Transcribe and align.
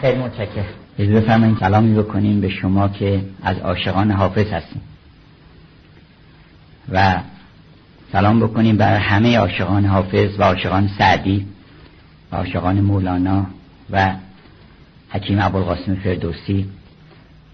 خیلی 0.00 0.18
متشکرم. 0.18 0.64
اجازه 0.98 1.20
بفرمایید 1.20 1.58
کلامی 1.58 1.94
بکنیم 2.02 2.40
به 2.40 2.48
شما 2.48 2.88
که 2.88 3.24
از 3.42 3.58
عاشقان 3.58 4.10
حافظ 4.10 4.46
هستیم. 4.46 4.82
و 6.92 7.20
سلام 8.12 8.40
بکنیم 8.40 8.76
بر 8.76 8.96
همه 8.96 9.38
عاشقان 9.38 9.84
حافظ 9.84 10.38
و 10.38 10.42
عاشقان 10.42 10.90
سعدی 10.98 11.46
و 12.32 12.36
عاشقان 12.36 12.80
مولانا 12.80 13.46
و 13.90 14.14
حکیم 15.10 15.38
ابوالقاسم 15.40 15.94
فردوسی 15.94 16.66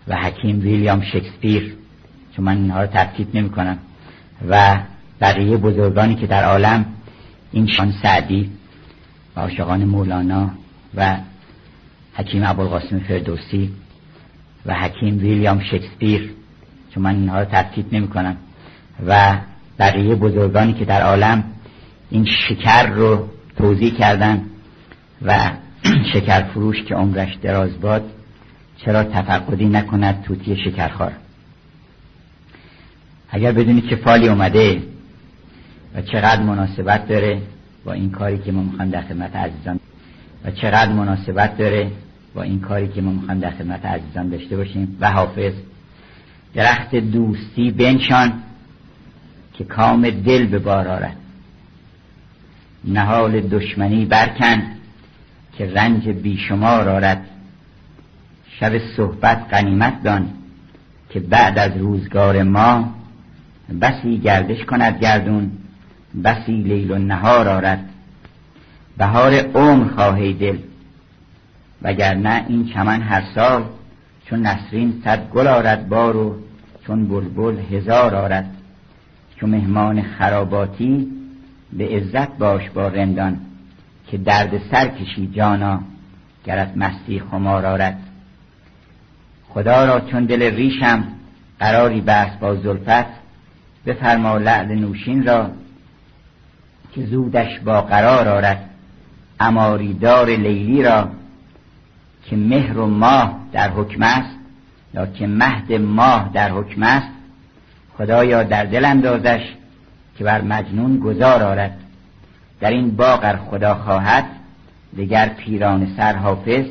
و 0.08 0.16
حکیم 0.16 0.60
ویلیام 0.60 1.02
شکسپیر 1.02 1.76
چون 2.36 2.44
من 2.44 2.56
اینها 2.56 2.80
رو 2.80 2.86
ترتیب 2.86 3.36
نمی 3.36 3.50
کنم 3.50 3.78
و 4.48 4.78
بقیه 5.20 5.56
بزرگانی 5.56 6.14
که 6.14 6.26
در 6.26 6.44
عالم 6.44 6.86
این 7.52 7.66
شان 7.66 7.92
سعدی 8.02 8.50
و 9.36 9.40
عاشقان 9.40 9.84
مولانا 9.84 10.50
و 10.94 11.16
حکیم 12.16 12.44
ابوالقاسم 12.44 12.98
فردوسی 12.98 13.72
و 14.66 14.74
حکیم 14.74 15.18
ویلیام 15.18 15.60
شکسپیر 15.60 16.30
چون 16.94 17.02
من 17.02 17.14
اینها 17.14 17.38
رو 17.38 17.44
ترتیب 17.44 17.94
نمی 17.94 18.08
کنم 18.08 18.36
و 19.06 19.38
بقیه 19.78 20.14
بزرگانی 20.14 20.72
که 20.72 20.84
در 20.84 21.02
عالم 21.02 21.44
این 22.10 22.24
شکر 22.48 22.86
رو 22.86 23.28
توضیح 23.56 23.94
کردن 23.94 24.42
و 25.22 25.50
شکر 26.12 26.42
فروش 26.42 26.82
که 26.82 26.94
عمرش 26.94 27.34
دراز 27.34 27.80
باد 27.80 28.10
چرا 28.76 29.04
تفقدی 29.04 29.66
نکند 29.66 30.22
توتی 30.22 30.56
شکرخوار؟ 30.56 31.12
اگر 33.30 33.52
بدونید 33.52 33.90
چه 33.90 33.96
فالی 33.96 34.28
اومده 34.28 34.82
و 35.94 36.02
چقدر 36.02 36.42
مناسبت 36.42 37.08
داره 37.08 37.42
با 37.84 37.92
این 37.92 38.10
کاری 38.10 38.38
که 38.38 38.52
ما 38.52 38.62
می‌خوایم 38.62 38.90
در 38.90 39.02
خدمت 39.02 39.36
عزیزان 39.36 39.80
و 40.44 40.50
چقدر 40.50 40.92
مناسبت 40.92 41.58
داره 41.58 41.90
با 42.36 42.42
این 42.42 42.60
کاری 42.60 42.88
که 42.88 43.00
ما 43.00 43.12
می‌خوایم 43.12 43.40
در 43.40 43.50
خدمت 43.50 43.86
عزیزان 43.86 44.28
داشته 44.28 44.56
باشیم. 44.56 44.96
و 45.00 45.10
حافظ 45.10 45.52
درخت 46.54 46.94
دوستی 46.94 47.70
بنشان 47.70 48.32
که 49.54 49.64
کام 49.64 50.10
دل 50.10 50.46
به 50.46 50.58
بار 50.58 50.88
آرد. 50.88 51.16
نهال 52.84 53.40
دشمنی 53.40 54.04
برکن 54.04 54.62
که 55.58 55.66
رنج 55.66 56.08
بیشمار 56.08 56.88
آرد. 56.88 57.26
شب 58.60 58.78
صحبت 58.78 59.46
قنیمت 59.50 60.02
دان 60.02 60.28
که 61.10 61.20
بعد 61.20 61.58
از 61.58 61.76
روزگار 61.76 62.42
ما 62.42 62.94
بسی 63.80 64.18
گردش 64.18 64.64
کند 64.64 65.00
گردون 65.00 65.50
بسی 66.24 66.52
لیل 66.52 66.90
و 66.90 66.98
نهار 66.98 67.48
آرد. 67.48 67.88
بهار 68.98 69.34
عمر 69.34 69.88
خواهی 69.88 70.32
دل 70.32 70.58
وگرنه 71.82 72.44
این 72.48 72.68
چمن 72.74 73.02
هر 73.02 73.22
سال 73.34 73.64
چون 74.24 74.46
نسرین 74.46 75.02
صد 75.04 75.28
گل 75.28 75.46
آرد 75.46 75.88
بارو 75.88 76.36
چون 76.86 77.08
بلبل 77.08 77.58
هزار 77.58 78.14
آرد. 78.14 78.50
چون 79.36 79.50
مهمان 79.50 80.02
خراباتی 80.02 81.08
به 81.72 81.88
عزت 81.88 82.38
باش 82.38 82.70
با 82.70 82.88
رندان 82.88 83.40
که 84.06 84.18
درد 84.18 84.60
سر 84.70 84.88
کشی 84.88 85.26
جانا 85.26 85.80
گرت 86.44 86.76
مستی 86.76 87.20
خمار 87.20 87.66
آرد. 87.66 87.98
خدا 89.48 89.84
را 89.84 90.00
چون 90.00 90.24
دل 90.24 90.42
ریشم 90.42 91.04
قراری 91.60 92.00
بست 92.00 92.38
با 92.40 92.54
زلفت 92.54 93.06
بفرما 93.86 94.38
لعل 94.38 94.74
نوشین 94.74 95.26
را 95.26 95.50
که 96.92 97.06
زودش 97.06 97.60
با 97.60 97.82
قرار 97.82 98.28
آرد. 98.28 98.70
اماریدار 99.40 100.26
لیلی 100.26 100.82
را 100.82 101.08
که 102.30 102.36
مهر 102.36 102.78
و 102.78 102.86
ماه 102.86 103.40
در 103.52 103.70
حکم 103.70 104.02
است 104.02 104.36
یا 104.94 105.06
که 105.06 105.26
مهد 105.26 105.72
ماه 105.72 106.30
در 106.34 106.50
حکم 106.50 106.82
است 106.82 107.08
خدایا 107.98 108.42
در 108.42 108.64
دل 108.64 108.84
اندازش 108.84 109.40
که 110.18 110.24
بر 110.24 110.40
مجنون 110.40 110.98
گذار 110.98 111.42
آرد. 111.42 111.78
در 112.60 112.70
این 112.70 112.96
باغ 112.96 113.36
خدا 113.36 113.74
خواهد 113.74 114.26
دگر 114.96 115.28
پیران 115.28 115.94
سر 115.96 116.16
حافظ 116.16 116.64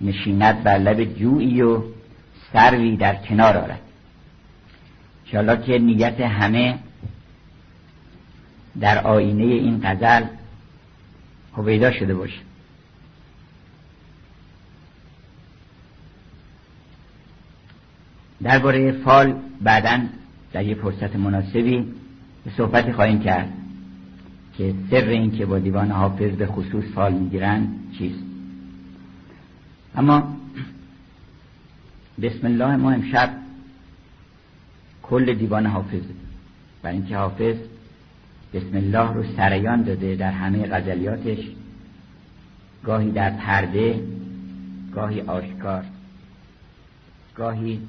نشیند 0.00 0.62
بر 0.62 0.78
لب 0.78 1.04
جویی 1.04 1.62
و 1.62 1.82
سروی 2.52 2.96
در 2.96 3.14
کنار 3.14 3.56
آرد. 3.56 3.80
انشاءالله 5.24 5.66
که 5.66 5.78
نیت 5.78 6.20
همه 6.20 6.78
در 8.80 9.06
آینه 9.06 9.44
این 9.44 9.80
غزل 9.84 10.24
هویدا 11.56 11.92
شده 11.92 12.14
باشه. 12.14 12.38
درباره 18.42 18.92
فال 18.92 19.34
بعدا 19.60 20.00
در 20.52 20.64
یه 20.64 20.74
فرصت 20.74 21.16
مناسبی 21.16 21.86
به 22.44 22.50
صحبت 22.56 22.92
خواهیم 22.92 23.20
کرد 23.20 23.52
که 24.58 24.74
سر 24.90 25.04
این 25.04 25.30
که 25.30 25.46
با 25.46 25.58
دیوان 25.58 25.90
حافظ 25.90 26.30
به 26.30 26.46
خصوص 26.46 26.84
فال 26.94 27.12
می‌گیرن 27.12 27.68
چیست. 27.98 28.22
اما 29.96 30.36
بسم 32.22 32.46
الله 32.46 32.76
ما 32.76 32.90
امشب 32.90 33.30
کل 35.02 35.34
دیوان 35.34 35.66
حافظ 35.66 36.02
برای 36.82 36.96
اینکه 36.96 37.16
حافظ 37.16 37.56
بسم 38.54 38.76
الله 38.76 39.12
رو 39.12 39.24
سریان 39.36 39.82
داده 39.82 40.14
در 40.14 40.30
همه 40.30 40.66
غزلیاتش 40.66 41.38
گاهی 42.84 43.10
در 43.10 43.30
پرده 43.30 44.00
گاهی 44.94 45.20
آشکار 45.20 45.84
گاهی 47.36 47.80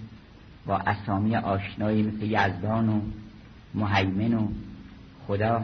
با 0.65 0.77
اسامی 0.77 1.35
آشنایی 1.35 2.03
مثل 2.03 2.23
یزدان 2.23 2.89
و 2.89 3.01
محیمن 3.73 4.33
و 4.33 4.47
خدا 5.27 5.61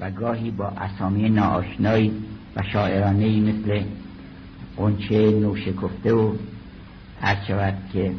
و 0.00 0.10
گاهی 0.10 0.50
با 0.50 0.66
اسامی 0.66 1.28
ناآشنایی 1.28 2.12
و 2.56 2.62
شاعرانه 2.62 3.40
مثل 3.40 3.82
قنچه 4.76 5.30
نوشکفته 5.30 6.12
و 6.12 6.34
هر 7.20 7.36
شود 7.48 7.74
که 7.92 8.12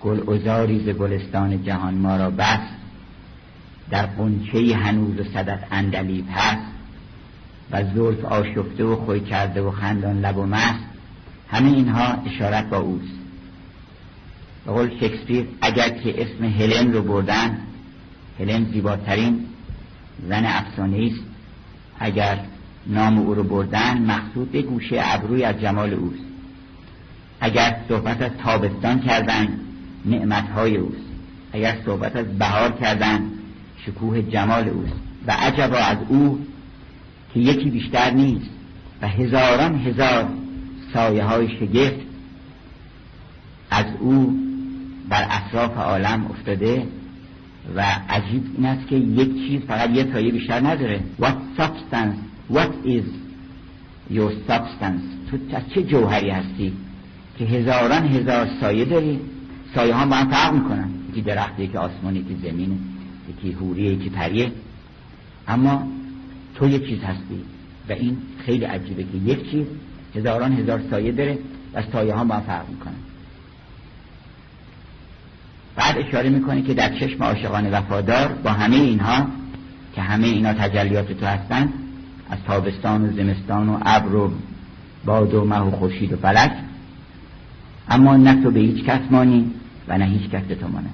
گل 0.00 0.32
ازاری 0.34 0.84
ز 0.84 0.88
گلستان 0.88 1.64
جهان 1.64 1.94
ما 1.94 2.16
را 2.16 2.30
بس 2.30 2.60
در 3.90 4.06
قنچه 4.06 4.76
هنوز 4.76 5.18
و 5.20 5.24
صدف 5.24 5.60
اندلیب 5.70 6.26
هست 6.30 6.72
و 7.70 7.84
زلف 7.94 8.24
آشفته 8.24 8.84
و 8.84 8.96
خوی 8.96 9.20
کرده 9.20 9.62
و 9.62 9.70
خندان 9.70 10.20
لب 10.20 10.36
و 10.36 10.46
مست 10.46 10.84
همه 11.48 11.68
اینها 11.68 12.22
اشارت 12.26 12.70
با 12.70 12.76
اوست. 12.76 13.21
به 14.66 14.72
قول 14.72 14.90
شکسپیر 15.00 15.46
اگر 15.60 15.88
که 15.88 16.22
اسم 16.22 16.44
هلن 16.44 16.92
رو 16.92 17.02
بردن 17.02 17.58
هلن 18.38 18.64
زیباترین 18.64 19.46
زن 20.28 20.44
افسانه 20.44 21.10
است 21.12 21.24
اگر 21.98 22.38
نام 22.86 23.18
او 23.18 23.34
رو 23.34 23.42
بردن 23.42 24.02
مقصود 24.02 24.52
به 24.52 24.62
گوشه 24.62 25.00
ابروی 25.00 25.44
از 25.44 25.60
جمال 25.60 25.94
اوست. 25.94 26.24
اگر 27.40 27.76
صحبت 27.88 28.22
از 28.22 28.30
تابستان 28.44 29.00
کردن 29.00 29.48
نعمتهای 30.04 30.76
اوست. 30.76 31.06
اگر 31.52 31.76
صحبت 31.84 32.16
از 32.16 32.38
بهار 32.38 32.72
کردن 32.72 33.20
شکوه 33.86 34.22
جمال 34.22 34.68
اوست. 34.68 34.96
و 35.26 35.32
عجبا 35.32 35.76
از 35.76 35.98
او 36.08 36.46
که 37.34 37.40
یکی 37.40 37.70
بیشتر 37.70 38.10
نیست 38.10 38.50
و 39.02 39.08
هزاران 39.08 39.74
هزار 39.74 40.28
سایه 40.92 41.24
های 41.24 41.48
شگفت 41.48 42.00
از 43.70 43.86
او 44.00 44.38
بر 45.08 45.26
اطراف 45.30 45.76
عالم 45.76 46.26
افتاده 46.26 46.86
و 47.76 47.84
عجیب 48.08 48.42
این 48.56 48.66
است 48.66 48.88
که 48.88 48.96
یک 48.96 49.48
چیز 49.48 49.60
فقط 49.60 49.90
یه 49.90 50.12
سایه 50.12 50.32
بیشتر 50.32 50.66
نداره. 50.66 51.00
What 51.20 51.60
substance? 51.60 52.16
What 52.52 52.86
is 52.86 53.04
your 54.10 54.32
substance? 54.48 55.30
تو 55.30 55.38
چه 55.74 55.82
جوهری 55.82 56.30
هستی 56.30 56.72
که 57.38 57.44
هزاران 57.44 58.06
هزار 58.06 58.48
سایه 58.60 58.84
داری؟ 58.84 59.20
سایه 59.74 59.94
ها 59.94 60.06
با 60.06 60.16
هم 60.16 60.30
فرق 60.30 60.54
می‌کنن. 60.54 60.90
یکی 61.10 61.22
درخت 61.22 61.72
که 61.72 61.78
آسمان 61.78 62.16
یکی 62.16 62.36
زمین 62.42 62.78
یکی 63.28 63.52
حوریه 63.52 63.92
یکی 63.92 64.10
پریه. 64.10 64.52
اما 65.48 65.88
تو 66.54 66.68
یک 66.68 66.88
چیز 66.88 67.02
هستی 67.02 67.44
و 67.88 67.92
این 67.92 68.16
خیلی 68.38 68.64
عجیبه 68.64 69.02
که 69.02 69.18
یک 69.24 69.50
چیز 69.50 69.66
هزاران 70.14 70.52
هزار 70.52 70.82
سایه 70.90 71.12
داره 71.12 71.38
و 71.74 71.82
سایه 71.92 72.14
ها 72.14 72.24
با 72.24 72.34
هم 72.34 72.40
فرق 72.40 72.68
می‌کنن. 72.68 72.94
بعد 75.76 75.98
اشاره 75.98 76.28
می‌کنه 76.28 76.62
که 76.62 76.74
در 76.74 76.94
چشم 76.94 77.22
عاشقان 77.22 77.70
وفادار 77.70 78.28
با 78.28 78.50
همه 78.50 78.76
اینها 78.76 79.26
که 79.94 80.02
همه 80.02 80.26
اینا 80.26 80.52
تجلیات 80.52 81.12
تو 81.12 81.26
هستن 81.26 81.72
از 82.30 82.38
تابستان 82.46 83.08
و 83.08 83.12
زمستان 83.12 83.68
و 83.68 83.78
ابر 83.82 84.14
و 84.14 84.32
باد 85.04 85.34
و 85.34 85.44
مه 85.44 85.58
و 85.58 85.70
خورشید 85.70 86.12
و 86.12 86.16
فلک. 86.16 86.52
اما 87.88 88.16
نه 88.16 88.42
تو 88.42 88.50
به 88.50 88.60
هیچ 88.60 88.84
کس 88.84 89.00
مانی 89.10 89.50
و 89.88 89.98
نه 89.98 90.04
هیچ 90.04 90.30
کس 90.30 90.42
تو 90.60 90.68
مانه. 90.68 90.88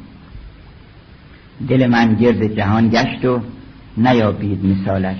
دل 1.69 1.86
من 1.86 2.14
گرد 2.14 2.56
جهان 2.56 2.88
گشت 2.88 3.25
و 3.25 3.40
نیابید 3.96 4.66
مثالش. 4.66 5.19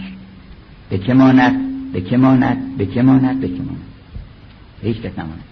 به 0.91 0.99
که 0.99 1.15
ماند 1.15 1.53
به 1.93 2.01
که 2.01 2.17
ماند 2.17 2.77
به 2.79 2.87
که 2.87 3.03
ماند 3.03 3.41
به 3.41 3.49
که 3.49 3.63
ماند. 3.63 3.83
هیچ 4.83 4.97
کس 4.97 5.19
نمانه 5.19 5.43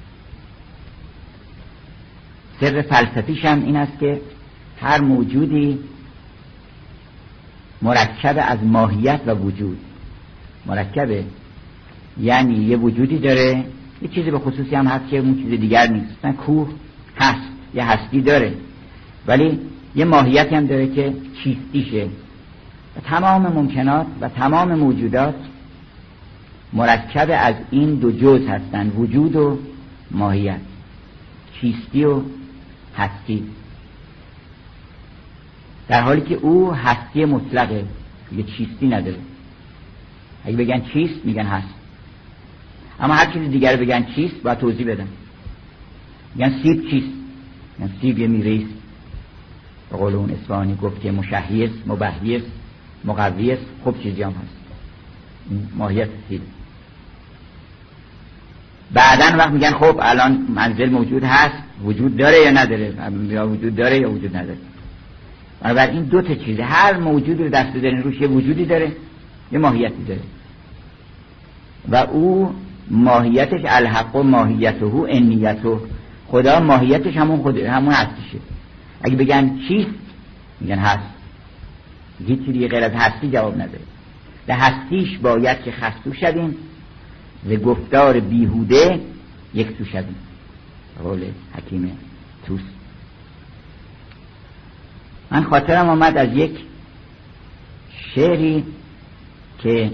سر 2.61 2.83
فلسفیش 2.83 3.45
هم 3.45 3.63
این 3.63 3.77
است 3.77 3.99
که 3.99 4.21
هر 4.81 5.01
موجودی 5.01 5.79
مرکب 7.83 8.45
از 8.49 8.59
ماهیت 8.65 9.21
و 9.27 9.35
وجود. 9.35 9.79
مرکبه 10.67 11.25
یعنی 12.21 12.55
یه 12.55 12.77
وجودی 12.77 13.19
داره 13.19 13.65
یه 14.03 14.09
چیزی 14.09 14.31
به 14.31 14.39
خصوصی 14.39 14.75
هم 14.75 14.87
هست 14.87 15.09
که 15.09 15.19
اون 15.19 15.37
چیز 15.37 15.61
دیگر 15.61 15.87
نیست. 15.87 16.07
مثلا 16.19 16.33
کوه 16.33 16.69
هست 17.17 17.49
یه 17.75 17.85
هستی 17.85 18.21
داره. 18.21 18.55
ولی 19.27 19.61
یه 19.95 20.05
ماهیتی 20.05 20.55
هم 20.55 20.67
داره 20.67 20.95
که 20.95 21.15
چیستیشه. 21.45 22.05
و 22.97 23.01
تمام 23.01 23.47
ممکنات 23.47 24.07
و 24.21 24.29
تمام 24.29 24.75
موجودات 24.75 25.35
مرکب 26.73 27.29
از 27.39 27.55
این 27.71 27.95
دو 27.95 28.13
جز 28.13 28.47
هستند 28.47 28.93
وجود 28.97 29.37
و 29.37 29.59
ماهیت. 30.11 30.61
چیستی 31.61 32.05
و 32.05 32.21
هستی 32.97 33.45
در 35.89 36.03
حالی 36.03 36.21
که 36.21 36.35
او 36.35 36.75
هستی 36.75 37.25
مطلقه 37.25 37.85
یه 38.33 38.43
چیستی 38.43 38.87
نداره 38.89 39.19
اگه 40.45 40.57
بگن 40.57 40.81
چیست 40.93 41.25
میگن 41.25 41.47
هست 41.47 41.75
اما 43.01 43.15
هر 43.15 43.33
چیز 43.33 43.51
دیگر 43.51 43.77
بگن 43.77 44.07
چیست 44.15 44.43
باید 44.43 44.59
توضیح 44.59 44.87
بدن 44.87 45.09
میگن 46.35 46.63
سیب 46.63 46.91
چیست 46.91 47.13
میگن 47.79 47.93
سیب 48.01 48.19
یه 48.19 48.27
میریست 48.27 48.75
به 49.91 49.97
قول 49.97 50.15
اون 50.15 50.31
اسفانی 50.31 50.77
گفت 50.77 51.01
که 51.01 51.13
مشهی 51.13 51.65
است 51.65 51.75
مبهی 51.87 52.37
است 52.37 52.47
مقوی 53.05 53.53
است 53.53 53.67
خوب 53.85 54.03
چیزی 54.03 54.23
هم 54.23 54.31
هست 54.31 54.57
ماهیت 55.77 56.09
سیب 56.29 56.43
بعدا 58.93 59.39
وقت 59.39 59.51
میگن 59.51 59.71
خب 59.71 59.99
الان 60.03 60.47
منزل 60.55 60.91
موجود 60.91 61.25
هست 61.25 61.66
وجود 61.85 62.17
داره 62.17 62.37
یا 62.41 62.51
نداره؟ 62.51 62.95
یا 63.29 63.49
وجود 63.49 63.77
داره 63.77 63.99
یا 63.99 64.11
وجود 64.11 64.37
نداره؟ 64.37 64.59
بنابراین 65.61 65.95
این 65.97 66.05
دو 66.05 66.23
تا 66.23 66.35
چیزه 66.35 66.63
هر 66.63 66.97
موجودی 66.97 67.43
رو 67.43 67.49
دست 67.49 67.75
دارین 67.75 68.03
روش 68.03 68.21
یه 68.21 68.29
وجودی 68.29 68.65
داره 68.65 68.93
یه 69.53 69.59
ماهیتی 69.59 70.05
داره. 70.09 70.21
و 71.89 71.97
او 71.97 72.55
ماهیتش 72.91 73.61
الحق 73.65 74.17
و 74.17 74.23
ماهیته 74.23 74.87
انیته 74.87 75.79
خدا 76.27 76.61
ماهیتش 76.61 77.17
همون 77.17 77.43
خود 77.43 77.59
همون 77.59 77.95
هستیشه. 77.95 78.39
اگه 79.03 79.17
بگن 79.17 79.59
چیست؟ 79.69 79.91
میگن 80.61 80.79
هست. 80.79 81.09
هیچ 82.27 82.41
دیگه 82.41 82.69
غیر 82.69 82.85
از 82.85 82.93
هستی 82.93 83.31
جواب 83.31 83.55
نداره. 83.55 83.85
به 84.47 84.55
هستیش 84.55 85.19
باید 85.19 85.63
که 85.63 85.73
خستو 85.73 86.13
شدیم 86.13 86.57
ز 87.49 87.53
گفتار 87.53 88.21
بیهوده 88.21 89.01
یک 89.55 89.79
تو 89.79 89.85
شدیم 89.85 90.17
قول 91.03 91.25
حکیم 91.53 91.93
توس. 92.47 92.61
من 95.31 95.43
خاطرم 95.43 95.89
آمد 95.89 96.17
از 96.17 96.29
یک 96.35 96.59
شعری 98.15 98.65
که 99.59 99.91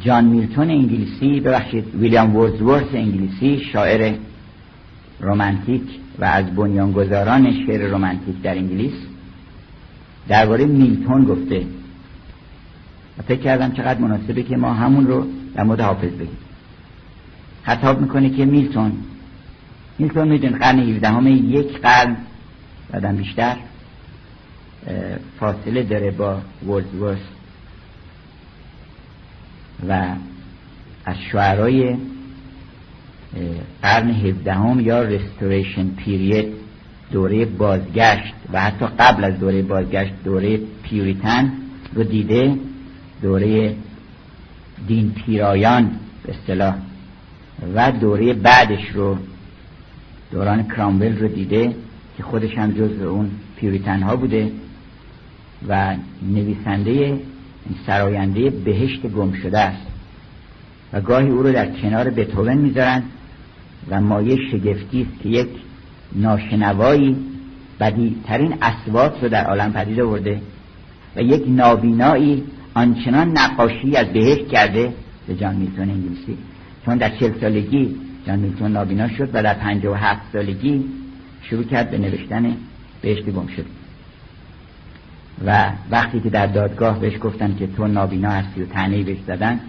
جان 0.00 0.24
میلتون 0.24 0.70
انگلیسی 0.70 1.40
ببخشید 1.40 1.94
ویلیام 1.94 2.36
وردزورث 2.36 2.94
انگلیسی 2.94 3.64
شاعر 3.72 4.14
رومانتیک 5.20 5.82
و 6.18 6.24
از 6.24 6.54
بنیانگذاران 6.54 7.66
شعر 7.66 7.90
رومانتیک 7.90 8.42
در 8.42 8.54
انگلیس 8.54 8.94
درباره 10.28 10.64
میلتون 10.64 11.24
گفته. 11.24 11.66
و 13.18 13.22
فکر 13.22 13.40
کردم 13.40 13.72
چقدر 13.72 14.00
مناسبه 14.00 14.42
که 14.42 14.56
ما 14.56 14.74
همون 14.74 15.06
رو 15.06 15.26
در 15.54 15.64
مورد 15.64 15.80
حافظ 15.80 16.12
بگیم. 16.12 16.38
خطاب 17.66 18.00
می‌کنه 18.00 18.30
که 18.30 18.44
میلتون 18.44 18.92
میلتون 19.98 20.28
میدون 20.28 20.58
قرن 20.58 20.78
17 20.78 21.08
همه 21.08 21.30
یک 21.30 21.80
قرن 21.80 22.16
بعدم 22.90 23.16
بیشتر 23.16 23.56
فاصله 25.40 25.82
داره 25.82 26.10
با 26.10 26.38
وردزورث 26.66 27.18
و 29.88 30.06
از 31.04 31.16
شعرهای 31.32 31.96
قرن 33.82 34.10
هفدهم 34.10 34.80
یا 34.80 35.02
رستوریشن 35.02 35.88
پیرید 35.88 36.54
دوره 37.12 37.44
بازگشت 37.44 38.34
و 38.52 38.60
حتی 38.60 38.86
قبل 38.86 39.24
از 39.24 39.38
دوره 39.38 39.62
بازگشت 39.62 40.12
دوره 40.24 40.60
پیوریتن 40.82 41.52
رو 41.94 42.02
دیده 42.04 42.56
دوره 43.22 43.76
دین 44.86 45.12
پیرایان 45.12 45.90
به 46.22 46.34
اصطلاح. 46.34 46.74
و 47.74 47.92
دوره 47.92 48.32
بعدش 48.32 48.90
رو 48.94 49.16
دوران 50.30 50.62
کرامبل 50.62 51.18
رو 51.18 51.28
دیده 51.28 51.74
که 52.16 52.22
خودش 52.22 52.54
هم 52.58 52.72
جز 52.72 53.02
اون 53.02 53.30
پیوریتن 53.56 54.02
ها 54.02 54.16
بوده 54.16 54.52
و 55.68 55.96
نویسنده 56.22 57.20
سراینده 57.86 58.50
بهشت 58.50 59.06
گم 59.06 59.32
شده 59.32 59.58
است. 59.58 59.86
و 60.92 61.00
گاهی 61.00 61.28
او 61.28 61.42
رو 61.42 61.52
در 61.52 61.66
کنار 61.66 62.10
بتوون 62.10 62.54
می‌ذارن 62.54 63.02
و 63.88 64.00
مایه 64.00 64.36
شگفتی 64.50 65.02
است 65.02 65.22
که 65.22 65.28
یک 65.28 65.48
ناشنوایی 66.14 67.16
بدیترین 67.80 68.54
اسوات 68.62 69.22
رو 69.22 69.28
در 69.28 69.46
عالم 69.46 69.72
پدید 69.72 70.00
آورده 70.00 70.40
و 71.16 71.22
یک 71.22 71.44
نابینایی 71.48 72.44
آنچنان 72.74 73.38
نقاشی 73.38 73.96
از 73.96 74.06
بهشت 74.06 74.48
کرده 74.48 74.92
به 75.26 75.34
جان 75.34 75.56
میلتون 75.56 75.90
انگلیسی. 75.90 76.38
چون 76.86 76.98
در 76.98 77.08
چل 77.08 77.40
سالگی 77.40 77.96
جان 78.26 78.38
میلتون 78.38 78.72
نابینا 78.72 79.08
شد 79.08 79.30
و 79.32 79.42
در 79.42 79.54
پنجاه 79.54 79.94
و 79.94 79.96
هفت 79.96 80.22
سالگی 80.32 80.84
شروع 81.42 81.64
کرد 81.64 81.90
به 81.90 81.98
نوشتن 81.98 82.56
بهشت 83.02 83.30
گم 83.30 83.46
شد. 83.46 83.66
و 85.46 85.72
وقتی 85.90 86.20
که 86.20 86.30
در 86.30 86.46
دادگاه 86.46 87.00
بهش 87.00 87.14
گفتن 87.22 87.56
که 87.58 87.66
تو 87.66 87.86
نابینا 87.86 88.30
هستی 88.30 88.62
و 88.62 88.66
تنهی 88.66 89.02
بهش 89.02 89.18
زدن 89.26 89.60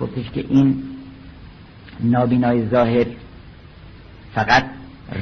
گفتش 0.00 0.30
که 0.30 0.44
این 0.48 0.82
نابینای 2.00 2.68
ظاهر 2.68 3.06
فقط 4.34 4.64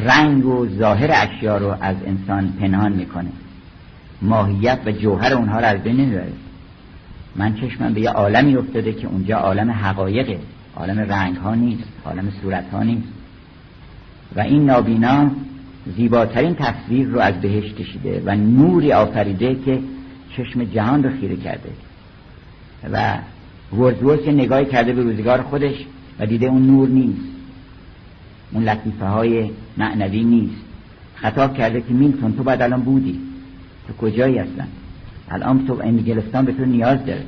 رنگ 0.05 0.47
و 0.47 0.69
ظاهر 0.69 1.11
اشیا 1.15 1.59
رو 1.59 1.77
از 1.81 1.97
انسان 2.06 2.53
پنهان 2.61 2.93
می‌کنه. 2.93 3.31
ماهیت 4.23 4.79
و 4.87 4.93
جوهر 4.93 5.35
اونها 5.35 5.59
رو 5.59 5.67
از 5.67 5.83
بین 5.83 5.97
نمی‌بره 5.97 6.33
من 7.37 7.55
چشمم 7.55 7.95
به 7.95 8.01
یه 8.01 8.11
عالمی 8.11 8.56
افتاده 8.56 8.93
که 8.93 9.06
اونجا 9.06 9.37
عالم 9.37 9.71
حقایقه. 9.71 10.39
عالم 10.76 10.98
رنگ 10.98 11.37
ها 11.37 11.55
نیست 11.55 11.89
عالم 12.05 12.32
صورت 12.43 12.70
ها 12.72 12.82
نیست. 12.82 13.08
و 14.37 14.41
این 14.41 14.65
نابینا 14.67 15.31
زیباترین 15.96 16.55
تصویر 16.55 17.08
رو 17.08 17.19
از 17.20 17.41
بهش 17.41 17.72
کشیده 17.72 18.22
و 18.25 18.37
نوری 18.37 18.93
آفریده 18.93 19.55
که 19.65 19.81
چشم 20.37 20.65
جهان 20.65 21.03
رو 21.03 21.10
خیره 21.20 21.37
کرده. 21.37 21.70
و 22.93 23.19
ورزورس 23.72 24.29
نگاهی 24.29 24.65
کرده 24.65 24.93
به 24.93 25.03
روزگار 25.03 25.43
خودش 25.43 25.75
و 26.20 26.27
دیده 26.27 26.46
اون 26.46 26.67
نور 26.67 26.89
نیست. 26.89 27.29
اون 28.53 28.65
لطیفه 28.65 29.06
های 29.06 29.51
معنوی 29.77 30.25
نیست. 30.25 30.63
خطاب 31.15 31.56
کرده 31.56 31.81
که 31.81 31.93
میلتون 31.93 32.32
تو 32.37 32.43
بعد 32.43 32.63
الان 32.63 32.82
بودی. 32.82 33.20
تو 33.89 33.93
کجایی 33.93 34.39
هستن؟ 34.39 34.69
الان 35.31 35.67
تو 35.67 35.81
انگلستان 35.82 36.44
به 36.44 36.53
تو 36.53 36.65
نیاز 36.65 37.06
داره. 37.06 37.25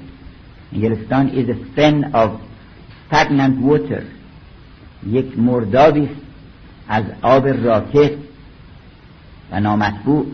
انگلستان 0.73 1.29
is 1.29 1.49
a 1.49 1.79
fin 1.79 2.15
of 2.15 2.31
stagnant 3.09 3.63
water. 3.63 4.03
یک 5.07 5.39
مردابی 5.39 6.09
از 6.89 7.05
آب 7.23 7.49
راکت 7.49 8.13
و 9.51 9.61
نامطبوع. 9.61 10.27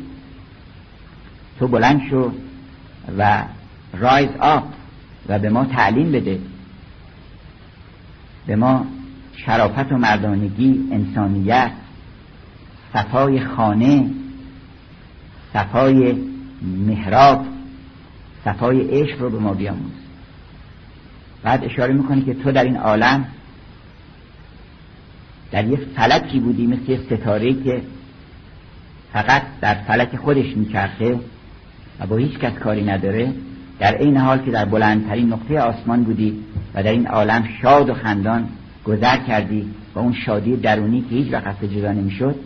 تو 1.58 1.68
بلند 1.68 2.00
شو 2.10 2.32
و 3.18 3.44
رایز 3.98 4.30
آپ 4.40 4.64
و 5.28 5.38
به 5.38 5.50
ما 5.50 5.64
تعلیم 5.64 6.12
بده. 6.12 6.40
به 8.46 8.56
ما 8.56 8.86
شرافت 9.36 9.92
و 9.92 9.96
مردانگی 9.96 10.88
انسانیت 10.92 11.72
صفای 12.92 13.40
خانه 13.40 14.10
صفای 15.52 16.12
محراب 16.62 17.46
صفای 18.44 18.80
عشق 18.80 19.20
رو 19.20 19.30
به 19.30 19.38
ما 19.38 19.54
بیاموز. 19.54 20.01
بعد 21.42 21.64
اشاره 21.64 21.92
می‌کنه 21.92 22.24
که 22.24 22.34
تو 22.34 22.52
در 22.52 22.64
این 22.64 22.76
عالم 22.76 23.24
در 25.50 25.64
یه 25.64 25.76
فلکی 25.96 26.40
بودی 26.40 26.66
مثل 26.66 26.90
یه 26.90 27.00
ستاره 27.06 27.54
که 27.54 27.82
فقط 29.12 29.42
در 29.60 29.74
فلک 29.74 30.16
خودش 30.16 30.56
میچرخه 30.56 31.20
و 32.00 32.06
با 32.06 32.16
هیچ 32.16 32.38
کس 32.38 32.52
کاری 32.52 32.84
نداره. 32.84 33.32
در 33.78 33.98
این 33.98 34.16
حال 34.16 34.38
که 34.38 34.50
در 34.50 34.64
بلندترین 34.64 35.32
نقطه 35.32 35.60
آسمان 35.60 36.04
بودی 36.04 36.44
و 36.74 36.82
در 36.82 36.90
این 36.90 37.06
عالم 37.06 37.48
شاد 37.62 37.90
و 37.90 37.94
خندان 37.94 38.48
گذر 38.84 39.16
کردی 39.16 39.70
با 39.94 40.00
اون 40.00 40.12
شادی 40.12 40.56
درونی 40.56 41.00
که 41.00 41.08
هیچ 41.16 41.32
وقت 41.32 41.64
جدا 41.64 41.92
نمی‌شد. 41.92 42.36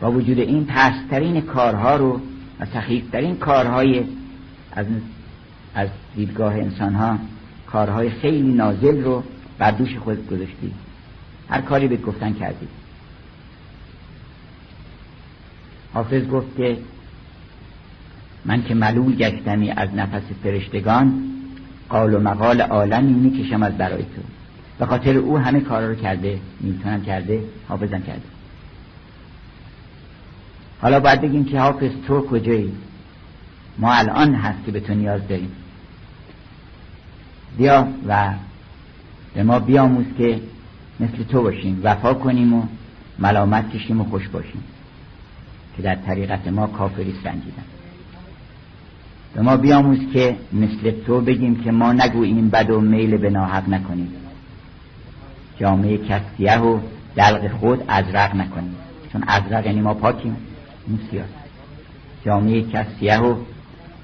با 0.00 0.12
وجود 0.12 0.38
این 0.38 0.66
پسترین 0.66 1.40
کارها 1.40 1.96
رو 1.96 2.20
و 2.60 2.66
سخیفترین 2.66 3.36
کارهای 3.36 4.04
از 4.72 4.86
از 5.74 5.88
دیدگاه 6.16 6.54
انسان 6.54 6.94
ها 6.94 7.18
کارهای 7.66 8.10
خیلی 8.10 8.52
نازل 8.52 9.02
رو 9.02 9.22
بر 9.58 9.70
دوش 9.70 9.96
خود 9.96 10.26
گذاشتی. 10.26 10.72
هر 11.48 11.60
کاری 11.60 11.88
به 11.88 11.96
گفتن 11.96 12.32
کردی. 12.32 12.68
حافظ 15.94 16.28
گفت 16.28 16.56
که 16.56 16.78
من 18.44 18.62
که 18.62 18.74
ملول 18.74 19.14
گشتمی 19.14 19.70
از 19.70 19.94
نفس 19.94 20.22
فرشتگان 20.42 21.22
قال 21.88 22.14
و 22.14 22.20
مقال 22.20 22.60
عالمی 22.60 23.12
می‌کشم 23.12 23.62
از 23.62 23.76
برای 23.76 24.02
تو. 24.02 24.22
به 24.78 24.86
خاطر 24.86 25.16
او 25.16 25.38
همه 25.38 25.60
کارا 25.60 25.88
رو 25.88 25.94
کرده 25.94 26.40
می‌تونم 26.60 27.02
کرده 27.02 27.44
حافظم 27.68 28.02
کرده. 28.02 28.22
حالا 30.80 31.00
باید 31.00 31.20
بگیم 31.20 31.44
که 31.44 31.60
حافظ 31.60 31.90
تو 32.06 32.20
کجایی؟ 32.20 32.72
ما 33.78 33.92
الان 33.92 34.34
هست 34.34 34.64
که 34.64 34.72
به 34.72 34.80
تو 34.80 34.94
نیاز 34.94 35.28
داریم. 35.28 35.50
بیا 37.56 37.88
و 38.08 38.34
به 39.34 39.42
ما 39.42 39.58
بیاموز 39.58 40.06
که 40.18 40.40
مثل 41.00 41.22
تو 41.22 41.42
باشیم 41.42 41.80
وفا 41.82 42.14
کنیم 42.14 42.54
و 42.54 42.62
ملامت 43.18 43.70
کشیم 43.70 44.00
و 44.00 44.04
خوش 44.04 44.28
باشیم 44.28 44.62
که 45.76 45.82
در 45.82 45.94
طریقت 45.94 46.48
ما 46.48 46.66
کافری 46.66 47.14
سنجیدن. 47.24 47.64
به 49.34 49.42
ما 49.42 49.56
بیاموز 49.56 49.98
که 50.12 50.36
مثل 50.52 50.90
تو 50.90 51.20
بگیم 51.20 51.64
که 51.64 51.70
ما 51.70 51.92
نگوییم 51.92 52.48
بد 52.48 52.70
و 52.70 52.80
میل 52.80 53.16
به 53.16 53.30
ناحق 53.30 53.68
نکنیم. 53.68 54.12
جامعه 55.58 55.98
کسیه 55.98 56.58
و 56.58 56.80
دلق 57.16 57.52
خود 57.52 57.84
ازرق 57.88 58.34
نکنیم. 58.36 58.74
چون 59.12 59.24
ازرق 59.26 59.66
یعنی 59.66 59.80
ما 59.80 59.94
پاکیم 59.94 60.36
این 60.88 60.98
سیاست. 61.10 61.34
جامعه 62.24 62.62
کسیه 62.62 63.18
و 63.18 63.36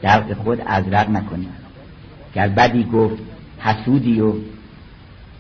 دلق 0.02 0.32
خود 0.32 0.62
ازرق 0.66 1.10
نکنیم. 1.10 1.48
گر 2.34 2.48
بدی 2.48 2.84
گفت 2.84 3.22
حسودی 3.60 4.20
و 4.20 4.32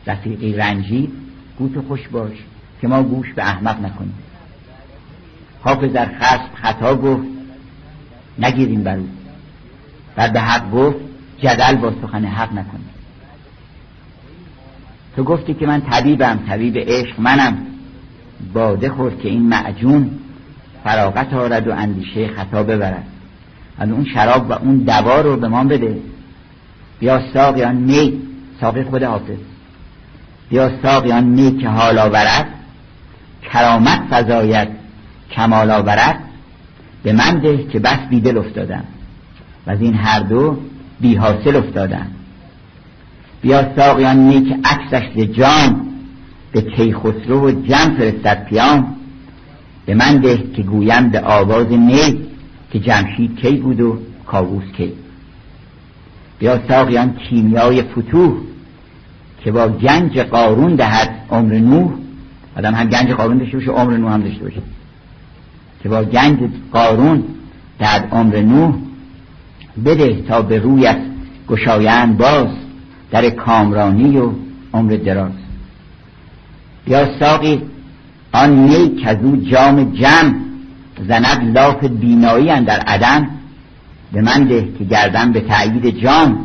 رفیقی 0.06 0.52
رنجی 0.52 1.10
گوت 1.58 1.80
خوش 1.86 2.08
باش 2.08 2.32
که 2.80 2.88
ما 2.88 3.02
گوش 3.02 3.32
به 3.32 3.42
احمق 3.42 3.80
نکنیم. 3.80 4.14
حافظ 5.60 5.92
در 5.92 6.10
خصم 6.20 6.50
خطا 6.54 6.96
گفت 6.96 7.26
نگیریم 8.38 8.82
بر 8.82 8.96
او. 8.96 9.08
و 10.16 10.28
به 10.28 10.40
حق 10.40 10.70
گفت 10.70 10.96
جدل 11.38 11.74
با 11.76 11.92
سخن 12.02 12.24
حق 12.24 12.52
نکنیم. 12.52 12.88
تو 15.16 15.24
گفتی 15.24 15.54
که 15.54 15.66
من 15.66 15.80
طبیبم 15.80 16.38
طبیب 16.48 16.78
عشق 16.78 17.20
منم. 17.20 17.58
باده 18.54 18.90
خورد 18.90 19.20
که 19.20 19.28
این 19.28 19.42
معجون 19.42 20.10
فراغت 20.84 21.34
آرد 21.34 21.68
و 21.68 21.72
اندیشه 21.72 22.28
خطا 22.28 22.62
ببرد. 22.62 23.06
از 23.78 23.90
اون 23.90 24.04
شراب 24.04 24.50
و 24.50 24.52
اون 24.52 24.76
دوا 24.76 25.20
رو 25.20 25.36
به 25.36 25.48
ما 25.48 25.64
بده. 25.64 25.98
بیا 27.00 27.22
ساقیان 27.34 27.76
می 27.76 28.12
ساقی 28.60 28.82
خود 28.82 29.02
حافظ. 29.02 29.38
بیا 30.50 30.70
ساقیان 30.82 31.24
می 31.24 31.58
که 31.58 31.68
حال 31.68 31.98
آورد 31.98 32.46
کرامت 33.52 34.00
فضایت 34.10 34.68
کمال 35.30 35.70
آورد 35.70 36.18
به 37.02 37.12
من 37.12 37.38
ده 37.38 37.64
که 37.64 37.78
بس 37.78 37.98
بیدل 38.10 38.38
افتادم. 38.38 38.84
و 39.66 39.70
از 39.70 39.80
این 39.80 39.94
هر 39.94 40.20
دو 40.20 40.58
بی 41.00 41.14
حاصل 41.14 41.56
افتادم. 41.56 42.06
بیا 43.42 43.76
ساقیان 43.76 44.16
می 44.16 44.44
که 44.48 44.56
عکسش 44.64 45.16
جان 45.16 45.86
به 46.52 46.62
کیخسرو 46.62 47.48
و 47.48 47.50
جمع 47.50 47.98
فرستد 47.98 48.44
پیام. 48.44 48.96
به 49.86 49.94
من 49.94 50.16
ده 50.16 50.36
که 50.36 50.62
گویم 50.62 51.08
به 51.08 51.20
آواز 51.20 51.66
می 51.66 52.26
که 52.70 52.78
جمشید 52.78 53.36
کی 53.36 53.56
بود 53.56 53.80
و 53.80 53.98
کاووس 54.26 54.64
کی. 54.76 54.92
بیا 56.38 56.68
ساقیان 56.68 57.14
کیمیای 57.14 57.82
فتوح 57.82 58.34
که 59.44 59.52
با 59.52 59.68
گنج 59.68 60.18
قارون 60.18 60.74
دهد 60.74 61.10
عمر 61.30 61.54
نوح 61.54 61.92
آدم 62.56 62.74
هم 62.74 62.88
گنج 62.88 63.10
قارون 63.10 63.38
داشته 63.38 63.56
باشه 63.56 63.70
عمر 63.70 63.96
نوح 63.96 64.12
هم 64.12 64.22
داشته 64.22 64.44
باشه. 64.44 64.62
که 65.82 65.88
با 65.88 66.02
گنج 66.04 66.38
قارون 66.72 67.24
دهد 67.78 68.08
عمر 68.12 68.40
نوح 68.40 68.74
بده 69.84 70.22
تا 70.22 70.42
به 70.42 70.58
رویت 70.58 70.98
گشایند 71.48 72.18
باز 72.18 72.48
در 73.10 73.30
کامرانی 73.30 74.18
و 74.18 74.30
عمر 74.74 74.92
دراز. 74.92 75.32
یا 76.86 77.18
ساقی 77.18 77.62
آن 78.32 78.50
می 78.50 79.02
کزو 79.04 79.36
جام 79.36 79.92
جم 79.92 80.34
زند 81.08 81.58
لاف 81.58 81.84
بینایی 81.84 82.46
در 82.46 82.80
عدم 82.80 83.37
به 84.12 84.20
من 84.20 84.44
ده 84.44 84.68
که 84.78 84.84
گردم 84.84 85.32
به 85.32 85.40
تأیید 85.40 85.98
جام 86.02 86.44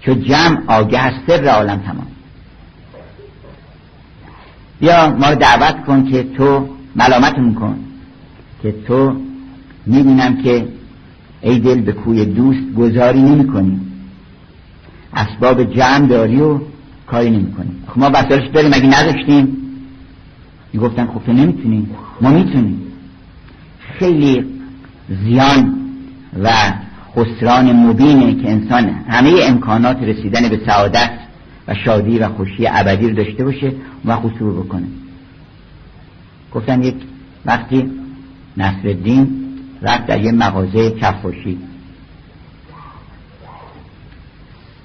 چو 0.00 0.14
جمع 0.14 0.58
آگه 0.66 0.98
از 0.98 1.12
سر 1.26 1.44
عالم 1.48 1.78
تمام. 1.78 2.06
بیا 4.80 5.16
ما 5.20 5.30
رو 5.30 5.34
دعوت 5.34 5.84
کن 5.84 6.04
که 6.04 6.22
تو 6.22 6.68
ملامت 6.96 7.34
کن 7.34 7.76
که 8.62 8.74
تو 8.86 9.16
می‌بینم 9.86 10.42
که 10.42 10.68
ای 11.40 11.58
دل 11.58 11.80
به 11.80 11.92
کوی 11.92 12.24
دوست 12.24 12.74
گذاری 12.78 13.22
نمی 13.22 13.46
کنی 13.46 13.80
اسباب 15.14 15.74
جمع 15.74 16.06
داری 16.06 16.40
و 16.40 16.60
کاری 17.06 17.30
نمی 17.30 17.52
کنی 17.52 17.70
خب 17.88 17.98
ما 17.98 18.10
وسایلش 18.14 18.48
داریم 18.48 18.70
اگه 18.74 19.00
نداشتیم 19.00 19.56
می‌گفتن 20.72 21.06
خب 21.06 21.24
تو 21.26 21.32
نمی‌تونی. 21.32 21.88
ما 22.20 22.30
می‌تونیم. 22.30 22.80
خیلی 23.98 24.44
زیان 25.08 25.83
و 26.42 26.72
خسران 27.16 27.72
مبینه 27.72 28.42
که 28.42 28.50
انسان 28.50 28.88
همه 28.88 29.34
امکانات 29.42 30.02
رسیدن 30.02 30.48
به 30.48 30.60
سعادت 30.66 31.10
و 31.68 31.74
شادی 31.74 32.18
و 32.18 32.28
خوشی 32.28 32.66
ابدی 32.66 33.08
رو 33.08 33.16
داشته 33.16 33.44
باشه 33.44 33.72
و 34.04 34.16
خسور 34.16 34.64
بکنه. 34.64 34.86
گفتن 36.52 36.82
یک 36.82 36.96
وقتی 37.46 37.90
نصر 38.56 38.96
رفت 39.82 40.06
در 40.06 40.20
یه 40.20 40.32
مغازه 40.32 40.90
کفاشی. 40.90 41.58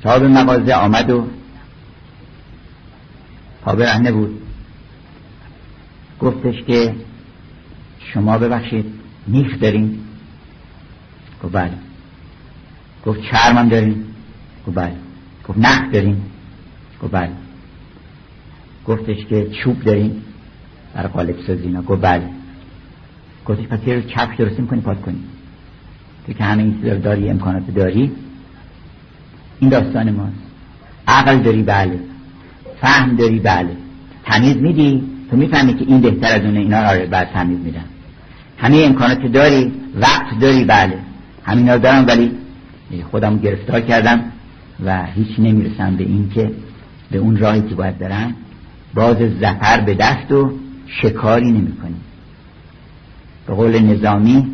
صاحب 0.03 0.23
مغازه 0.23 0.73
آمد 0.73 1.09
و 1.09 1.27
پا 3.61 3.75
برهنه 3.75 4.11
بود. 4.11 4.41
گفتش 6.19 6.63
که 6.67 6.95
شما 8.13 8.37
ببخشید 8.37 8.85
نیخ 9.27 9.59
دارین 9.59 9.99
گفت 11.43 11.53
بله. 11.53 11.73
گفت 13.05 13.19
چرمم 13.31 13.69
دارین 13.69 14.05
گفت 14.67 14.77
بله. 14.77 14.95
گفت 15.47 15.59
نخ 15.59 15.91
دارین 15.93 16.17
گفت 17.03 17.11
بله. 17.11 17.31
گفتش 18.85 19.25
که 19.25 19.49
چوب 19.63 19.83
دارین 19.83 20.21
برای 20.93 21.07
قالب 21.07 21.35
سازینا 21.47 21.81
گفت 21.81 22.01
بله. 22.01 22.29
گفتش 23.45 23.67
پس 23.67 23.79
یه 23.87 24.01
کفش 24.01 24.35
درست 24.37 24.59
می‌کنی 24.59 24.81
پاک 24.81 25.01
کنی. 25.01 25.19
تو 26.27 26.33
که 26.33 26.43
همه 26.43 26.63
این 26.63 26.99
داری 26.99 27.29
امکانات 27.29 27.71
داری. 27.71 28.11
این 29.59 29.69
داستان 29.69 30.11
ماست. 30.11 30.33
عقل 31.07 31.37
داری 31.37 31.63
بله. 31.63 31.99
فهم 32.81 33.15
داری 33.15 33.39
بله. 33.39 33.77
تمیز 34.25 34.57
میدی؟ 34.57 35.03
تو 35.31 35.37
می‌فهمی 35.37 35.73
که 35.73 35.85
این 35.87 36.01
بهتر 36.01 36.35
از 36.35 36.41
اونه 36.41 36.59
اینا. 36.59 36.93
رو 36.93 37.07
بعد 37.07 37.29
تمیز 37.33 37.59
میدن 37.59 37.85
همه 38.57 38.77
امکانات 38.77 39.25
داری 39.25 39.73
وقت 39.95 40.39
داری 40.39 40.63
بله. 40.63 40.99
همینا 41.49 41.77
دارم 41.77 42.05
ولی 42.07 42.31
خودم 43.11 43.37
گرفتار 43.37 43.81
کردم 43.81 44.23
و 44.85 45.05
هیچ 45.05 45.39
نمی‌رسم 45.39 45.95
به 45.95 46.03
این 46.03 46.29
که 46.29 46.51
به 47.11 47.17
اون 47.17 47.37
راهی 47.37 47.61
که 47.61 47.75
باید 47.75 47.97
برم 47.97 48.35
باز 48.93 49.17
زفر 49.17 49.79
به 49.79 49.93
دست 49.93 50.31
و 50.31 50.51
شکاری 51.01 51.51
نمی 51.51 51.77
کنیم 51.77 52.01
به 53.47 53.53
قول 53.53 53.79
نظامی 53.79 54.47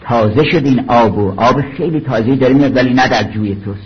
تازه 0.00 0.44
شد 0.44 0.64
این 0.64 0.84
آب 0.88 1.18
و 1.18 1.34
آب 1.36 1.60
خیلی 1.76 2.00
تازه 2.00 2.36
داره 2.36 2.68
ولی 2.68 2.94
نه 2.94 3.08
در 3.08 3.22
جوی 3.22 3.54
توست. 3.54 3.80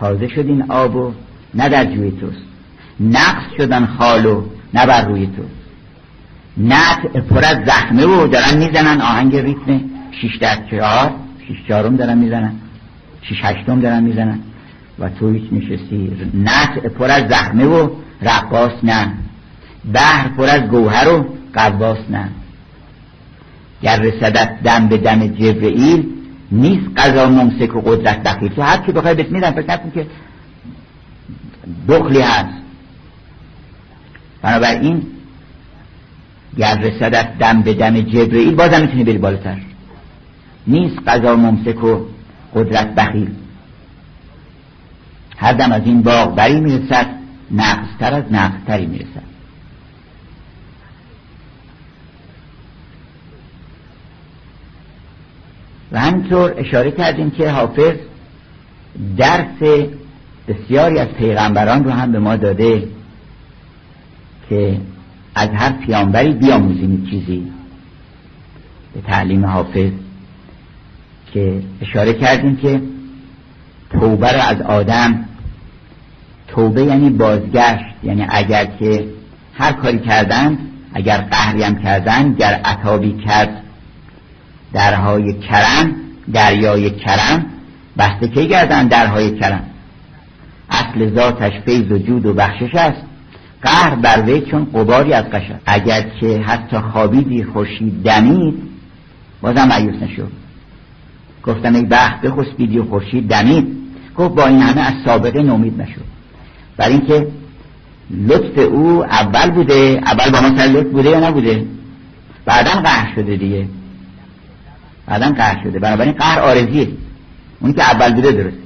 تازه 0.00 0.28
شد 0.28 0.46
این 0.46 0.62
آب 0.70 0.96
و 0.96 1.12
نه 1.54 1.68
در 1.68 1.84
جوی 1.84 2.10
توست. 2.10 2.42
نقص 3.00 3.44
شدن 3.56 3.86
خالو 3.86 4.42
نه 4.74 4.86
بر 4.86 5.04
روی 5.04 5.26
توست. 5.26 5.48
نت 6.56 7.16
پر 7.16 7.44
از 7.44 7.56
زخمه 7.66 8.06
و 8.06 8.26
دارن 8.26 8.58
می‌زنن 8.58 9.00
آهنگ 9.00 9.36
ریتم 9.36 9.80
شیش 10.20 10.36
در 10.36 10.58
چهار 10.70 11.14
شیش 11.48 11.56
چهارم 11.68 11.96
دارن 11.96 12.18
می‌زنن. 12.18 12.52
شیش 13.22 13.38
هشتم 13.42 13.80
دارن 13.80 14.02
می‌زنن. 14.02 14.38
و 14.98 15.08
تو 15.08 15.32
هیچ 15.32 15.52
نشستی. 15.52 16.12
نت 16.34 16.78
پر 16.78 17.10
از 17.10 17.28
زخمه 17.28 17.64
و 17.64 17.90
رقاص 18.22 18.72
نه. 18.82 19.12
بحر 19.94 20.28
پر 20.28 20.44
از 20.44 20.62
گوهر 20.62 21.08
و 21.08 21.26
قواس 21.54 21.98
نه. 22.10 22.28
گر 23.82 24.00
رسدت 24.00 24.62
دم 24.62 24.88
به 24.88 24.96
دم 24.96 25.26
جبرئیل 25.26 26.08
نیست 26.52 26.86
قضا 26.96 27.28
ممسک 27.28 27.76
و 27.76 27.80
قدرت 27.80 28.22
دخیل 28.22 28.48
تو 28.48 28.62
هر 28.62 28.76
کی 28.76 28.92
بخوای 28.92 29.14
بهت 29.14 29.28
میدن 29.28 29.50
فکر 29.50 29.72
نکن 29.72 29.90
که 29.90 30.06
دخلی 31.88 32.20
هست. 32.20 32.62
بنابراین 34.42 35.02
گر 36.58 36.78
رسدت 36.78 37.38
دم 37.38 37.62
به 37.62 37.74
دم 37.74 38.00
جبرئیل 38.00 38.54
بازم 38.54 38.80
می‌تونی 38.80 39.04
بری 39.04 39.18
بالاتر. 39.18 39.56
نیست 40.66 40.98
قضا 41.06 41.36
ممسک 41.36 41.84
و 41.84 42.00
قدرت 42.54 42.94
بخیل. 42.94 43.34
هر 45.36 45.52
دم 45.52 45.72
از 45.72 45.82
این 45.84 46.02
باغ 46.02 46.34
بری 46.34 46.60
می‌رسد 46.60 47.06
نقصتر 47.50 48.14
از 48.14 48.24
نقصتری 48.32 48.86
می‌رسد. 48.86 49.32
و 55.92 56.00
همینطور 56.00 56.54
اشاره 56.56 56.90
کردیم 56.90 57.30
که 57.30 57.50
حافظ 57.50 57.96
درس 59.16 59.88
بسیاری 60.48 60.98
از 60.98 61.08
پیغمبران 61.08 61.84
رو 61.84 61.90
هم 61.90 62.12
به 62.12 62.18
ما 62.18 62.36
داده 62.36 62.88
که 64.48 64.80
از 65.34 65.48
هر 65.48 65.72
پیامبری 65.72 66.32
بیاموزیم 66.32 67.06
چیزی 67.10 67.52
به 68.94 69.00
تعلیم 69.00 69.46
حافظ. 69.46 69.92
که 71.34 71.62
اشاره 71.82 72.12
کردیم 72.12 72.56
که 72.56 72.82
توبه 73.90 74.32
رو 74.32 74.40
از 74.40 74.60
آدم 74.60 75.24
توبه 76.48 76.82
یعنی 76.82 77.10
بازگشت 77.10 77.84
یعنی 78.02 78.26
اگر 78.28 78.64
که 78.64 79.04
هر 79.54 79.72
کاری 79.72 79.98
کردن 79.98 80.58
اگر 80.94 81.18
قهری 81.18 81.62
هم 81.62 81.82
کردن 81.82 82.32
گر 82.32 82.60
عطابی 82.64 83.12
کرد 83.26 83.62
درهای 84.72 85.32
کرم 85.32 85.94
دریای 86.32 86.90
کرم 86.90 87.46
بسته 87.98 88.28
که 88.28 88.44
گردن 88.44 88.86
درهای 88.86 89.38
کرم؟ 89.38 89.64
اصل 90.70 91.14
ذاتش 91.14 91.52
فیض 91.64 91.92
و 91.92 91.98
جود 91.98 92.26
و 92.26 92.34
بخشش 92.34 92.74
است. 92.74 93.02
قهر 93.62 93.94
بر 93.94 94.22
وی 94.22 94.40
چون 94.40 94.64
قباری 94.64 95.12
از 95.12 95.24
قشر 95.24 95.58
اگر 95.66 96.02
که 96.20 96.40
حتی 96.40 96.78
خوابیدی 96.78 97.44
خورشید 97.44 98.02
دمید 98.02 98.54
بازم 99.42 99.64
مایوس 99.64 100.02
نشد 100.02 100.41
گفتم 101.42 101.74
ای 101.74 101.82
بخت 101.82 102.20
بخسبیدی 102.20 102.78
و 102.78 102.84
خورشید 102.84 103.28
دمید. 103.28 103.76
گفت 104.16 104.34
با 104.34 104.46
این 104.46 104.58
همه 104.58 104.80
از 104.80 104.94
سابقه 105.04 105.42
نومید 105.42 105.82
نشد 105.82 106.04
برای 106.76 106.92
اینکه 106.92 107.26
لطف 108.10 108.58
او 108.58 109.04
اول 109.04 109.50
بوده 109.50 110.00
اول 110.06 110.30
با 110.30 110.40
ما 110.40 110.58
سر 110.58 110.66
لطف 110.66 110.90
بوده 110.90 111.10
یا 111.10 111.28
نبوده؟ 111.28 111.66
بعدا 112.44 112.70
قهر 112.70 113.14
شده 113.14 113.36
دیگه. 113.36 113.66
بعدا 115.06 115.30
قهر 115.30 115.62
شده. 115.64 115.78
بنابراین 115.78 116.12
قهر 116.12 116.40
آرزیه. 116.40 116.88
اونی 117.60 117.74
که 117.74 117.82
اول 117.82 118.14
بوده 118.14 118.32
درست. 118.32 118.56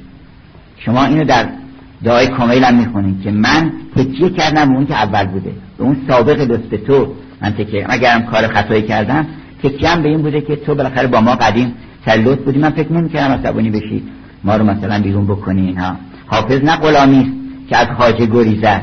شما 0.79 1.05
اینو 1.05 1.25
در 1.25 1.49
دعای 2.05 2.27
کامل 2.27 2.65
هم 2.65 2.75
می‌خونید 2.75 3.23
که 3.23 3.31
من 3.31 3.73
تکیه 3.97 4.31
کردم 4.31 4.75
اون 4.75 4.87
که 4.87 4.95
اول 4.95 5.27
بوده. 5.27 5.53
به 5.79 5.85
اون 5.85 5.97
سابق 6.09 6.41
لطف 6.41 6.87
تو. 6.87 7.15
من 7.43 7.51
تکیه 7.51 7.87
اگرم 7.89 8.27
کار 8.27 8.49
خطایی 8.49 8.83
کردم 8.83 9.27
تکیه 9.63 9.97
به 9.97 10.09
این 10.09 10.23
بوده 10.23 10.41
که 10.41 10.57
تو 10.57 10.75
بالاخره 10.75 11.07
با 11.07 11.21
ما 11.21 11.35
قدیم 11.35 11.75
سر 12.07 12.13
لطف 12.13 12.43
بودی. 12.43 12.59
من 12.59 12.71
فکر 12.71 12.93
نمی‌کردم 12.93 13.35
عصبانی 13.35 13.71
بشی 13.71 14.03
ما 14.45 14.57
رو 14.57 14.65
مثلا 14.65 15.03
بیرون 15.03 15.27
بکنی 15.27 15.67
اینها 15.67 15.97
حافظ 16.27 16.65
نه 16.65 16.77
غلامی 16.77 17.33
که 17.69 17.77
از 17.77 17.87
خاجه 17.99 18.27
گریزه 18.27 18.81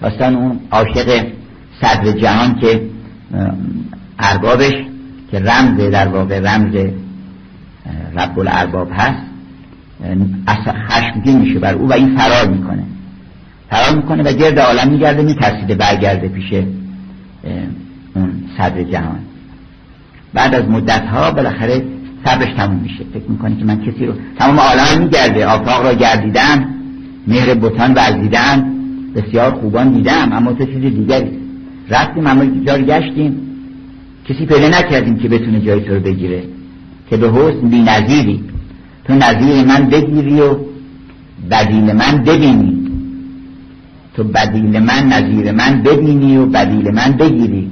داستان 0.00 0.36
اون 0.36 0.60
عاشق 0.70 1.26
صدر 1.80 2.12
جهان 2.12 2.54
که 2.54 2.82
اربابش 4.18 4.74
که 5.30 5.38
رمز 5.38 5.80
در 5.80 6.08
واقع 6.08 6.40
رمز 6.40 6.74
رب 8.16 8.38
الارباب 8.38 8.88
هست. 8.92 9.22
خشمگین 10.88 11.38
میشه 11.38 11.58
بر 11.58 11.74
او 11.74 11.88
و 11.88 11.92
این 11.92 12.16
فرار 12.16 12.48
می‌کنه. 12.48 12.82
فرار 13.70 13.96
می‌کنه 13.96 14.22
و 14.22 14.32
گرد 14.32 14.58
عالم 14.58 14.88
میگرده 14.88 15.22
میترسیده 15.22 15.74
برگرده 15.74 16.28
پیش 16.28 16.52
اون 18.14 18.32
صدر 18.58 18.82
جهان. 18.82 19.18
بعد 20.34 20.54
از 20.54 20.68
مدت 20.68 21.06
ها 21.06 21.30
بالاخره 21.30 21.84
صبرش 22.24 22.54
تموم 22.56 22.80
میشه. 22.82 23.04
فکر 23.14 23.30
می‌کنه 23.30 23.56
که 23.56 23.64
من 23.64 23.80
کسی 23.80 24.06
رو 24.06 24.12
تمام 24.38 24.58
عالم 24.58 25.02
میگرده 25.02 25.46
آفاق 25.46 25.86
را 25.86 25.94
گردیدم 25.94 26.68
مهر 27.26 27.54
بوتان 27.54 27.94
ورزیدم 27.94 28.64
بسیار 29.14 29.50
خوبان 29.50 29.92
دیدم 29.92 30.32
اما 30.32 30.52
تو 30.52 30.64
چیز 30.64 30.82
دیگری. 30.82 31.38
رفتیم 31.90 32.26
اما 32.26 32.44
جای 32.44 32.84
گشتیم. 32.84 33.40
کسی 34.28 34.46
پیدا 34.46 34.68
نکردیم 34.68 35.16
که 35.16 35.28
بتونه 35.28 35.60
جای 35.60 35.80
تو 35.80 35.94
رو 35.94 36.00
بگیره. 36.00 36.44
که 37.10 37.16
به 37.16 37.30
حسن 37.30 37.68
بی 37.68 37.82
نظیری. 37.82 38.44
تو 39.04 39.14
نظیر 39.14 39.64
من 39.64 39.86
بگیری 39.86 40.40
و 40.40 40.56
بدیل 41.50 41.92
من 41.92 42.24
ببینی. 42.26 42.88
تو 44.14 44.24
بدیل 44.24 44.78
من 44.78 45.06
نظیر 45.12 45.52
من 45.52 45.82
ببینی 45.82 46.36
و 46.36 46.46
بدیل 46.46 46.90
من 46.90 47.12
بگیری. 47.12 47.70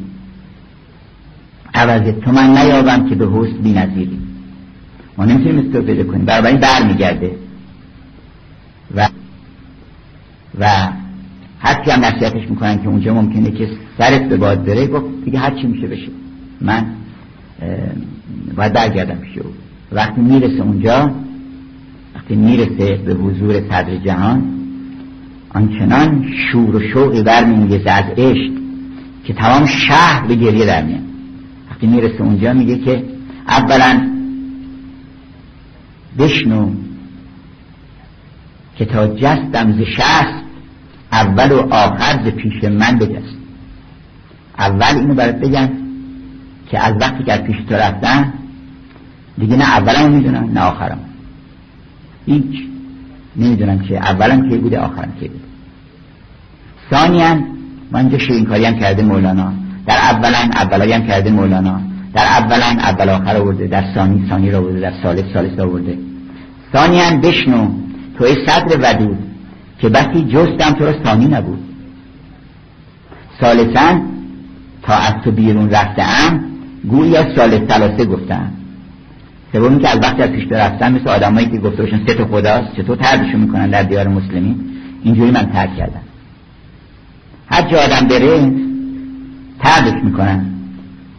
عوض 1.76 2.14
تو 2.24 2.32
من 2.32 2.50
نیابم 2.58 3.08
که 3.08 3.14
به 3.14 3.26
حسن 3.26 3.56
بی 3.62 3.72
نظیری 3.72 4.18
ما 5.18 5.24
نمی‌تونیم 5.24 5.58
استو 5.58 5.82
پیدا 5.82 6.04
کنیم. 6.04 6.24
برای 6.24 6.56
بر 6.56 6.82
میگرده 6.88 7.36
و 8.96 9.08
و 10.60 10.68
هرچی 11.58 11.90
هم 11.90 12.04
نصیحتش 12.04 12.50
می‌کنن 12.50 12.82
که 12.82 12.88
اونجا 12.88 13.14
ممکنه 13.14 13.50
که 13.50 13.68
سرت 13.98 14.28
به 14.28 14.36
باد 14.36 14.64
بره 14.64 14.86
گفت 14.86 15.24
دیگه 15.24 15.38
هر 15.38 15.50
چی 15.50 15.66
میشه 15.66 15.86
بشه. 15.86 16.08
من 16.60 16.86
باید 18.56 18.72
برگردم 18.72 19.14
پیش 19.14 19.38
وقتی 19.92 20.20
می‌رسه 20.20 20.62
اونجا 20.62 21.10
وقتی 22.14 22.36
می‌رسه 22.36 22.96
به 22.96 23.14
حضور 23.14 23.60
صدر 23.60 23.96
جهان 23.96 24.42
آنچنان 25.48 26.24
شور 26.52 26.76
و 26.76 26.80
شوقی 26.80 27.22
برمیگه 27.22 27.92
از 27.92 28.04
عشق 28.16 28.52
که 29.24 29.32
تمام 29.32 29.66
شهر 29.66 30.26
به 30.26 30.34
گریه 30.34 30.66
در 30.66 30.84
میاد. 30.84 31.05
وقتی 31.76 31.86
می‌رسه 31.86 32.22
اونجا 32.22 32.52
میگه 32.52 32.78
که 32.78 33.04
اولا 33.48 34.08
بشنو 36.18 36.70
که 38.76 38.84
تا 38.84 39.06
جستم 39.06 39.72
ز 39.72 39.80
شست 39.80 40.44
اول 41.12 41.52
و 41.52 41.58
آخر 41.74 42.24
ز 42.24 42.28
پیش 42.28 42.64
من 42.64 42.98
بجست. 42.98 43.36
اول 44.58 44.98
اینو 44.98 45.14
برات 45.14 45.34
بگم 45.40 45.68
که 46.70 46.80
از 46.80 46.94
وقتی 47.00 47.24
که 47.24 47.32
از 47.32 47.40
پیش 47.40 47.56
تو 47.68 47.74
رفتن 47.74 48.32
دیگه 49.38 49.56
نه 49.56 49.64
اولم 49.64 50.12
می‌دونم 50.12 50.50
نه 50.52 50.60
آخرم 50.60 50.98
هیچ. 52.26 52.66
نمی‌دونم 53.36 53.78
که 53.78 53.98
اولم 53.98 54.50
کی 54.50 54.56
بوده 54.56 54.78
آخرم 54.78 55.12
کی 55.20 55.28
بوده 55.28 55.44
ثانیا 56.90 57.34
من 57.90 58.00
اینجا 58.00 58.18
شیرین 58.18 58.44
کاری 58.44 58.64
هم 58.64 58.78
کرده 58.78 59.02
مولانا. 59.02 59.65
در 59.86 59.96
اولا 59.96 60.50
اولایی 60.54 60.92
هم 60.92 61.06
کرده 61.06 61.30
مولانا. 61.30 61.80
در 62.14 62.26
اولا 62.26 62.66
اول 62.66 63.08
آخر 63.08 63.36
آورده 63.36 63.66
در 63.66 63.84
ثانی 63.94 64.26
ثانی 64.28 64.50
را 64.50 64.58
آورده 64.58 64.80
در 64.80 64.92
ثالث 65.02 65.32
ثالث 65.32 65.58
آورده 65.58 65.98
ثانیا 66.72 67.10
بشنو 67.22 67.68
تو 68.18 68.24
ای 68.24 68.34
صدر 68.46 68.76
ودود 68.82 69.18
که 69.78 69.88
بسی 69.88 70.24
جستم 70.24 70.70
تو 70.72 70.84
را 70.84 71.04
ثانی 71.04 71.26
نبود. 71.26 71.58
ثالثا 73.40 74.00
تا 74.82 74.94
از 74.94 75.14
تو 75.24 75.30
بیرون 75.30 75.70
رفتم 75.70 76.40
گویا 76.88 77.34
سال 77.36 77.66
ثلاثه 77.66 78.04
گفتم. 78.04 78.52
سوم 79.52 79.78
که 79.78 79.88
از 79.88 79.98
وقتی 80.02 80.22
از 80.22 80.30
پیش 80.30 80.44
رفتن 80.50 80.92
مثل 80.92 81.08
آدمایی 81.08 81.46
که 81.46 81.58
گفته 81.58 81.82
باشن 81.82 82.06
سه 82.06 82.14
تا 82.14 82.24
خداست 82.24 82.76
چطور 82.76 82.96
تردشون 82.96 83.40
می‌کنن 83.40 83.70
در 83.70 83.82
دیار 83.82 84.08
مسلمین؟ 84.08 84.60
اینجوری 85.02 85.30
من 85.30 85.46
ترک 85.52 85.76
کردم. 85.76 86.00
هر 87.46 87.62
جا 87.62 87.78
آدم 87.78 88.08
بره 88.08 88.52
تردش 89.58 90.04
می‌کنن 90.04 90.46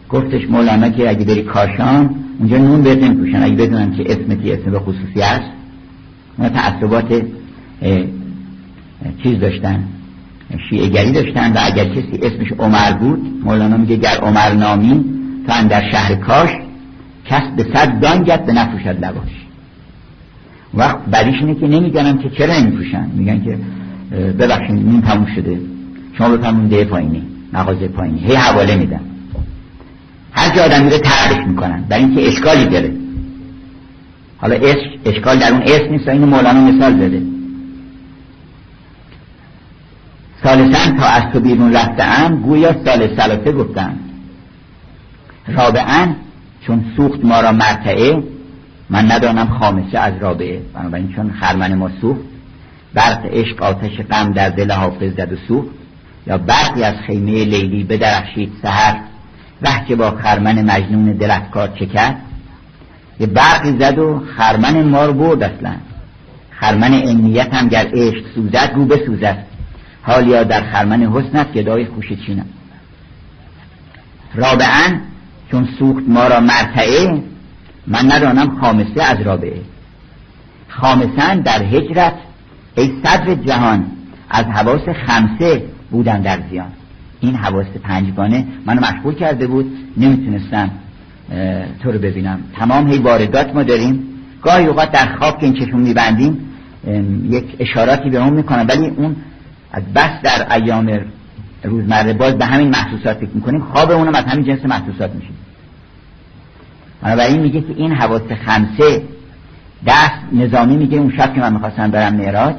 گفتش 0.10 0.42
مولانا 0.50 0.90
که 0.90 1.10
اگه 1.10 1.26
بری 1.26 1.44
کاشان 1.44 2.16
اونجا 2.40 2.58
نون 2.58 2.84
بهت 2.84 3.04
نمیپوشن 3.04 3.44
اگه 3.44 3.56
بدونن 3.56 3.92
که 3.92 4.12
اسمتی 4.12 4.52
اسم 4.52 4.72
به 4.72 4.80
خصوصی 4.80 5.22
هست 5.22 5.52
اونا 6.38 6.50
تعصبات 6.50 7.22
چیز 9.24 9.40
داشتن. 9.40 9.84
شیعگری 10.70 11.12
داشتن 11.12 11.54
و 11.54 11.58
اگر 11.62 11.86
کسی 11.86 12.20
اسمش 12.22 12.52
عمر 12.60 12.92
بود 12.92 13.42
مولانا 13.44 13.78
میگه 13.78 13.96
گر 13.96 14.18
عمر 14.22 14.54
نامی 14.54 15.06
تو 15.48 15.68
در 15.68 15.92
شهر 15.92 16.16
کاش 16.16 16.50
کس 17.26 17.42
به 17.58 17.64
صد 17.74 18.00
دانگت 18.00 18.46
به 18.46 18.54
نفروشد 18.54 19.06
لباش. 19.06 19.30
وقت 20.74 21.06
بعدیش 21.06 21.36
اینه 21.40 21.56
که 21.56 21.68
نمیگنم 21.68 22.18
که 22.18 22.30
چرا 22.30 22.60
نمیفروشن. 22.60 23.10
میگن 23.14 23.44
که 23.44 23.58
ببخشید 24.12 24.76
این 24.76 25.02
تموم 25.02 25.28
شده. 25.36 25.60
شما 26.18 26.30
بفرمون 26.30 26.68
ده 26.68 26.84
پایینی. 26.84 27.24
مغازه 27.54 27.88
پایینی. 27.88 28.20
هی 28.20 28.36
حواله 28.36 28.76
میدن. 28.76 29.02
هر 30.32 30.56
جا 30.56 30.64
آدم 30.64 30.84
میره 30.84 31.00
تردش 31.00 31.48
می‌کنن. 31.48 31.84
برای 31.90 32.04
اینکه 32.04 32.28
اشکالی 32.28 32.66
داره. 32.66 32.92
حالا 34.38 34.56
اشکال 35.06 35.40
در 35.40 35.52
اون 35.52 35.62
اسم 35.62 35.92
نیست 35.92 36.08
اینو 36.08 36.26
مولانا 36.26 36.62
مثال 36.62 36.94
زده. 36.94 37.22
سالسن 40.44 40.98
تا 40.98 41.06
از 41.06 41.24
تو 41.34 41.40
بیرون 41.40 41.74
رفتم 41.74 42.42
گویا 42.44 42.76
سال 42.86 43.16
سلاسه 43.16 43.52
گفتم. 43.52 43.96
رابعا 45.48 46.08
چون 46.62 46.86
سوخت 46.98 47.26
ما 47.26 47.42
را 47.42 47.52
مرتعه 47.52 48.24
من 48.90 49.12
ندانم 49.12 49.48
خامسه 49.48 50.00
از 50.00 50.14
رابعه. 50.20 50.62
بنابراین 50.74 51.14
چون 51.16 51.32
خرمن 51.32 51.76
ما 51.76 51.90
سوخت 52.02 52.22
برق 52.94 53.26
عشق 53.26 53.64
آتش 53.64 54.02
غم 54.12 54.32
در 54.32 54.50
دل 54.50 54.72
حافظ 54.72 55.14
زد 55.14 55.34
و 55.34 55.36
سوخت. 55.48 55.68
یا 56.28 56.38
برقی 56.38 56.84
از 56.84 56.96
خیمه 57.08 57.32
لیلی 57.32 57.84
بدرخشید 57.84 58.52
سهر 58.62 59.00
وقتی 59.62 59.86
که 59.88 59.96
با 59.96 60.12
خرمن 60.12 60.72
مجنون 60.72 61.12
دلت 61.14 61.52
کار 61.52 61.68
چه 61.80 61.86
کرد 61.86 62.22
یه 63.20 63.28
برقی 63.28 63.80
زد 63.80 64.00
و 64.00 64.24
خرمن 64.38 64.84
ما 64.84 65.06
رو 65.06 65.14
برد 65.14 65.44
اصلا. 65.44 65.76
خرمن 66.52 66.94
امنیت 66.94 67.54
هم 67.54 67.68
گر 67.68 67.88
عشق 67.94 68.26
سوزد 68.36 68.74
گو 68.76 68.86
بسوزد. 68.86 69.38
حالیا 70.02 70.44
در 70.44 70.72
خرمن 70.72 71.04
حسنت 71.04 71.54
گدای 71.54 71.86
خوش 71.86 72.08
چینم 72.26 72.46
رابعا 74.36 75.00
چون 75.52 75.68
سوخت 75.80 76.04
ما 76.08 76.28
را 76.28 76.40
مرتعه 76.40 77.24
من 77.88 78.12
ندانم 78.12 78.60
خامسه 78.62 79.04
از 79.04 79.22
رابعه. 79.22 79.62
خامسن 80.68 81.40
در 81.40 81.64
هجرت 81.64 82.14
ای 82.76 82.94
صدر 83.04 83.36
جهان 83.36 83.86
از 84.30 84.46
حواس 84.46 84.90
خمسه 84.90 85.64
بودن 85.92 86.22
در 86.22 86.40
زیان. 86.50 86.72
این 87.20 87.36
حواس 87.36 87.68
پنجگانه 87.84 88.46
منو 88.66 88.82
مشغول 88.82 89.16
کرده 89.16 89.48
بود. 89.48 89.72
نمی‌تونستم 89.98 90.72
تو 91.84 91.92
رو 91.92 92.00
ببینم. 92.00 92.40
تمام 92.56 92.88
هی 92.88 92.98
واردات 92.98 93.56
ما 93.56 93.64
داریم. 93.64 94.04
گاهی 94.42 94.66
اوقات 94.66 94.92
در 94.92 95.16
خواب 95.16 95.40
که 95.40 95.46
این 95.46 95.54
چشم 95.54 95.80
میبندیم 95.80 96.40
یک 97.30 97.56
اشاراتی 97.60 98.10
به 98.10 98.18
اون 98.18 98.34
می‌کنم 98.34 98.66
ولی 98.70 98.88
اون 98.88 99.16
از 99.72 99.84
بس 99.96 100.22
در 100.24 100.54
ایام 100.54 101.00
روزمره 101.64 102.14
باز 102.14 102.38
به 102.38 102.46
همین 102.46 102.70
محسوسات 102.70 103.18
فکر 103.18 103.30
می‌کنیم. 103.34 103.62
خواب 103.62 103.92
اونم 103.92 104.16
از 104.16 104.26
همین 104.26 104.46
جنس 104.46 104.66
محسوسات 104.66 105.16
میشه. 105.16 105.30
بنابراین 107.02 107.42
میگه 107.42 107.62
که 107.62 107.74
این 107.76 107.92
حواس 107.92 108.22
خمسه 108.46 109.04
دست 109.88 110.34
نظامی 110.34 110.78
میگه 110.78 110.98
اون 110.98 111.14
شب 111.18 111.34
که 111.34 111.42
من 111.42 111.54
می‌خواستم 111.54 111.92
برم 111.92 112.16
معراج 112.16 112.56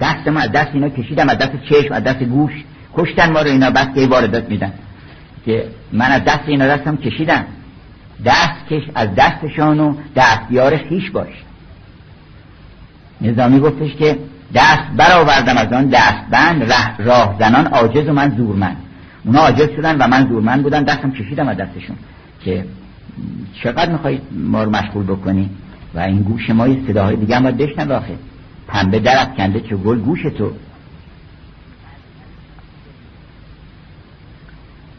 دست 0.00 0.28
ما 0.28 0.40
از 0.40 0.52
دست 0.52 0.70
اینا 0.74 0.88
کشیدم 0.88 1.28
از 1.28 1.38
دست 1.38 1.52
چشم 1.70 1.94
از 1.94 2.04
دست 2.04 2.22
گوش. 2.22 2.52
کشتن 2.94 3.32
ما 3.32 3.40
رو 3.40 3.46
اینا 3.46 3.70
بس 3.70 3.86
که 3.94 4.06
واردات 4.06 4.48
میدن. 4.48 4.72
که 5.46 5.68
من 5.92 6.06
از 6.06 6.24
دست 6.24 6.42
اینا 6.46 6.66
دستم 6.66 6.96
کشیدم. 6.96 7.44
دست 8.24 8.66
کش 8.70 8.82
از 8.94 9.08
دستشان 9.14 9.80
و 9.80 9.94
دستیار 10.16 10.76
خیش 10.76 11.10
باش. 11.10 11.32
نظامی 13.20 13.60
گفتش 13.60 13.94
که 13.94 14.18
دست 14.54 14.82
برآوردم 14.96 15.56
از 15.56 15.72
آن 15.72 15.86
دستبند 15.86 16.72
راه 16.98 17.36
زنان 17.38 17.66
عاجز 17.66 18.08
و 18.08 18.12
من 18.12 18.34
زورمند. 18.36 18.76
اونا 19.24 19.40
عاجز 19.40 19.68
شدن 19.76 19.96
و 19.98 20.06
من 20.08 20.28
زورمند 20.28 20.62
بودن 20.62 20.82
دستم 20.82 21.10
کشیدم 21.10 21.48
از 21.48 21.56
دستشون. 21.56 21.96
که 22.44 22.64
چقدر 23.62 23.92
می‌خواید 23.92 24.22
ما 24.32 24.64
رو 24.64 24.70
مشغول 24.70 25.04
بکنی؟ 25.04 25.50
و 25.94 26.00
این 26.00 26.22
گوش 26.22 26.50
ما 26.50 26.68
یه 26.68 26.86
صداهای 26.86 27.16
دیگه 27.16 27.36
هم 27.36 27.42
باید 27.42 27.56
بشنن 27.56 27.92
آخه. 27.92 28.18
پنبه 28.72 28.98
درت 28.98 29.36
کنده 29.36 29.60
چه 29.60 29.76
گل 29.76 29.98
گوش 29.98 30.22
تو. 30.22 30.52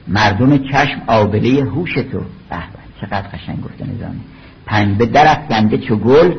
مردم 0.07 0.57
چشم 0.57 1.01
آبله 1.07 1.63
هوش 1.63 1.93
تو. 1.93 2.19
به 2.49 2.57
چقدر 3.01 3.27
قشنگ 3.27 3.61
گفته 3.61 3.85
نظامی 3.85 4.19
پنبه 4.65 5.05
درت 5.05 5.47
کنده 5.49 5.77
چه 5.77 5.95
گل 5.95 6.33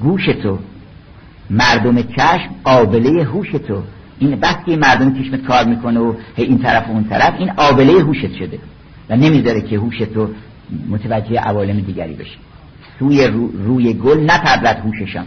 گوش 0.00 0.26
تو. 0.42 0.58
مردم 1.50 2.02
چشم 2.02 2.54
آبله 2.64 3.24
هوش 3.24 3.50
تو. 3.50 3.82
این 4.18 4.38
وقتی 4.40 4.76
مردم 4.76 5.22
چشمت 5.22 5.42
کار 5.42 5.64
می‌کنه 5.64 6.00
و 6.00 6.14
این 6.36 6.58
طرف 6.58 6.88
و 6.88 6.92
اون 6.92 7.04
طرف 7.04 7.34
این 7.38 7.50
آبله 7.56 7.92
هوشت 7.92 8.36
شده. 8.36 8.58
و 9.10 9.16
نمی‌ذاره 9.16 9.60
که 9.60 9.76
هوش 9.76 9.98
تو 9.98 10.30
متوجه 10.88 11.38
عوالم 11.38 11.80
دیگری 11.80 12.14
بشه. 12.14 12.36
سوی 12.98 13.26
روی 13.66 13.94
گل 13.94 14.20
نپرد 14.20 14.78
هوششان. 14.78 15.26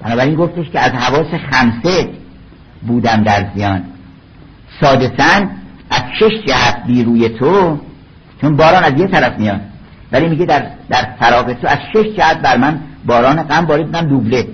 بنابراین 0.00 0.34
گفتش 0.34 0.70
که 0.70 0.80
از 0.80 0.92
حواس 0.92 1.34
خمسه 1.50 2.10
بودم 2.86 3.22
در 3.22 3.46
زیان. 3.54 3.84
سادسن 4.80 5.50
از 5.90 6.02
شش 6.20 6.44
جهت 6.46 6.82
بی 6.86 7.04
روی 7.04 7.28
تو 7.28 7.80
چون 8.40 8.56
باران 8.56 8.84
از 8.84 8.92
یه 9.00 9.06
طرف 9.06 9.38
میاد. 9.38 9.60
ولی 10.12 10.28
میگه 10.28 10.46
در, 10.46 10.66
در 10.88 11.08
فراغ 11.20 11.52
تو 11.52 11.68
از 11.68 11.78
شش 11.92 12.06
جهت 12.16 12.42
بر 12.42 12.56
من 12.56 12.80
باران 13.06 13.42
غم 13.42 13.66
بارید 13.66 13.88
من 13.88 14.06
دوبله. 14.06 14.48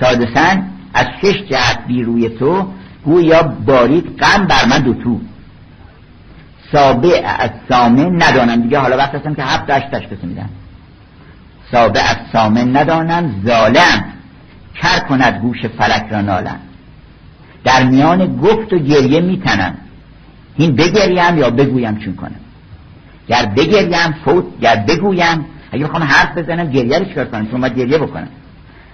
سادسن 0.00 0.70
از 0.94 1.06
شش 1.22 1.42
جهت 1.50 1.78
بی 1.86 2.02
روی 2.02 2.28
تو 2.28 2.68
گویا 3.04 3.42
بارید 3.42 4.18
غم 4.18 4.46
بر 4.46 4.64
من 4.70 4.78
دو 4.78 4.94
تو. 4.94 5.20
سابع 6.72 7.22
از 7.38 7.50
سامه 7.68 8.04
ندانم. 8.04 8.62
دیگه 8.62 8.78
حالا 8.78 8.96
وقت 8.96 9.14
هستم 9.14 9.34
که 9.34 9.42
هفت 9.42 9.70
هشت 9.70 9.90
تشخیص 9.90 10.18
میدم. 10.22 10.48
سابع 11.72 12.00
از 12.00 12.16
سامه 12.32 12.64
ندانم 12.64 13.42
ظالم 13.46 14.04
کر 14.74 14.98
کند 14.98 15.40
گوش 15.40 15.66
فلک 15.66 16.06
را 16.10 16.20
نالم 16.20 16.60
در 17.64 17.84
میان 17.84 18.36
گفت 18.36 18.72
و 18.72 18.78
گریه 18.78 19.20
میتنم. 19.20 19.74
این 20.56 20.76
بگریم 20.76 21.38
یا 21.38 21.50
بگویم 21.50 21.98
چون 21.98 22.14
کنم؟ 22.14 22.40
گر 23.28 23.46
بگریم 23.46 24.14
فوت 24.24 24.44
گر 24.60 24.76
بگویم 24.76 25.44
اگه 25.72 25.84
بخوام 25.84 26.02
حرف 26.02 26.38
بزنم 26.38 26.70
گریه 26.70 26.98
رو 26.98 27.04
چکار 27.04 27.24
کنم؟ 27.24 27.50
چون 27.50 27.60
باید 27.60 27.78
گریه 27.78 27.98
بکنم. 27.98 28.28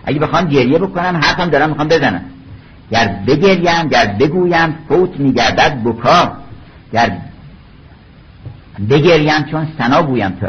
اگه 0.05 0.21
بخوام 0.21 0.45
گریه 0.45 0.79
بکنم 0.79 1.17
حرفم 1.17 1.51
دارم 1.51 1.69
می‌خوام 1.69 1.89
بزنم. 1.89 2.23
گر 2.91 3.17
بگریم 3.27 3.89
گر 3.89 4.07
بگویم 4.07 4.79
فوت 4.89 5.21
میگردد 5.21 5.83
بکا. 5.85 6.33
گر 6.93 7.19
بگریم 8.91 9.43
چون 9.51 9.69
سنا 9.79 10.03
بویم 10.03 10.31
تو 10.31 10.47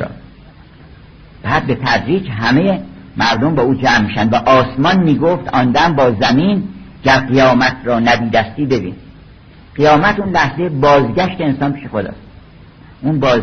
بعد 1.45 1.67
به 1.67 1.75
تدریج 1.75 2.29
همه 2.29 2.81
مردم 3.17 3.55
با 3.55 3.62
او 3.62 3.75
جمع 3.75 4.01
میشن 4.01 4.29
و 4.29 4.36
آسمان 4.36 4.99
می‌گفت 4.99 5.47
آندم 5.53 5.95
با 5.95 6.12
زمین 6.12 6.63
گر 7.03 7.19
قیامت 7.19 7.75
را 7.84 7.99
ندیدستی 7.99 8.65
ببین. 8.65 8.95
قیامت 9.75 10.19
اون 10.19 10.29
لحظه 10.29 10.69
بازگشت 10.69 11.41
انسان 11.41 11.73
پیش 11.73 11.88
خداست 11.88 12.17
اون 13.01 13.19
باز 13.19 13.41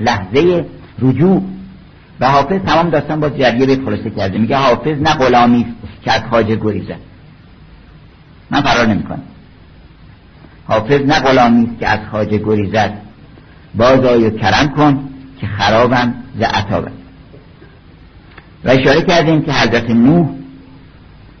لحظه 0.00 0.64
رجوع. 0.98 1.42
و 2.20 2.28
حافظ 2.30 2.60
تمام 2.60 2.90
داستان 2.90 3.20
با 3.20 3.28
جریه 3.28 3.66
به 3.66 3.84
خلاصه 3.84 4.10
کرده. 4.10 4.38
میگه 4.38 4.56
حافظ 4.56 4.98
نه 4.98 5.14
غلامی 5.14 5.66
که 6.02 6.12
از 6.12 6.22
خاجه 6.30 6.56
گریزه 6.56 6.96
من 8.50 8.60
فرار 8.60 8.86
نمی‌کنم. 8.86 9.22
حافظ 10.68 11.00
نه 11.00 11.20
غلامی 11.20 11.76
که 11.80 11.88
از 11.88 11.98
خاجه 12.10 12.38
گریزد 12.38 12.92
باز 13.74 14.04
آی 14.04 14.30
کرم 14.30 14.68
کن 14.68 15.08
که 15.40 15.46
خرابم 15.46 16.14
ز 16.38 16.42
عطابه 16.42 16.90
و 18.64 18.70
اشاره 18.70 19.02
کردیم 19.02 19.42
که 19.42 19.52
حضرت 19.52 19.90
نوح 19.90 20.28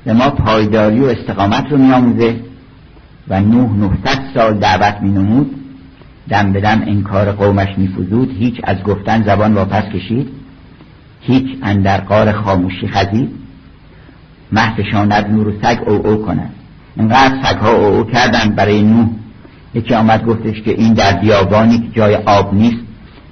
به 0.04 0.12
ما 0.12 0.30
پایداری 0.30 1.00
و 1.00 1.04
استقامت 1.04 1.64
رو 1.70 1.78
میآموزه 1.78 2.36
و 3.28 3.40
نوح 3.40 3.76
900 3.76 4.18
سال 4.34 4.58
دعوت 4.58 5.00
می 5.02 5.10
نمود 5.10 5.64
دم 6.28 6.52
به 6.52 6.60
دم 6.60 6.82
انکار 6.86 7.32
قومش 7.32 7.68
میفزود. 7.78 8.30
هیچ 8.38 8.60
از 8.64 8.82
گفتن 8.82 9.22
زبان 9.22 9.54
واپس 9.54 9.84
کشید. 9.84 10.28
هیچ 11.20 11.58
اندر 11.62 12.00
قار 12.00 12.32
خاموشی 12.32 12.88
خزید. 12.88 13.30
محفشاند 14.52 15.30
نور 15.30 15.48
و 15.48 15.52
سگ 15.62 15.78
او 15.86 16.06
او 16.06 16.16
کنند 16.26 16.54
اینقدر 16.96 17.42
سگ 17.42 17.56
ها 17.56 17.72
او 17.72 17.84
او 17.84 18.04
کردن 18.04 18.54
برای 18.56 18.82
نوح. 18.82 19.08
یکی 19.74 19.94
آمد 19.94 20.24
گفتش 20.24 20.62
که 20.62 20.70
این 20.70 20.94
در 20.94 21.12
بیابانی 21.12 21.78
که 21.78 21.88
جای 21.92 22.14
آب 22.14 22.54
نیست 22.54 22.84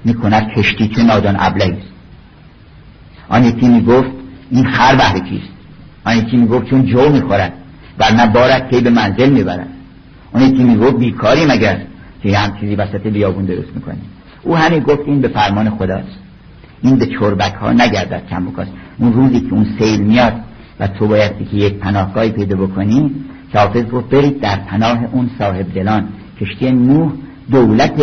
می‌کند 0.04 0.48
کشتی 0.56 0.88
چه 0.88 1.02
نادان 1.02 1.36
ابله 1.38 1.64
است. 1.64 1.92
آن 3.32 3.44
یکی 3.44 3.68
می‌گفت 3.68 4.10
این 4.50 4.64
خر 4.64 4.94
بهر 4.94 5.18
کیست؟ 5.18 5.52
آن 6.04 6.16
یکی 6.16 6.36
می‌گفت 6.36 6.66
چون 6.66 6.86
جو 6.86 7.08
می‌خورد 7.12 7.52
ورنه 7.98 8.26
بارد 8.26 8.70
که 8.70 8.80
به 8.80 8.90
منزل 8.90 9.30
می‌برد. 9.30 9.68
آن 10.32 10.42
یکی 10.42 10.64
می‌گفت 10.64 10.96
بیکاری 10.96 11.46
مگر 11.46 11.76
که 12.22 12.38
هم 12.38 12.56
چیزی 12.60 12.74
وسط 12.74 13.06
بیابون 13.06 13.44
درست 13.44 13.68
می‌کنی. 13.74 14.00
او 14.42 14.56
همین 14.56 14.80
گفت 14.80 15.00
این 15.06 15.20
به 15.20 15.28
فرمان 15.28 15.70
خداست. 15.70 16.18
این 16.82 16.96
به 16.96 17.06
چربک 17.06 17.54
ها 17.54 17.72
نگردد 17.72 18.22
کم 18.30 18.46
بکاست 18.46 18.70
اون 18.98 19.12
روزی 19.12 19.40
که 19.40 19.52
اون 19.54 19.66
سیل 19.78 20.00
میاد 20.00 20.32
و 20.80 20.86
تو 20.86 21.06
بایستی 21.08 21.44
که 21.44 21.56
یک 21.56 21.74
پناهگاهی 21.74 22.30
پیدا 22.30 22.56
بکنی 22.56 23.10
که 23.52 23.58
حافظ 23.58 23.84
گفت 23.84 24.08
برید 24.08 24.40
در 24.40 24.56
پناه 24.56 24.98
اون 25.12 25.30
صاحب 25.38 25.74
دلان 25.74 26.08
کشتی 26.40 26.70
نوح 26.70 27.12
دولت 27.50 28.02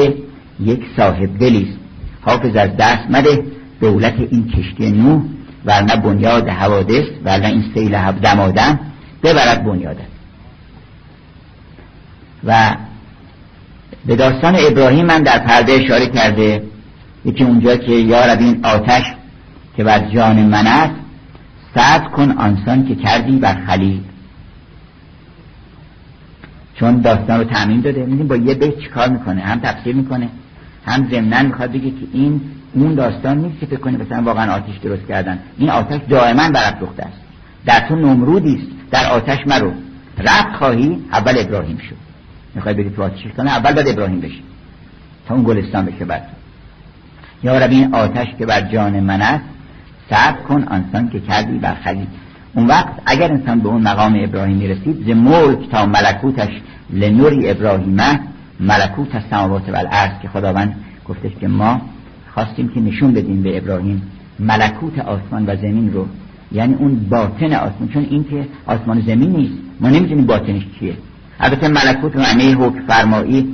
یک 0.60 0.82
صاحب 0.98 1.38
دلیست 1.40 1.78
حافظ 2.22 2.56
از 2.56 2.78
دست 2.78 3.12
مده 3.12 3.44
دولت 3.82 4.14
این 4.32 4.48
کشتی 4.48 4.92
نوح 4.92 5.22
ورنه 5.66 5.96
بنیاد 5.96 6.50
حوادث 6.50 7.06
ورنه 7.26 7.48
این 7.48 7.64
سیل 7.74 8.12
دمادم 8.12 8.80
ببرد 9.24 9.64
بنیاده 9.64 10.02
و 12.44 12.76
به 14.06 14.16
داستان 14.16 14.56
ابراهیم 14.60 15.06
من 15.06 15.24
در 15.24 15.40
پرده 15.40 15.74
اشاره 15.74 16.08
کرده 16.08 16.64
یکی 17.26 17.44
اونجا 17.44 17.76
که 17.76 17.92
یا 17.92 18.34
این 18.34 18.66
آتش 18.66 19.04
که 19.78 19.84
بر 19.84 20.00
جان 20.00 20.40
من 20.40 20.68
است 20.68 20.96
سعد 21.76 22.12
کن 22.12 22.32
آنسان 22.32 22.88
که 22.88 22.96
کردی 22.96 23.38
بر 23.38 23.66
خلیل. 23.68 24.02
چون 26.76 27.02
داستان 27.02 27.40
رو 27.40 27.44
تعمین 27.44 27.82
داده 27.82 28.06
میدیم 28.06 28.28
با 28.28 28.36
یه 28.36 28.54
بیت 28.54 28.80
چیکار 28.80 29.10
می‌کنه؟ 29.10 29.42
هم 29.42 29.60
تفسیر 29.60 29.96
می‌کنه 29.96 30.30
هم 30.86 31.10
ضمنا 31.12 31.44
می‌خواد 31.44 31.72
بگه 31.72 31.90
که 31.90 32.08
این 32.14 32.42
اون 32.74 32.96
داستان 32.96 33.38
نیست 33.38 33.60
که 33.60 33.66
فکر 33.66 33.80
کنی 33.80 33.98
مثلا 33.98 34.22
واقعا 34.24 34.54
آتش 34.54 34.78
درست 34.84 35.08
کردن. 35.08 35.40
این 35.58 35.70
آتش 35.70 36.02
دائما 36.10 36.50
برافروخته 36.50 37.04
است. 37.04 37.18
در 37.66 37.88
تو 37.88 37.96
نمرودی 37.96 38.56
است. 38.56 38.92
در 38.92 39.10
آتش 39.12 39.48
مرو. 39.48 39.72
رفت 40.18 40.56
خواهی 40.56 41.00
اول 41.12 41.36
ابراهیم 41.38 41.78
شد 41.78 41.96
می‌خوای 42.56 42.74
بری 42.74 42.90
تو 42.90 43.04
آتش 43.04 43.24
کنه 43.38 43.52
اول 43.52 43.74
باید 43.74 43.88
ابراهیم 43.88 44.20
بشی. 44.20 44.44
تا 45.28 45.36
اون 45.36 45.44
گلستان 45.44 45.86
بشه 45.86 46.06
بعد 46.06 46.24
یا 47.44 47.58
رب 47.58 47.72
این 47.72 47.96
آتش 47.96 48.28
که 48.38 48.46
بر 48.46 48.62
جان 48.62 49.00
من 49.00 49.22
است 49.22 49.44
صبر 50.10 50.42
کن 50.42 50.64
آنسان 50.64 51.10
که 51.10 51.20
کردی 51.20 51.60
بر 51.60 51.76
خلیل 51.84 52.08
اون 52.56 52.68
وقت 52.68 52.94
اگر 53.06 53.32
انسان 53.32 53.60
به 53.60 53.70
اون 53.70 53.82
مقام 53.82 54.20
ابراهیمی 54.24 54.68
رسید 54.68 55.06
ز 55.08 55.10
ملک 55.10 55.70
تا 55.70 55.86
ملکوتش 55.86 56.50
لنوری 56.90 57.50
ابراهیمه 57.50 58.20
ملکوت 58.60 59.16
از 59.16 59.22
سماوات 59.30 59.70
و 59.70 59.76
الارض 59.76 60.12
که 60.22 60.28
خداوند 60.28 60.76
گفتش 61.08 61.32
که 61.42 61.48
ما 61.48 61.82
خواستیم 62.44 62.70
که 62.70 62.80
نشون 62.80 63.14
بدیم 63.14 63.44
به 63.44 63.58
ابراهیم 63.58 64.02
ملکوت 64.40 65.00
آسمان 65.00 65.46
و 65.46 65.56
زمین 65.56 65.94
رو 65.94 66.06
یعنی 66.52 66.74
اون 66.74 66.96
باطن 67.10 67.54
آسمان 67.54 67.90
چون 67.94 68.08
این 68.10 68.24
که 68.24 68.46
آسمان 68.66 68.98
و 68.98 69.02
زمین 69.02 69.32
نیست 69.32 69.54
ما 69.82 69.90
نمی‌دونیم 69.90 70.26
باطنش 70.26 70.64
چیه. 70.80 70.94
البته 71.40 71.68
ملکوت 71.68 72.16
معنی 72.16 72.52
حکم 72.52 72.80
فرمایی 72.88 73.48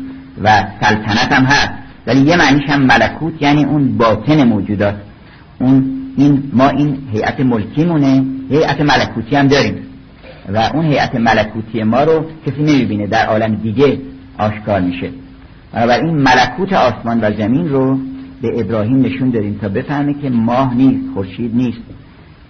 و 0.44 0.64
سلطنت 0.82 1.32
هم 1.32 1.44
هست 1.44 1.70
ولی 2.08 2.22
یه 2.22 2.38
معنیش 2.38 2.70
هم 2.70 2.82
ملکوت 2.82 3.42
یعنی 3.42 3.64
اون 3.64 3.98
باطن 3.98 4.44
موجودات 4.44 4.96
اون 5.60 5.92
این 6.18 6.44
ما 6.54 6.70
این 6.70 6.98
هیئت 7.12 7.40
ملکیمونه 7.40 8.26
هیئت 8.50 8.82
ملکوتی 8.82 9.36
هم 9.36 9.48
داریم. 9.48 9.76
و 10.54 10.70
اون 10.74 10.86
هیئت 10.86 11.16
ملکوتی 11.16 11.84
ما 11.84 12.04
رو 12.04 12.26
کسی 12.46 12.62
نمی‌بینه 12.62 13.08
در 13.08 13.26
عالم 13.26 13.56
دیگه 13.56 13.98
آشکار 14.38 14.82
میشه. 14.82 15.10
بنابراین 15.74 16.16
ملکوت 16.16 16.74
آسمان 16.74 17.20
و 17.22 17.32
زمین 17.38 17.70
رو 17.70 18.00
به 18.46 18.60
ابراهیم 18.60 19.02
نشون 19.02 19.30
دادیم 19.30 19.58
تا 19.62 19.70
بفهمه 19.70 20.14
که 20.22 20.30
ماه 20.30 20.74
نیست 20.74 21.14
خورشید 21.14 21.56
نیست. 21.56 21.80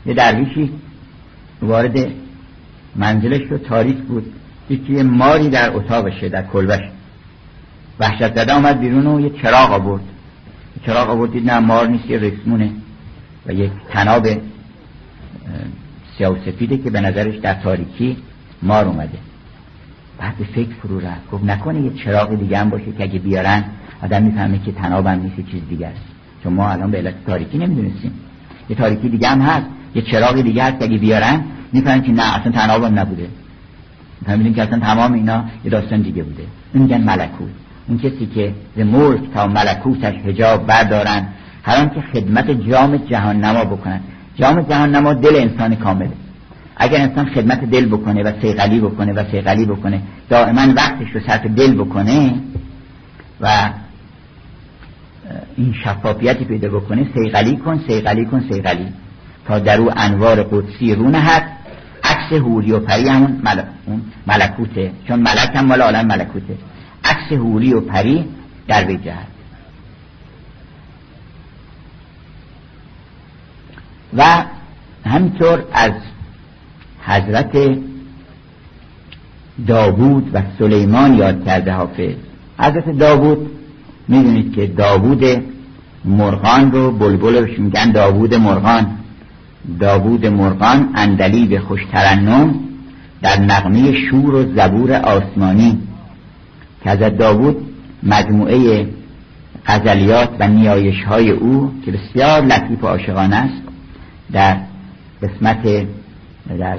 یه 0.05 0.13
درویشی 0.13 0.71
وارد 1.61 2.07
منزلش 2.95 3.41
رو 3.49 3.57
تاریک 3.57 3.97
بود. 3.97 4.33
یکی 4.69 5.03
ماری 5.03 5.49
در 5.49 5.75
اتاقشه 5.75 6.29
در 6.29 6.43
کلبش. 6.43 6.81
وحشت 7.99 8.35
زده 8.35 8.53
آمد 8.53 8.79
بیرون 8.79 9.07
و 9.07 9.19
یه 9.19 9.29
چراغ 9.29 9.71
آورد. 9.71 10.03
چراغ 10.85 11.09
آورد 11.09 11.31
دید 11.31 11.51
نه 11.51 11.59
مار 11.59 11.87
نیست 11.87 12.09
یه 12.09 12.17
رسمونه 12.17 12.71
و 13.45 13.53
یک 13.53 13.71
تناب 13.89 14.27
سیاه 16.17 16.37
که 16.83 16.89
به 16.89 17.01
نظرش 17.01 17.35
در 17.35 17.53
تاریکی 17.53 18.17
مار 18.63 18.85
اومده. 18.85 19.17
بعد 20.19 20.37
به 20.37 20.43
فکر 20.43 20.73
فرو 20.81 20.99
رفت. 20.99 21.29
گفت 21.31 21.43
نکنه 21.43 21.81
یه 21.81 21.91
چراغ 21.93 22.35
دیگه 22.35 22.57
هم 22.57 22.69
باشه 22.69 22.91
که 22.91 23.03
اگه 23.03 23.19
بیارن 23.19 23.63
آدم 24.03 24.23
می‌فهمه 24.23 24.59
که 24.59 24.71
تناب 24.71 25.07
هم 25.07 25.19
نیست 25.19 25.51
چیز 25.51 25.61
دیگه 25.69 25.87
است. 25.87 26.01
چون 26.43 26.53
ما 26.53 26.69
الان 26.69 26.91
به 26.91 26.97
علت 26.97 27.13
تاریکی 27.25 27.57
نمی‌دونستیم. 27.57 28.11
یه 28.69 28.75
تاریکی 28.75 29.09
دیگه 29.09 29.27
هم 29.27 29.41
هست. 29.41 29.65
یه 29.95 30.01
چراغ 30.01 30.41
دیگه 30.41 30.63
هست 30.63 30.81
اگه 30.81 30.97
بیارن 30.97 31.43
می‌فهمن 31.73 32.01
که 32.01 32.11
نه 32.11 32.39
اصلا 32.39 32.51
تناب 32.51 32.83
هم 32.83 32.99
نبوده. 32.99 33.27
فهمیدیم 34.25 34.53
که 34.53 34.63
اصلا 34.63 34.79
تمام 34.79 35.13
اینا 35.13 35.43
یه 35.63 35.71
داستان 35.71 36.01
دیگه 36.01 36.23
بوده. 36.23 36.43
این 36.73 36.83
میگن 36.83 37.01
ملکوت. 37.03 37.49
اون 37.87 37.97
کسی 37.97 38.25
که 38.35 38.53
ز 38.77 38.79
ملک 38.79 39.33
تا 39.33 39.47
ملکوتش 39.47 40.15
هجاب 40.25 40.65
بردارن 40.65 41.27
هر 41.63 41.85
که 41.85 42.01
خدمت 42.13 42.51
جام 42.51 42.97
جهان 42.97 43.45
نما 43.45 43.65
بکنن. 43.65 43.99
جام 44.35 44.61
جهان 44.61 44.95
نما 44.95 45.13
دل 45.13 45.35
انسان 45.35 45.75
کامله. 45.75 46.11
اگر 46.77 47.01
انسان 47.01 47.25
خدمت 47.25 47.65
دل 47.65 47.85
بکنه 47.85 48.23
و 48.23 48.31
سیغلی 48.41 48.79
بکنه 48.79 49.13
و 49.13 49.23
سیغلی 49.31 49.65
بکنه 49.65 50.01
دائما 50.29 50.61
وقتش 50.75 51.07
رو 51.13 51.19
صرف 51.27 51.45
دل 51.45 51.75
بکنه 51.75 52.33
و 53.41 53.69
این 55.57 55.73
شفافیتی 55.83 56.45
پیدا 56.45 56.69
بکنه 56.69 57.07
سیغلی 57.13 57.57
کن 57.57 57.83
سیغلی 57.87 58.25
کن 58.25 58.43
سیغلی. 58.51 58.93
تا 59.47 59.59
در 59.59 59.77
او 59.77 59.91
انوار 59.95 60.43
قدسی 60.43 60.95
رو 60.95 61.09
نهد 61.09 61.43
عکس 62.03 62.33
هوری 62.33 62.71
و 62.71 62.79
پری 62.79 63.07
همون 63.07 63.41
ملکوته. 64.27 64.91
چون 65.07 65.19
ملک 65.19 65.51
هم 65.55 65.65
مال 65.65 65.81
عالم 65.81 66.05
ملکوته. 66.05 66.57
عکس 67.03 67.31
هوری 67.31 67.73
و 67.73 67.81
پری 67.81 68.25
در 68.67 68.85
وی 68.87 68.97
جهد 68.97 69.27
و 74.17 74.43
همینطور 75.05 75.63
از 75.73 75.91
حضرت 77.01 77.77
داوود 79.67 80.29
و 80.33 80.41
سلیمان 80.59 81.13
یاد 81.13 81.45
کرده 81.45 81.71
حافظ. 81.71 82.15
حضرت 82.59 82.97
داوود 82.97 83.51
می‌دونید 84.07 84.55
که 84.55 84.67
داوود 84.67 85.23
مرغان 86.05 86.71
رو 86.71 86.91
بلبل 86.91 87.47
میگن 87.57 87.91
داوود 87.91 88.35
مرغان. 88.35 88.87
داوود 89.79 90.25
مرغان 90.25 90.89
اندلی 90.95 91.45
به 91.45 91.59
خوش 91.59 91.81
ترنم 91.91 92.55
در 93.21 93.39
نغمه 93.39 93.93
شور 93.93 94.35
و 94.35 94.53
زبور 94.55 94.91
آسمانی. 94.91 95.77
که 96.83 96.89
حضرت 96.89 97.17
داوود 97.17 97.57
مجموعه 98.03 98.87
غزلیات 99.65 100.29
و 100.39 100.47
نیایش 100.47 101.03
های 101.03 101.29
او 101.29 101.71
که 101.85 101.91
بسیار 101.91 102.41
لطیف 102.41 102.83
و 102.83 102.87
عاشقانه 102.87 103.35
است 103.35 103.61
در 104.31 104.57
قسمت 105.21 105.87
در 106.59 106.77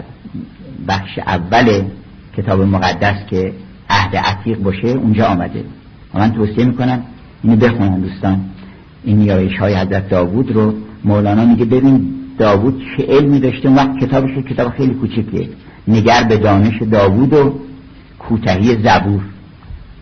بخش 0.89 1.19
اول 1.19 1.83
کتاب 2.37 2.61
مقدس 2.61 3.27
که 3.31 3.53
عهد 3.91 4.17
عتیق 4.17 4.59
باشه 4.59 4.89
اونجا 4.89 5.27
آمده. 5.27 5.65
و 6.15 6.19
من 6.19 6.33
توصیه 6.33 6.65
می‌کنم 6.65 7.03
اینو 7.47 7.57
بخونن 7.57 8.01
دوستان. 8.01 8.41
این 9.05 9.17
نیایش 9.17 9.59
های 9.59 9.75
حضرت 9.75 10.09
داوود 10.09 10.53
رو 10.53 10.75
مولانا 11.05 11.45
میگه 11.45 11.65
ببین 11.65 12.09
داوود 12.39 12.83
چه 12.97 13.07
علمی 13.07 13.41
داشته؟ 13.41 13.69
وقت 13.69 13.99
کتابش 13.99 14.31
کتاب 14.51 14.73
خیلی 14.73 14.95
کوچکه 14.95 15.49
نگر 15.89 16.23
به 16.23 16.37
دانش 16.37 16.83
داوود 16.83 17.33
و 17.33 17.55
کوتهی 18.19 18.83
زبور. 18.83 19.21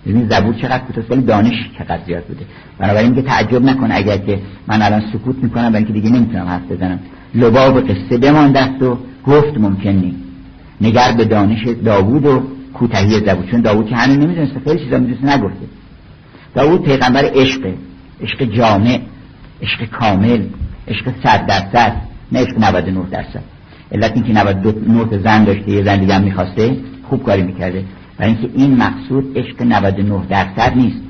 ببین 0.06 0.28
زبور 0.28 0.54
چقدر 0.54 0.78
کوتاست 0.78 1.10
ولی 1.10 1.22
دانش 1.22 1.54
چقدر 1.78 1.98
زیاد 2.06 2.24
بوده. 2.24 2.44
بنابراین 2.78 3.14
که 3.14 3.22
تعجب 3.22 3.64
نکنه 3.64 3.94
اگر 3.94 4.16
که 4.16 4.38
من 4.66 4.82
الان 4.82 5.02
سکوت 5.12 5.36
می‌کنم 5.42 5.68
برای 5.68 5.84
اینکه 5.84 5.92
دیگه 5.92 6.10
نمی‌تونم 6.10 6.46
حرف 6.46 6.72
بزنم. 6.72 6.98
لباب 7.34 7.80
قصه 7.80 8.18
بمانده 8.18 8.60
است 8.60 8.82
و 8.82 8.98
گفت 9.26 9.58
ممکن 9.58 9.90
نیست 9.90 10.18
نگر 10.80 11.12
به 11.12 11.24
دانش 11.24 11.68
داوود 11.84 12.26
و 12.26 12.42
کوتهی 12.74 13.20
زبور. 13.20 13.44
چون 13.50 13.60
داوود 13.60 13.86
که 13.86 13.96
همین 13.96 14.20
نمی‌دونسته 14.20 14.60
خیلی 14.64 14.84
چیزا 14.84 14.98
می‌دونسته 14.98 15.38
نگفته. 15.38 15.66
داوود 16.54 16.82
پیغمبر 16.82 17.24
عشقه 17.34 17.74
عشق 18.20 18.42
جامع 18.42 19.00
عشق 19.62 19.84
کامل 19.84 20.42
عشق 20.88 21.12
صد 21.24 21.46
درصد 21.46 21.96
نه 22.32 22.40
عشق 22.40 22.58
99 22.58 23.06
درصد. 23.10 23.42
علت 23.92 24.12
اینکه 24.14 24.32
99 24.32 25.18
زن 25.18 25.44
داشته 25.44 25.70
یه 25.70 25.84
زن 25.84 26.00
دیگه 26.00 26.14
هم 26.14 26.22
می‌خواسته 26.22 26.76
خوب 27.08 27.22
کاری 27.22 27.42
می‌کرده. 27.42 27.84
برای 28.18 28.32
اینکه 28.32 28.50
این 28.54 28.76
مقصود 28.76 29.38
عشق 29.38 29.62
99 29.62 30.26
درصد 30.28 30.72
نیست. 30.76 31.00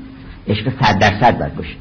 عشق 0.47 0.71
100 0.81 0.99
درصد 0.99 1.39
باید 1.39 1.55
باشه. 1.55 1.75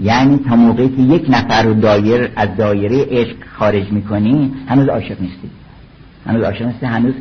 یعنی 0.00 0.38
تا 0.48 0.56
موقعی 0.56 0.88
که 0.88 1.02
یک 1.02 1.26
نفر 1.28 1.62
رو 1.62 1.74
دایر 1.74 2.28
از 2.36 2.48
دایره 2.56 3.06
عشق 3.10 3.36
خارج 3.58 3.92
می‌کنی 3.92 4.52
هنوز 4.68 4.88
عاشق 4.88 5.20
نیستی. 5.20 5.50
هنوز 6.26 6.42
عاشق 6.42 6.66
نیستی 6.66 6.86
هنوز 6.86 7.14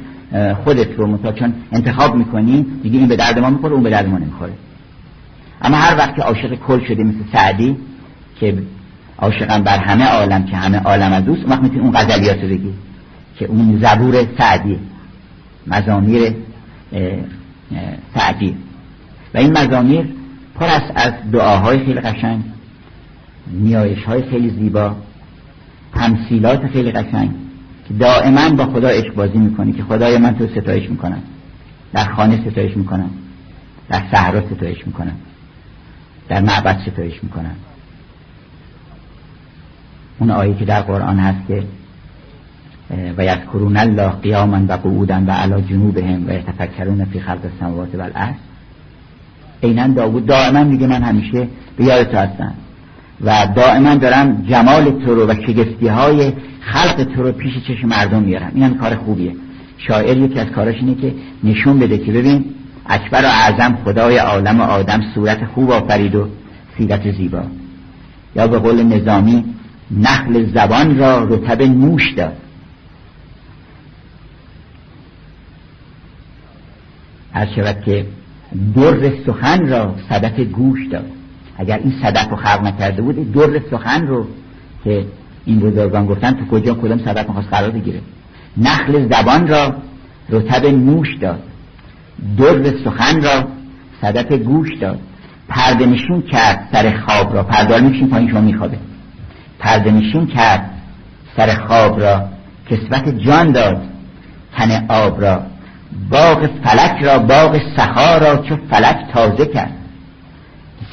خودت 0.64 0.96
رو 0.98 1.08
متا 1.08 1.32
چون 1.32 1.54
انتخاب 1.72 2.16
می‌کنی 2.16 2.66
دیگه 2.84 3.00
این 3.00 3.08
به 3.08 3.16
درد 3.16 3.40
ما 3.40 3.50
می‌خوره 3.50 3.74
اون 3.74 3.84
به 3.84 3.90
درد 3.90 4.08
ما 4.08 4.18
نمی‌خوره. 4.18 4.54
اما 5.62 5.78
هر 5.78 5.98
وقت 5.98 6.16
که 6.16 6.22
عاشق 6.22 6.56
کل 6.56 6.86
شده 6.86 7.04
مثل 7.04 7.18
سعدی 7.34 7.78
که 8.40 8.64
عاشقم 9.18 9.64
بر 9.64 9.78
همه 9.78 10.06
عالم 10.06 10.46
که 10.46 10.58
همه 10.58 10.78
عالم 10.78 11.14
از 11.14 11.26
دوست 11.26 11.50
وقت 11.50 11.62
می‌تونی 11.62 11.82
اون 11.82 11.92
غزلیات 11.92 12.44
رو 12.44 12.50
بگی 12.50 12.74
که 13.36 13.46
اون 13.46 13.80
زبور 13.82 14.26
سعدی 14.38 14.80
مزامیر 15.68 16.36
سعدی. 18.16 18.56
و 19.34 19.38
این 19.38 19.58
مزامیر 19.58 20.10
پر 20.56 20.66
است 20.66 20.92
از 20.96 21.14
دعاهای 21.32 21.80
خیلی 21.80 22.00
قشنگ 22.00 22.44
نیایش 23.52 24.04
های 24.04 24.24
خیلی 24.30 24.50
زیبا 24.50 24.96
تمثیلات 25.94 26.68
خیلی 26.68 26.92
قشنگ 26.92 27.30
که 27.88 27.94
دائما 27.94 28.50
با 28.50 28.66
خدا 28.66 28.88
عشق 28.88 29.14
بازی 29.14 29.38
می‌کنی 29.38 29.74
که 29.74 29.84
خدای 29.84 30.18
من 30.18 30.36
تو 30.36 30.48
ستایش 30.48 30.90
می‌کنم 30.90 31.22
در 31.94 32.06
خانه 32.06 32.50
ستایش 32.50 32.78
می‌کنم 32.78 33.10
در 33.90 34.02
صحرا 34.12 34.44
ستایش 34.56 34.88
می‌کنم 34.88 35.16
در 36.30 36.42
معبد 36.42 36.78
ستایش 36.88 37.24
می‌کنم 37.24 37.56
اون 40.20 40.32
آیه 40.32 40.56
که 40.56 40.66
در 40.66 40.82
قرآن 40.82 41.20
هست 41.20 41.48
که 41.48 41.64
و 43.18 43.26
یذکرون 43.26 43.78
الله 43.78 44.10
قیاما 44.10 44.62
و 44.68 44.78
قعودا 44.78 45.24
و 45.28 45.32
علی 45.32 45.62
جنوبهم 45.62 46.28
و 46.28 46.32
یتفکرون 46.32 47.06
فی 47.06 47.20
خلق 47.20 47.40
السماوات 47.54 47.96
و 47.96 48.02
الارض 48.02 48.36
عینا 49.64 49.88
داوود 49.88 50.26
دائما 50.26 50.64
میگه 50.64 50.88
من 50.88 51.04
همیشه 51.04 51.48
به 51.78 51.84
یاد 51.84 52.04
تو 52.04 52.18
هستم. 52.18 52.54
و 53.22 53.48
دائما 53.56 53.96
دارم 53.96 54.46
جمال 54.50 54.92
تو 55.06 55.16
رو 55.16 55.28
و 55.28 55.34
شگفتی 55.48 55.88
های 55.88 56.34
خلق 56.62 57.04
تو 57.16 57.24
رو 57.24 57.32
پیش 57.32 57.54
چشم 57.68 57.88
مردم 57.88 58.24
میارم. 58.24 58.52
این 58.56 58.74
کار 58.74 58.96
خوبیه. 58.96 59.36
شاعر 59.78 60.18
یکی 60.18 60.40
از 60.40 60.48
کاراش 60.48 60.76
اینه 60.76 60.96
که 60.96 61.14
نشون 61.44 61.80
بده 61.80 61.98
که 61.98 62.12
ببین 62.12 62.46
اکبر 62.90 63.22
و 63.22 63.28
اعظم 63.28 63.78
خدای 63.86 64.18
عالم 64.18 64.60
و 64.60 64.64
آدم 64.64 65.02
صورت 65.16 65.46
خوب 65.46 65.72
آفرید 65.72 66.16
و 66.16 66.28
سیرت 66.78 67.12
زیبا. 67.12 67.44
یا 68.36 68.48
به 68.48 68.60
قول 68.60 68.84
نظامی 68.84 69.46
نخل 69.92 70.54
زبان 70.54 70.98
را 70.98 71.24
رتب 71.24 71.62
نوش 71.62 72.14
داد. 72.18 72.38
هر 77.34 77.48
شود 77.56 77.82
که 77.82 78.06
در 78.76 79.12
سخن 79.26 79.68
را 79.68 79.96
صدف 80.10 80.40
گوش 80.40 80.80
داد. 80.92 81.06
اگر 81.58 81.78
این 81.78 81.94
صدف 82.02 82.30
رو 82.30 82.36
خلق 82.36 82.64
نکرده 82.64 83.02
بود 83.02 83.32
در 83.32 83.62
سخن 83.72 84.08
رو 84.08 84.28
که 84.84 85.06
این 85.46 85.60
بزرگان 85.60 86.06
گفتن 86.06 86.32
تو 86.32 86.46
کجا 86.46 86.74
کدام 86.74 87.00
سبب 87.00 87.28
می‌خواست 87.28 87.50
قرار 87.50 87.70
بگیره؟ 87.70 88.02
نخل 88.58 89.10
زبان 89.10 89.48
را 89.48 89.76
رتب 90.30 90.66
نوش 90.66 91.16
داد. 91.22 91.44
در 92.38 92.78
سخن 92.86 93.22
را 93.22 93.48
صدف 94.02 94.32
گوش 94.32 94.78
داد. 94.82 95.00
پرده 95.50 95.86
نشون 95.86 96.22
کرد 96.22 96.70
سر 96.72 96.98
خواب 96.98 97.36
را. 97.36 97.44
پرده 97.44 97.80
میشین 97.80 98.10
پایین 98.10 98.30
شما 98.30 98.42
میخوابه. 98.42 98.78
پرده 99.60 99.92
نشون 99.92 100.28
کرد 100.28 100.70
سر 101.38 101.56
خواب 101.56 102.00
را. 102.00 102.26
کسوت 102.70 103.10
جان 103.18 103.52
داد. 103.52 103.82
تن 104.58 104.86
آب 104.90 105.22
را. 105.22 105.44
باغ 106.10 106.50
فلک 106.64 107.04
را 107.04 107.20
باغ 107.20 107.62
سخا 107.78 108.18
را 108.18 108.38
چو 108.38 108.58
فلک 108.70 108.98
تازه 109.14 109.46
کرد. 109.46 109.72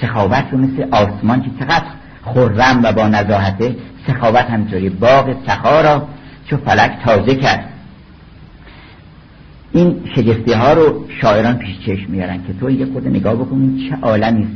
سخاوت 0.03 0.45
رو 0.53 0.59
مثل 0.59 0.87
آسمان 0.91 1.43
که 1.43 1.51
چقدر 1.61 1.87
خرم 2.25 2.81
و 2.83 2.93
با 2.93 3.09
نزاحته 3.09 3.77
سخاوت 4.07 4.51
همینطوری 4.51 4.89
باغ 4.89 5.47
سخا 5.47 5.81
را 5.81 6.09
چو 6.51 6.57
فلک 6.57 6.93
تازه 7.05 7.35
کرد. 7.35 7.69
این 9.77 9.97
شگفتی 10.17 10.53
ها 10.53 10.73
رو 10.73 11.05
شاعران 11.21 11.55
پیش 11.55 11.77
چشم 11.87 12.11
میارن 12.11 12.37
که 12.47 12.53
تو 12.61 12.71
یه 12.71 12.87
خود 12.87 13.09
نگاه 13.09 13.35
بکنی 13.35 13.89
چه 13.89 13.97
عالمی 14.03 14.49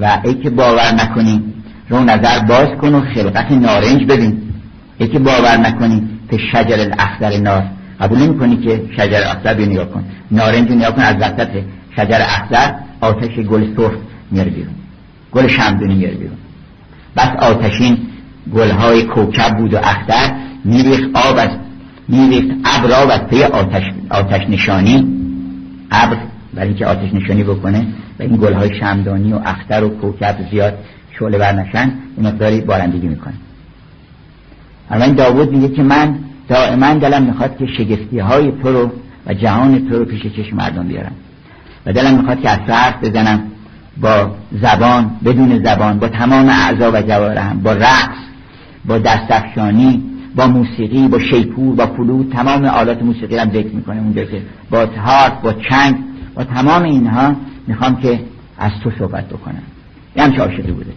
و 0.00 0.18
ای 0.24 0.34
که 0.34 0.50
باور 0.50 0.94
نکنی 0.94 1.42
رو 1.88 2.00
نظر 2.00 2.38
باز 2.38 2.68
کن 2.80 2.94
و 2.94 3.00
خلقت 3.00 3.52
نارنج 3.52 4.04
ببین. 4.04 4.42
ای 4.98 5.08
که 5.08 5.18
باور 5.18 5.56
نکنی 5.56 6.08
به 6.28 6.38
شجر 6.38 6.80
الاخضر 6.80 7.40
نار. 7.40 7.62
قبول 8.00 8.18
نمی 8.18 8.38
کنی 8.38 8.56
که 8.56 8.82
شجر 8.96 9.22
اخضر 9.26 9.54
بیا 9.54 9.66
نگاه 9.66 9.86
کن. 9.86 10.04
نارنج 10.30 10.70
نگاه 10.70 10.94
کن 10.94 11.02
از 11.02 11.16
وسط 11.16 11.48
شجر 11.96 12.20
اخضر 12.20 12.74
آتش 13.00 13.38
گل 13.38 13.76
سرخ 13.76 13.92
میاره 14.30 14.50
بیرون. 14.50 14.74
گل 15.32 15.46
شمدونی 15.46 15.94
میاره 15.94 16.14
بیرون. 16.14 16.36
بس 17.16 17.30
آتشین 17.38 17.98
گلهای 18.54 19.02
کوکب 19.02 19.56
بود 19.56 19.74
و 19.74 19.78
اخضر 19.78 20.32
میریخت 20.64 21.10
آب 21.14 21.36
از 21.38 21.50
میریخت 22.10 22.48
ابر 22.64 22.92
آب 22.92 23.10
از 23.10 23.20
پی 23.20 23.42
آتش, 23.42 23.82
آتش 24.10 24.48
نشانی. 24.48 25.06
ابر 25.90 26.16
برای 26.54 26.68
اینکه 26.68 26.86
آتش 26.86 27.14
نشانی 27.14 27.44
بکنه 27.44 27.86
و 28.18 28.22
این 28.22 28.36
گلهای 28.36 28.80
شمدانی 28.80 29.32
و 29.32 29.40
اختر 29.44 29.84
و 29.84 29.88
کوکب 29.88 30.36
زیاد 30.50 30.78
شعله 31.18 31.38
برنشن 31.38 31.92
این 32.16 32.26
مقداری 32.26 32.60
بارندگی 32.60 33.08
می‌کنه. 33.08 33.34
اما 34.90 35.04
این 35.04 35.14
داوود 35.14 35.52
میگه 35.52 35.68
که 35.68 35.82
من 35.82 36.18
دائما 36.48 36.94
دلم 36.94 37.22
می‌خواد 37.22 37.56
که 37.56 37.66
شگفتی 37.66 38.18
های 38.18 38.52
تو 38.62 38.72
رو 38.72 38.90
و 39.26 39.34
جهان 39.34 39.88
تو 39.88 39.98
رو 39.98 40.04
پیش 40.04 40.22
چشم 40.22 40.56
مردم 40.56 40.88
بیارم. 40.88 41.12
و 41.86 41.92
دلم 41.92 42.16
می‌خواد 42.16 42.40
که 42.40 42.50
از 42.50 42.94
بزنم 43.02 43.42
با 44.00 44.30
زبان 44.62 45.10
بدون 45.24 45.64
زبان 45.64 45.98
با 45.98 46.08
تمام 46.08 46.48
اعضا 46.48 46.92
و 46.92 47.02
جوارحم 47.02 47.60
با 47.60 47.72
رقص 47.72 48.18
با 48.84 48.98
دستفشانی 48.98 50.09
با 50.36 50.46
موسیقی 50.46 51.08
با 51.08 51.18
شیپور 51.18 51.76
با 51.76 51.86
فلوت 51.86 52.30
تمام 52.30 52.64
آلات 52.64 53.02
موسیقی 53.02 53.36
هم 53.36 53.50
ذکر 53.50 53.74
می‌کنه 53.74 54.00
اونجا 54.00 54.24
که 54.24 54.42
با 54.70 54.86
هارپ 54.86 55.42
با 55.42 55.52
چنگ 55.52 55.96
با 56.34 56.44
تمام 56.44 56.82
اینها 56.82 57.36
می‌خوام 57.66 57.96
که 57.96 58.20
از 58.58 58.72
تو 58.82 58.90
صحبت 58.98 59.28
بکنم. 59.28 59.62
یه 60.16 60.22
همچه 60.22 60.42
عاشقی 60.42 60.72
بوده. 60.72 60.92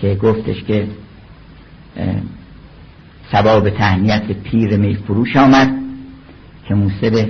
که 0.00 0.14
گفتش 0.14 0.62
که 0.62 0.88
سباب 3.32 3.70
تهنیت 3.70 4.32
پیر 4.32 4.76
می 4.76 4.94
فروش 4.94 5.36
آمد 5.36 5.74
که 6.68 6.74
موسر 6.74 7.26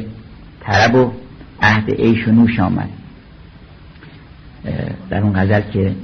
طرب 0.61 0.95
و 0.95 1.13
عهد 1.63 1.91
عیش 1.91 2.29
و 2.29 2.33
نوش 2.33 2.61
آمد. 2.61 2.91
در 5.11 5.21
اون 5.21 5.33
غزل 5.33 5.61
که 5.61 5.95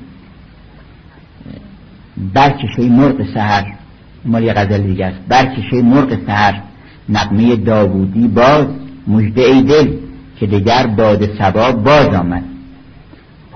برکشه 2.35 2.83
مرغ 2.83 3.35
سهر 3.35 3.75
مال 4.25 4.45
یه 4.45 4.53
غزل 4.53 4.83
دیگه 4.83 5.07
است. 5.07 5.19
برکشه 5.29 5.83
مرغ 5.83 6.27
سهر 6.27 6.63
نقمه 7.09 7.57
داوودی 7.57 8.29
باز 8.29 8.67
مجده 9.07 9.43
ای 9.43 9.63
دل 9.63 9.97
که 10.37 10.47
دیگر 10.47 10.87
باد 10.87 11.39
سبا 11.39 11.73
باز 11.73 12.09
آمد. 12.09 12.45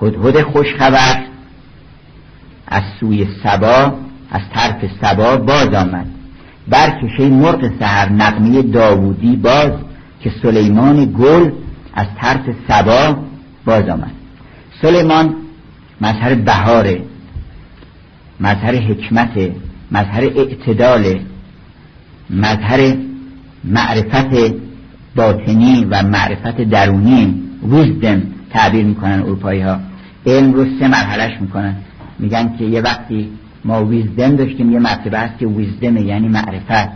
هدهد 0.01 0.41
خوش 0.41 0.73
خبر 0.79 1.23
از 2.67 2.83
سوی 2.99 3.27
سبا 3.43 3.93
از 4.31 4.41
طرف 4.53 4.85
سبا 5.01 5.37
باز 5.37 5.73
آمد. 5.73 6.05
برکشه 6.67 7.29
مرغ 7.29 7.79
سهر 7.79 8.09
نقمه 8.09 8.61
داوودی 8.61 9.35
باز 9.35 9.71
که 10.21 10.31
سلیمان 10.41 11.05
گل 11.19 11.51
از 11.93 12.07
طرف 12.21 12.41
سبا 12.67 13.17
باز 13.65 13.89
آمد. 13.89 14.11
سلیمان 14.81 15.35
مظهر 16.01 16.35
بهاره. 16.35 17.01
مظهر 18.39 18.75
حکمت 18.75 19.51
مظهر 19.91 20.23
اعتدال 20.23 21.19
مظهر 22.29 22.95
معرفت 23.63 24.53
باطنی 25.15 25.85
و 25.89 26.03
معرفت 26.03 26.61
درونی 26.61 27.41
ویزدم 27.63 28.21
تعبیر 28.49 28.85
می‌کنن 28.85 29.19
اروپایی 29.19 29.61
ها 29.61 29.79
علم 30.25 30.53
رو 30.53 30.65
سه 30.79 30.87
مرحلش 30.87 31.41
می‌کنن. 31.41 31.75
میگن 32.19 32.57
که 32.57 32.65
یه 32.65 32.81
وقتی 32.81 33.29
ما 33.65 33.85
ویزدم 33.85 34.35
داشتیم 34.35 34.71
یه 34.71 34.79
مرتبه 34.79 35.19
هست 35.19 35.37
که 35.39 35.47
ویزدم 35.47 35.97
یعنی 35.97 36.27
معرفت. 36.27 36.89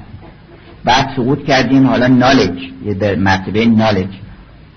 بعد 0.85 1.09
سقوط 1.15 1.43
کردیم 1.45 1.87
حالا 1.87 2.07
نالج 2.07 2.59
یه 2.85 3.15
مرتبه 3.15 3.65
نالج 3.65 4.09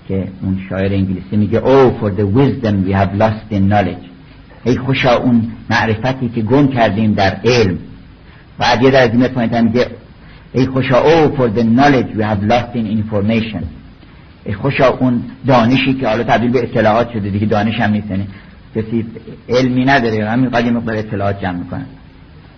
که 0.07 0.27
اون 0.41 0.59
شاعر 0.69 0.93
انگلیسی 0.93 1.37
میگه 1.37 1.59
oh 1.59 1.91
for 2.01 2.09
the 2.19 2.25
wisdom 2.37 2.87
we 2.87 2.93
have 2.93 3.19
lost 3.21 3.55
in 3.55 3.69
knowledge. 3.71 4.12
ای 4.63 4.77
خوشا 4.77 5.15
اون 5.15 5.51
معرفتی 5.69 6.29
که 6.29 6.41
گم 6.41 6.67
کردیم 6.67 7.13
در 7.13 7.37
علم. 7.45 7.77
بعد 8.57 8.81
یه 8.81 8.91
در 8.91 9.07
دیمه 9.07 9.27
پایین 9.27 9.61
میگه 9.61 9.87
ای 10.53 10.67
خوشا 10.67 11.01
او 11.01 11.35
for 11.37 11.49
the 11.57 11.63
knowledge 11.63 12.17
we 12.17 12.23
have 12.23 12.51
lost 12.51 12.75
in 12.75 12.85
information. 13.03 13.63
ای 14.45 14.53
خوشا 14.53 14.87
اون 14.87 15.23
دانشی 15.47 15.93
که 15.93 16.07
حالا 16.07 16.23
تبدیل 16.23 16.51
به 16.51 16.63
اطلاعات 16.63 17.11
شده 17.11 17.29
دیگه 17.29 17.45
دانش 17.45 17.75
هم 17.79 17.91
نیستنه 17.91 18.27
کسی 18.75 19.05
علمی 19.49 19.85
نداره 19.85 20.29
همین 20.29 20.49
قدر 20.49 20.71
مقدار 20.71 20.95
اطلاعات 20.95 21.41
جمع 21.41 21.57
می‌کنن 21.57 21.85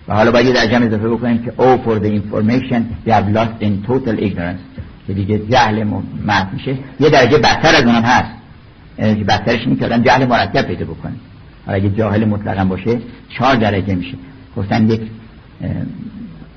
و 0.08 0.14
حالا 0.14 0.30
باید 0.30 0.54
در 0.54 0.66
جمع 0.66 0.86
اضافه 0.86 1.08
بکنیم 1.08 1.44
که 1.44 1.52
او 1.56 1.76
for 1.84 2.02
the 2.02 2.08
information 2.08 2.82
we 3.06 3.10
have 3.10 3.36
lost 3.36 3.64
in 3.64 3.88
total 3.88 4.20
ignorance. 4.20 4.76
که 5.06 5.12
دیگه 5.14 5.38
جهل 5.38 5.84
مرد 6.26 6.52
میشه. 6.52 6.78
یه 7.00 7.10
درجه 7.10 7.38
بدتر 7.38 7.74
از 7.74 7.82
اونم 7.82 8.02
هست. 8.02 8.30
یعنی 8.98 9.24
بدترش 9.24 9.60
اینه 9.60 9.76
که 9.76 9.98
جهل 9.98 10.26
مرکب 10.26 10.62
پیدا 10.62 10.84
بکنه. 10.84 11.12
اگه 11.66 11.90
جاهل 11.90 12.24
مطلقا 12.24 12.64
باشه 12.64 12.98
چهار 13.38 13.56
درجه 13.56 13.94
میشه. 13.94 14.14
گفتن 14.56 14.90
یک 14.90 15.00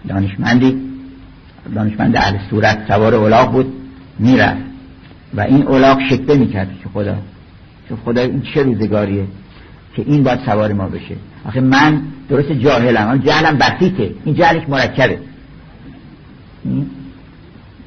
دانشمندی 0.08 0.82
دانشمند 1.76 2.16
اهل 2.16 2.38
صورت 2.50 2.88
سوار 2.88 3.16
اولاق 3.16 3.52
بود 3.52 3.74
می‌رفت. 4.20 4.62
و 5.34 5.42
این 5.42 5.64
اولاق 5.64 6.00
شکته 6.10 6.36
می‌کرد 6.36 6.68
که 6.84 6.90
خدا 6.90 7.16
که 7.90 7.96
خدا 8.06 8.22
این 8.22 8.42
چه 8.42 8.64
روزگاریه 8.64 9.26
که 9.96 10.04
این 10.06 10.24
باید 10.24 10.40
سوار 10.46 10.74
ما 10.74 10.88
بشه. 10.88 11.16
آخه 11.46 11.62
من 11.62 12.02
درست 12.30 12.52
جاهلم 12.52 13.18
جهلم 13.18 13.58
بسیطه. 13.58 14.12
این 14.26 14.36
جهلش 14.36 14.70
مرکبه. 14.70 15.20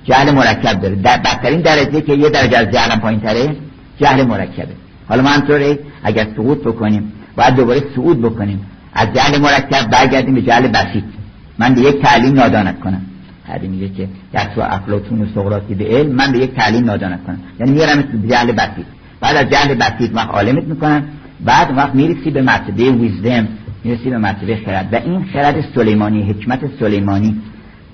جهل 0.05 0.31
مرکب 0.31 0.81
داره. 0.81 0.95
در 0.95 1.17
بدترین 1.17 1.61
درجه 1.61 2.01
که 2.01 2.15
یه 2.15 2.31
درجه 2.31 2.59
از 2.59 2.71
جهلم 2.71 3.01
پایین 3.01 3.21
تره 3.21 3.57
جهل 3.99 4.27
مرکبه. 4.27 4.82
حالا 5.09 5.23
ما 5.23 5.29
همطوره 5.29 5.79
اگر 6.03 6.27
سعود 6.37 6.61
بکنیم 6.61 7.13
باید 7.37 7.55
دوباره 7.55 7.83
سعود 7.97 8.23
بکنیم. 8.23 8.61
از 8.95 9.09
جهل 9.15 9.41
مرکب 9.41 9.91
برگردیم 9.91 10.35
به 10.35 10.43
جهل 10.43 10.69
بسیط. 10.69 11.05
من 11.59 11.75
به 11.75 11.81
یک 11.81 12.03
تعلیم 12.03 12.35
نادانت 12.35 12.81
کنم. 12.81 13.03
هر 13.49 13.59
میگه 13.59 13.89
که 13.89 14.09
دست 14.35 14.59
و 14.59 14.61
افلاتون 14.61 15.23
و 15.23 15.27
سقراطی 15.35 15.75
به 15.75 15.85
علم 15.85 16.13
من 16.13 16.33
به 16.33 16.39
یک 16.39 16.55
تعلیم 16.55 16.85
نادانت 16.85 17.25
کنم. 17.25 17.41
یعنی 17.61 17.73
میارم 17.73 18.03
به 18.23 18.29
جهل 18.29 18.53
بسیط. 18.53 18.87
بعد 19.21 19.37
از 19.37 19.51
جهل 19.51 19.75
بسیط 19.75 20.11
وقت 20.15 20.29
عالمت 20.29 20.65
می‌کنم. 20.65 21.05
بعد 21.45 21.77
وقت 21.77 21.95
می‌رسی 21.95 22.31
به 22.31 22.43
مرتبه 22.43 22.91
ویزدم 22.91 23.49
می‌رسی 23.85 24.11
به 24.11 24.19
مرتبه 24.19 24.57
خرد. 24.67 24.89
و 24.93 24.97
این 24.97 25.25
خرد 25.33 25.65
سلیمانی 25.75 26.23
حکمت 26.23 26.61
سلیمانی. 26.81 27.37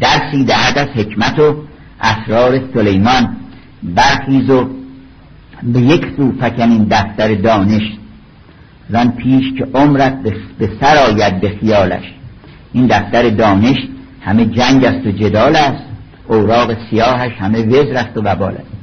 درسی 0.00 0.44
دهد 0.44 0.78
از 0.78 0.88
حکمت 0.88 1.38
و 1.38 1.56
اسرار 2.00 2.60
سلیمان. 2.74 3.36
برخیز 3.82 4.50
و 4.50 4.68
به 5.62 5.80
یک 5.80 6.06
سو 6.16 6.32
فکنین 6.40 6.86
دفتر 6.90 7.34
دانش 7.34 7.82
زن 8.90 9.08
پیش 9.08 9.52
که 9.58 9.66
عمرت 9.74 10.22
به 10.58 10.70
سر 10.80 10.96
آید 10.96 11.40
به 11.40 11.48
خیالش. 11.60 12.04
این 12.72 12.86
دفتر 12.86 13.28
دانش 13.30 13.76
همه 14.20 14.44
جنگ 14.44 14.84
است 14.84 15.06
و 15.06 15.10
جدال 15.10 15.56
است 15.56 15.84
اوراق 16.28 16.76
سیاهش 16.90 17.32
همه 17.38 17.66
وزر 17.66 17.96
است 17.96 18.16
و 18.16 18.20
وبال 18.20 18.52
است. 18.52 18.78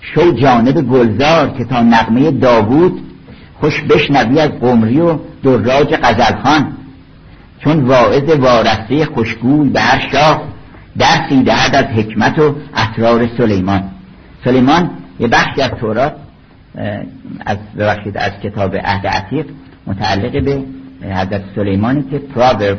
شو 0.00 0.32
جانب 0.32 0.80
گلزار 0.80 1.50
که 1.58 1.64
تا 1.64 1.82
نقمه 1.82 2.30
داوود 2.30 3.00
خوش 3.60 3.80
بشنوی 3.80 4.40
از 4.40 4.50
قمری 4.50 5.00
و 5.00 5.18
دراج 5.42 5.94
قزلخان 5.94 6.72
چون 7.64 7.84
واعظ 7.84 8.30
وارسته 8.30 9.04
خوشگوی 9.04 9.68
به 9.68 9.80
هر 9.80 10.08
شاه 10.12 10.42
درسی 10.98 11.42
دهد 11.42 11.74
از 11.74 11.84
حکمت 11.84 12.38
و 12.38 12.54
اسرار 12.74 13.28
سلیمان. 13.38 13.82
سلیمان 14.44 14.90
یه 15.20 15.28
بخشی 15.28 15.62
از 15.62 15.70
تورات 15.70 16.16
از 17.46 17.58
ببخشید 17.78 18.16
از 18.16 18.32
کتاب 18.42 18.76
عهد 18.76 19.06
عتیق 19.06 19.46
متعلق 19.86 20.44
به 20.44 20.64
حضرت 21.02 21.42
سلیمانی 21.54 22.02
که 22.02 22.18
پراورب 22.18 22.78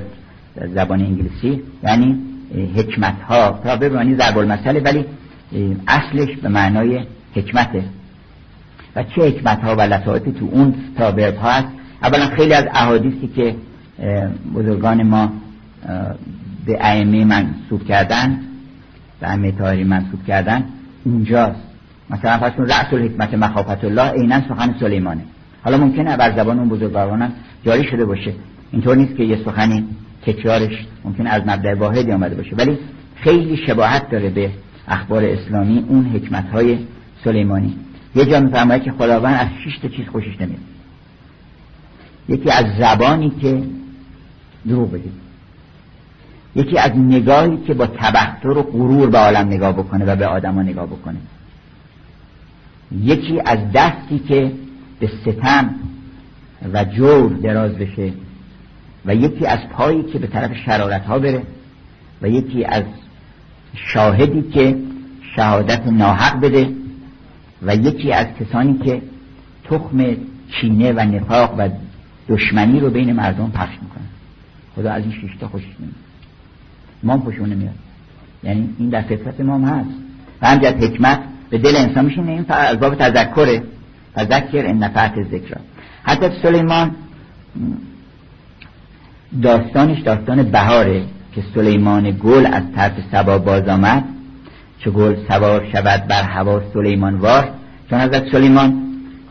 زبان 0.76 1.02
انگلیسی 1.02 1.62
یعنی 1.84 2.20
حکمت 2.76 3.22
ها 3.22 3.60
تا 3.64 3.76
ببینی 3.76 4.16
ضرب 4.16 4.38
المثل 4.38 4.82
ولی 4.86 5.06
اصلش 5.88 6.38
به 6.38 6.50
معنای 6.50 7.06
حکمته 7.36 7.84
و 8.96 9.04
چه 9.04 9.22
حکمت 9.22 9.64
ها 9.64 9.76
و 9.76 10.20
تو 10.20 10.50
اون 10.52 10.76
پراورب 10.98 11.36
ها 11.36 11.52
هست؟ 11.52 11.68
اولا 12.04 12.26
خیلی 12.26 12.54
از 12.54 12.66
احادیثی 12.74 13.28
که 13.28 13.56
بزرگان 14.56 15.04
ما 15.04 15.32
به 16.66 16.78
ائمه 16.82 17.26
منصوب 17.26 17.86
کردن 17.88 18.40
به 19.20 19.30
ائمه 19.30 19.52
طاهری 19.52 19.84
منصوب 19.84 20.26
کردن 20.28 20.64
اونجاست 21.06 21.69
مثلا 22.10 22.38
پس 22.38 22.52
رأس 22.58 22.94
الحکمت 22.94 23.34
مخافت 23.34 23.84
الله 23.84 24.12
عینا 24.12 24.42
سخن 24.50 24.76
سلیمانه. 24.80 25.22
حالا 25.64 25.78
ممکنه 25.78 26.18
بر 26.18 26.36
زبان 26.36 26.60
اون 26.60 26.70
بزرگواران 26.70 27.32
جاری 27.66 27.84
شده 27.84 28.06
باشه. 28.06 28.34
اینطور 28.72 28.96
نیست 28.96 29.16
که 29.16 29.24
یه 29.24 29.38
سخنی 29.46 29.88
تکرارش 30.22 30.86
ممکن 31.06 31.28
از 31.28 31.42
مبدع 31.48 31.74
واحدی 31.74 32.12
آمده 32.12 32.36
باشه. 32.36 32.56
ولی 32.56 32.78
خیلی 33.16 33.58
شباهت 33.58 34.10
داره 34.10 34.30
به 34.30 34.52
اخبار 34.88 35.26
اسلامی 35.26 35.86
اون 35.88 36.06
حکمت 36.06 36.50
های 36.50 36.80
سلیمانی. 37.24 37.76
یه 38.16 38.26
جا 38.26 38.40
میفرماید 38.40 38.84
که 38.84 38.92
خداوند 38.92 39.36
از 39.36 39.48
شش 39.66 39.78
تا 39.78 39.88
چیز 39.88 40.08
خوشش 40.08 40.42
نمیاد. 40.42 40.60
یکی 42.30 42.52
از 42.52 42.66
زبانی 42.80 43.30
که 43.30 43.64
دروغ 44.68 44.92
بگید. 44.92 45.14
یکی 46.56 46.78
از 46.78 46.92
نگاهی 46.98 47.58
که 47.58 47.74
با 47.74 47.88
تبختر 47.88 48.50
و 48.50 48.64
غرور 48.64 49.10
به 49.10 49.18
عالم 49.18 49.48
نگاه 49.48 49.74
بکنه 49.74 50.06
و 50.06 50.16
به 50.16 50.28
آدما 50.28 50.62
نگاه 50.62 50.86
بکنه. 50.86 51.18
یکی 52.92 53.42
از 53.46 53.60
دستی 53.74 54.20
که 54.20 54.52
به 55.00 55.10
ستم 55.22 55.76
و 56.74 56.86
جور 56.86 57.34
دراز 57.34 57.72
بشه 57.72 58.14
و 59.06 59.16
یکی 59.16 59.46
از 59.46 59.60
پایی 59.70 60.04
که 60.04 60.20
به 60.20 60.28
طرف 60.28 60.56
شرارت 60.66 61.06
ها 61.06 61.20
بره 61.20 61.44
و 62.22 62.30
یکی 62.30 62.66
از 62.66 62.84
شاهدی 63.76 64.42
که 64.42 64.78
شهادت 65.36 65.88
ناحق 65.88 66.42
بده 66.42 66.70
و 67.62 67.76
یکی 67.76 68.12
از 68.12 68.28
کسانی 68.40 68.78
که 68.78 69.02
تخم 69.64 70.16
چینه 70.52 70.92
و 70.92 71.00
نفاق 71.00 71.56
و 71.58 71.70
دشمنی 72.30 72.80
رو 72.80 72.90
بین 72.90 73.14
مردم 73.14 73.52
پخش 73.52 73.74
می‌کنن. 73.82 74.08
خدا 74.76 74.92
از 74.92 75.04
این 75.04 75.12
شیشتا 75.12 75.48
خوشش 75.48 75.66
نمیاد. 75.80 75.96
ما 77.04 77.18
خوشون 77.18 77.50
نمیاد. 77.50 77.76
یعنی 78.44 78.70
این 78.78 78.90
در 78.90 79.02
فطرت 79.02 79.42
ما 79.42 79.56
هم 79.56 79.64
هست. 79.64 79.90
و 80.42 80.48
همجد 80.48 80.84
حکمت 80.84 81.20
به 81.50 81.58
دل 81.58 81.76
انسان 81.76 82.06
میشینه 82.06 82.32
این 82.32 82.46
از 82.50 82.80
باب 82.80 82.96
تذکره. 82.96 83.64
تذکر 84.16 84.66
ان 84.66 84.78
نفعت 84.78 85.14
ذکر. 85.32 85.58
حتی 86.04 86.30
سلیمان 86.42 86.96
داستانش 89.42 90.02
داستان 90.02 90.44
بهاره 90.44 91.04
که 91.36 91.44
سلیمان 91.56 92.18
گل 92.24 92.46
از 92.46 92.64
طرف 92.76 92.94
سبا 93.12 93.38
باز 93.38 93.68
آمد. 93.68 94.04
چه 94.80 94.92
گل 94.92 95.16
سوار 95.28 95.68
شود 95.72 96.08
بر 96.08 96.24
هوا 96.24 96.62
سلیمان 96.74 97.16
وار 97.16 97.50
چون 97.90 98.00
از 98.00 98.22
سلیمان 98.32 98.84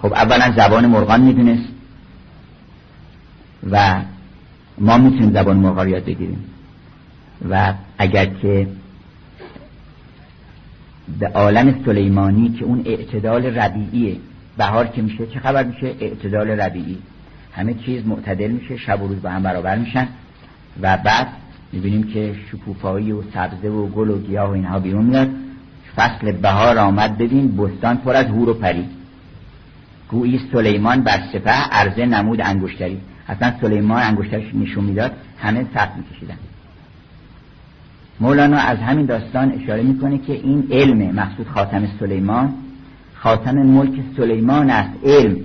خب 0.03 0.13
اولا 0.13 0.53
زبان 0.57 0.87
مرغان 0.87 1.21
می‌دونست 1.21 1.69
و 3.71 4.03
ما 4.79 4.99
می‌تونیم 4.99 5.33
زبان 5.33 5.57
مرغان 5.57 5.89
یاد 5.89 6.05
بگیریم. 6.05 6.45
و 7.51 7.75
اگر 7.99 8.27
که 8.27 8.67
به 11.21 11.29
عالم 11.29 11.85
سلیمانی 11.85 12.49
که 12.49 12.65
اون 12.65 12.83
اعتدال 12.87 13.47
ربیعیه. 13.47 14.17
بهار 14.57 14.87
که 14.87 15.03
میشه 15.03 15.27
چه 15.27 15.41
خبر 15.41 15.65
میشه؟ 15.65 15.87
اعتدال 16.01 16.51
ربیعی. 16.51 16.99
همه 17.53 17.75
چیز 17.75 18.07
معتدل 18.07 18.51
میشه 18.51 18.77
شب 18.77 19.03
و 19.03 19.09
روز 19.09 19.23
با 19.23 19.31
هم 19.31 19.43
برابر 19.43 19.79
میشن. 19.79 20.09
و 20.83 20.97
بعد 20.97 21.29
می‌بینیم 21.73 22.03
که 22.03 22.35
شکوفایی 22.53 23.13
و 23.13 23.23
سبزه 23.35 23.69
و 23.69 23.87
گل 23.87 24.11
و 24.11 24.19
گیاه 24.19 24.49
و 24.51 24.53
اینها 24.53 24.79
بیرون 24.79 25.05
میاد. 25.05 25.29
فصل 25.97 26.33
بهار 26.33 26.79
آمد 26.79 27.19
ببین 27.19 27.57
بستان 27.57 27.97
پر 27.97 28.15
از 28.15 28.27
هور 28.27 28.49
و 28.49 28.55
پری. 28.55 28.85
گویی 30.11 30.41
سلیمان 30.53 31.03
بر 31.03 31.21
سپه 31.33 31.51
عرضه 31.51 32.07
نمود 32.07 32.41
انگشتری. 32.41 33.01
اصلا 33.29 33.53
سلیمان 33.61 34.03
انگشترش 34.03 34.55
نشون 34.55 34.85
می‌داد 34.85 35.13
همه 35.39 35.67
سخت 35.75 35.97
میکشیدن. 35.97 36.37
مولانا 38.21 38.57
از 38.57 38.79
همین 38.79 39.07
داستان 39.07 39.53
اشاره 39.53 39.83
می‌کنه 39.83 40.19
که 40.19 40.33
این 40.33 40.69
علم 40.71 41.15
مقصود 41.15 41.49
خاتم 41.49 41.89
سلیمان 42.01 42.55
خاتم 43.15 43.55
ملک 43.55 44.01
سلیمان 44.17 44.71
است 44.71 44.91
علم. 45.05 45.37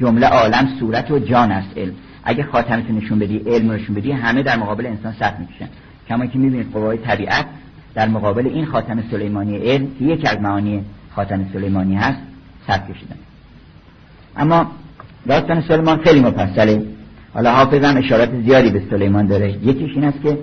جمله 0.00 0.26
عالم 0.26 0.68
صورت 0.80 1.10
و 1.10 1.18
جان 1.18 1.52
است 1.52 1.78
علم. 1.78 1.92
اگه 2.24 2.42
خاتمتو 2.42 2.92
نشون 2.92 3.18
بدی 3.18 3.38
علم 3.38 3.72
نشون 3.72 3.94
بدی 3.96 4.12
همه 4.12 4.42
در 4.42 4.56
مقابل 4.56 4.86
انسان 4.86 5.12
سخت 5.12 5.38
می‌کشن 5.38 5.68
کما 6.08 6.26
که 6.26 6.38
می‌بینید 6.38 6.72
قوای 6.72 6.98
طبیعت 6.98 7.46
در 7.94 8.08
مقابل 8.08 8.46
این 8.46 8.66
خاتم 8.66 9.02
سلیمانی 9.10 9.56
علم 9.56 9.86
که 9.98 10.04
یکی 10.04 10.28
از 10.28 10.40
معانی 10.40 10.84
خاتم 11.14 11.46
سلیمانی 11.52 11.96
هست 11.96 12.18
سخت 12.66 12.92
کشیدن. 12.92 13.16
اما 14.36 14.70
داستان 15.28 15.60
سلیمان 15.60 15.98
خیلی 15.98 16.20
مفصله. 16.20 16.82
حالا 17.34 17.52
حافظ 17.52 17.84
هم 17.84 17.96
اشارات 17.96 18.30
زیادی 18.42 18.70
به 18.70 18.82
سلیمان 18.90 19.26
داره. 19.26 19.50
یکیش 19.50 19.90
این 19.94 20.04
است 20.04 20.22
که 20.22 20.38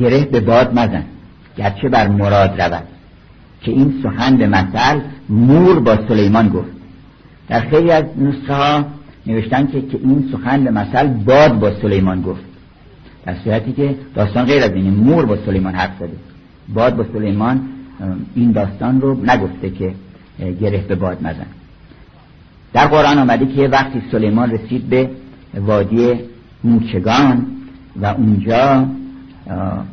گره 0.00 0.24
به 0.24 0.40
باد 0.40 0.78
مزن. 0.78 1.04
گرچه 1.56 1.88
بر 1.88 2.08
مراد 2.08 2.62
رود. 2.62 2.84
که 3.60 3.70
این 3.70 3.94
سخن 4.02 4.36
به 4.36 4.46
مثل 4.46 5.00
مور 5.28 5.80
با 5.80 5.98
سلیمان 6.08 6.48
گفت. 6.48 6.70
در 7.48 7.60
خیلی 7.60 7.90
از 7.90 8.04
نسخه 8.18 8.54
ها 8.54 8.84
نوشتن 9.26 9.66
که, 9.66 9.80
که 9.80 9.98
این 10.02 10.28
سخن 10.32 10.64
به 10.64 10.70
مثل 10.70 11.06
باد 11.06 11.58
با 11.58 11.70
سلیمان 11.82 12.22
گفت. 12.22 12.44
در 13.26 13.34
صورتی 13.44 13.72
که 13.72 13.94
داستان 14.14 14.44
غیر 14.44 14.62
از 14.62 14.72
اینه. 14.72 14.90
مور 14.90 15.26
با 15.26 15.36
سلیمان 15.46 15.74
حرف 15.74 15.96
زده. 15.98 16.16
باد 16.74 16.96
با 16.96 17.04
سلیمان 17.12 17.60
این 18.34 18.52
داستان 18.52 19.00
رو 19.00 19.24
نگفته 19.24 19.70
که 19.70 19.94
گره 20.60 20.78
به 20.78 20.94
باد 20.94 21.22
مزن. 21.22 21.46
در 22.72 22.86
قرآن 22.86 23.18
آمده 23.18 23.46
که 23.46 23.68
وقتی 23.68 24.02
سلیمان 24.12 24.50
رسید 24.50 24.88
به 24.88 25.10
وادی 25.54 26.14
موچگان 26.64 27.46
و 27.96 28.06
اونجا 28.06 28.86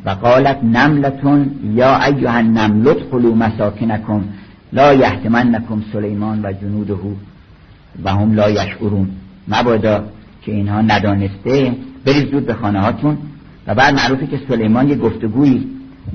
و 0.04 0.10
قالت 0.10 0.64
نملتون 0.64 1.50
یا 1.74 2.04
ایها 2.04 2.32
النمل 2.32 2.88
ادخلوا 2.88 3.34
مساکنکم 3.34 4.24
لا 4.72 4.94
یحتمنکم 4.94 5.82
سلیمان 5.92 6.40
و 6.44 6.52
جنوده 6.52 6.94
و 8.04 8.10
هم 8.10 8.32
لا 8.32 8.50
یشعرون. 8.50 9.08
مبادا 9.48 10.04
که 10.42 10.52
اینها 10.52 10.80
ندانسته 10.80 11.76
برید 12.04 12.30
زود 12.30 12.46
به 12.46 12.54
خانه 12.54 12.80
هاتون 12.80 13.18
و 13.66 13.74
بعد 13.74 13.94
معروفه 13.94 14.26
که 14.26 14.40
سلیمان 14.48 14.88
یه 14.88 14.96
گفتگویی 14.96 15.66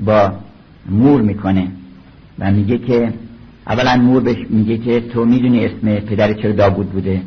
با 0.04 0.32
مور 0.90 1.22
می‌کنه 1.22 1.68
و 2.38 2.50
میگه 2.50 2.78
که 2.78 3.12
اولا 3.66 3.96
مور 3.96 4.22
بهش 4.22 4.46
میگه 4.50 4.78
که 4.78 5.00
تو 5.00 5.24
می‌دونی 5.24 5.66
اسم 5.66 5.94
پدر 5.94 6.32
چرا 6.32 6.52
داوود 6.52 6.90
بوده؟ 6.92 7.22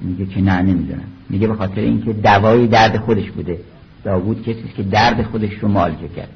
میگه 0.00 0.26
که 0.26 0.40
نه 0.40 0.62
نمی‌دونم. 0.62 1.13
میگه 1.30 1.46
به 1.46 1.54
خاطر 1.54 1.80
اینکه 1.80 2.12
دوای 2.12 2.66
درد 2.66 2.96
خودش 2.96 3.30
بوده. 3.30 3.58
داوود 4.04 4.42
کسی 4.42 4.64
که 4.76 4.82
درد 4.82 5.22
خودش 5.22 5.52
رو 5.60 5.68
مالجه 5.68 6.08
کرد. 6.16 6.28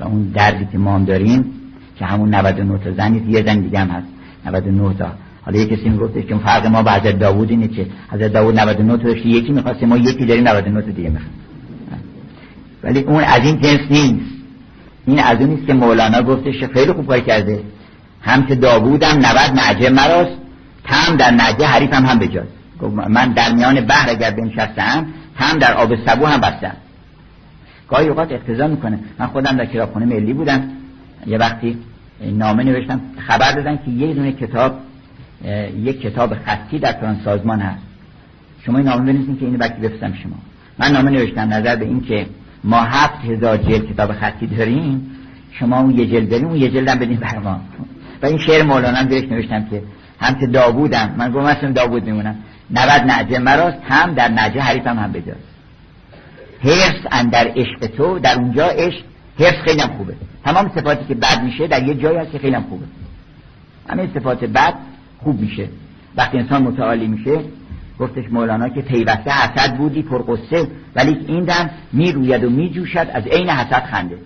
و 0.00 0.04
اون 0.04 0.22
دردی 0.22 0.68
که 0.72 0.78
ما 0.78 0.94
هم 0.94 1.04
داریم 1.04 1.44
که 1.98 2.04
همون 2.04 2.34
99 2.34 2.78
تا 2.78 2.92
زن 2.92 3.30
یه 3.30 3.42
زن 3.42 3.60
دیگه 3.60 3.78
هم 3.78 3.88
هست. 3.88 4.06
99 4.46 4.94
تا. 4.94 5.06
حالا 5.42 5.58
یه 5.58 5.66
کسی 5.66 5.88
میگفتش 5.88 6.24
که 6.24 6.36
فرق 6.36 6.66
ما 6.66 6.82
با 6.82 6.90
حضرت 6.90 7.18
داوود 7.18 7.50
اینه 7.50 7.68
که 7.68 7.86
حضرت 8.12 8.32
داوود 8.32 8.60
99 8.60 8.96
تا 8.96 9.02
داشت 9.02 9.26
یکی 9.26 9.52
می‌خواسته 9.52 9.86
ما 9.86 9.96
یکی 9.96 10.26
داریم 10.26 10.48
99 10.48 10.82
تا 10.82 10.90
دیگه 10.90 11.08
می‌خوایم 11.08 11.32
ولی 12.82 13.00
اون 13.00 13.24
از 13.24 13.44
این 13.44 13.60
جنس 13.60 13.80
نیست. 13.90 14.30
این 15.06 15.18
از 15.18 15.40
اون 15.40 15.50
نیست 15.50 15.66
که 15.66 15.74
مولانا 15.74 16.22
گفتش 16.22 16.64
خیلی 16.64 16.92
خوب 16.92 17.06
کار 17.06 17.20
کرده. 17.20 17.62
هم 18.22 18.46
که 18.46 18.54
داوودم 18.54 19.18
90 19.18 19.24
نعجه 19.54 19.90
مراست 19.90 20.36
تم 20.84 21.16
در 21.16 21.30
نعجه 21.30 21.66
حریفم 21.66 22.06
هم 22.06 22.18
بجاست. 22.18 22.57
من 22.86 23.32
در 23.32 23.52
میان 23.52 23.80
بحر 23.80 24.10
اگر 24.10 24.30
بنشستم 24.30 25.06
هم 25.36 25.58
در 25.58 25.74
آب 25.74 25.96
سبو 26.06 26.26
هم 26.26 26.40
بستم. 26.40 26.76
گاهی 27.88 28.08
اوقات 28.08 28.32
اقتضا 28.32 28.66
می‌کنه. 28.66 28.98
من 29.18 29.26
خودم 29.26 29.56
در 29.56 29.66
کتابخونه 29.66 30.06
ملی 30.06 30.32
بودم. 30.32 30.68
یه 31.26 31.38
وقتی 31.38 31.78
نامه 32.32 32.64
نوشتم 32.64 33.00
خبر 33.26 33.52
دادن 33.52 33.76
که 33.76 33.90
یه 33.90 34.14
دونه 34.14 34.32
کتاب 34.32 34.74
یک 35.76 36.00
کتاب 36.00 36.34
خطی 36.34 36.78
در 36.78 36.92
فلان 36.92 37.20
سازمان 37.24 37.60
هست. 37.60 37.82
شما 38.66 38.78
این 38.78 38.86
نامه 38.86 39.12
بنویسین 39.12 39.38
که 39.38 39.44
اینو 39.44 39.58
بکی 39.58 39.80
بفرستم 39.80 40.12
شما. 40.22 40.36
من 40.78 40.92
نامه 40.92 41.10
نوشتم 41.10 41.40
نظر 41.40 41.76
به 41.76 41.84
این 41.84 42.00
که 42.00 42.26
ما 42.64 42.80
هفت 42.80 43.24
هزار 43.24 43.56
جلد 43.56 43.92
کتاب 43.92 44.12
خطی 44.12 44.46
داریم 44.46 45.10
شما 45.52 45.80
اون 45.80 45.98
یه 45.98 46.06
جلد 46.06 46.30
داریم 46.30 46.46
اون 46.46 46.56
یه 46.56 46.70
جلدم 46.70 46.98
بدین 46.98 47.16
بر 47.16 47.38
ما 47.38 47.60
و 48.22 48.26
این 48.26 48.38
شعر 48.38 48.62
مولانا 48.62 49.04
بهش 49.04 49.24
نوشتم 49.24 49.64
که 49.64 49.82
هم 50.20 50.34
که 50.34 50.46
داوودم. 50.46 51.14
من 51.18 51.30
گفتم 51.30 51.72
داوود 51.72 52.04
میمونم 52.04 52.36
90 52.70 53.02
نعجه 53.06 53.38
مراست 53.38 53.78
هم 53.88 54.14
در 54.14 54.28
نعجه 54.28 54.60
حریفم 54.60 54.98
هم 54.98 55.12
بجاست. 55.12 55.48
حرس 56.64 57.06
اندر 57.10 57.52
عشق 57.56 57.86
تو 57.86 58.18
در 58.18 58.34
اونجا 58.34 58.66
عشق 58.66 59.04
حرس 59.40 59.54
خیلی 59.64 59.80
هم 59.80 59.88
خوبه. 59.88 60.14
تمام 60.44 60.70
صفاتی 60.74 61.04
که 61.04 61.14
بد 61.14 61.42
میشه 61.42 61.66
در 61.66 61.82
یه 61.82 61.94
جایی 61.94 62.18
هست 62.18 62.30
که 62.32 62.38
خیلی 62.38 62.54
هم 62.54 62.62
خوبه. 62.62 62.84
همه 63.88 64.08
صفات 64.14 64.44
بد 64.44 64.74
خوب 65.22 65.40
میشه. 65.40 65.68
وقتی 66.16 66.38
انسان 66.38 66.62
متعالی 66.62 67.06
میشه 67.06 67.40
گفتش 67.98 68.24
مولانا 68.30 68.68
که 68.68 68.82
پیوسته 68.82 69.30
حسد 69.30 69.76
بودی 69.76 70.02
پرقصه 70.02 70.68
ولی 70.96 71.24
این 71.26 71.44
دم 71.44 71.70
می‌روید 71.92 72.44
و 72.44 72.50
میجوشد 72.50 73.08
از 73.12 73.26
عین 73.26 73.50
حسد 73.50 73.84
خنده. 73.84 74.18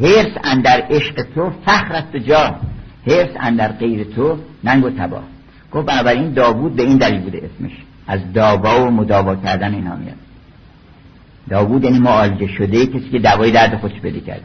هرس 0.00 0.32
اندر 0.44 0.82
عشق 0.90 1.22
تو 1.34 1.50
فخر 1.66 1.94
است 1.94 2.16
جا 2.16 2.60
هرس 3.06 3.30
اندر 3.40 3.72
غیر 3.72 4.04
تو 4.04 4.38
ننگ 4.64 4.84
و 4.84 4.90
تباه. 4.90 5.24
گفت 5.72 5.86
بنابراین 5.86 6.32
داوود 6.32 6.76
به 6.76 6.82
این 6.82 6.98
دلیل 6.98 7.20
بوده 7.20 7.38
اسمش. 7.38 7.72
از 8.06 8.32
داوا 8.32 8.86
و 8.86 8.90
مداوا 8.90 9.36
کردن 9.36 9.74
اینا 9.74 9.96
میاد. 9.96 10.16
داوود 11.50 11.84
یعنی 11.84 11.98
معالجه 11.98 12.46
شده 12.46 12.86
کسی 12.86 13.10
که 13.12 13.18
دوای 13.18 13.50
درد 13.50 13.80
خودش 13.80 14.00
بده 14.00 14.20
کرد 14.20 14.42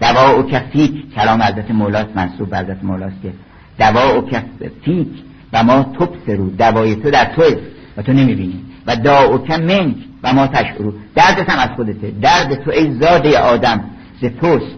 دوا 0.00 0.30
او 0.30 0.42
کفیک 0.42 1.14
کلام 1.14 1.42
حضرت 1.42 1.70
مولاست 1.70 2.16
منصوب 2.16 2.50
به 2.50 2.58
حضرت 2.58 2.84
مولاست 2.84 3.22
که 3.22 3.32
دوا 3.78 4.10
او 4.10 4.28
کفیک 4.30 5.08
و 5.52 5.62
ما 5.62 5.82
توب 5.82 6.16
سرو 6.26 6.50
دوای 6.50 6.96
تو 6.96 7.10
در 7.10 7.24
توی 7.24 7.56
و 7.96 8.02
تو 8.02 8.12
نمی‌بینی. 8.12 8.60
و 8.86 8.96
دا 8.96 9.22
او 9.22 9.46
منک 9.48 9.96
و 10.22 10.32
ما 10.32 10.46
تشعرو 10.46 10.92
دردت 11.14 11.50
هم 11.50 11.58
از 11.58 11.68
خودته. 11.76 12.10
درد 12.10 12.64
تو 12.64 12.70
ای 12.70 12.92
زاده 13.00 13.38
آدم 13.38 13.84
ز 14.22 14.24
توست 14.24 14.76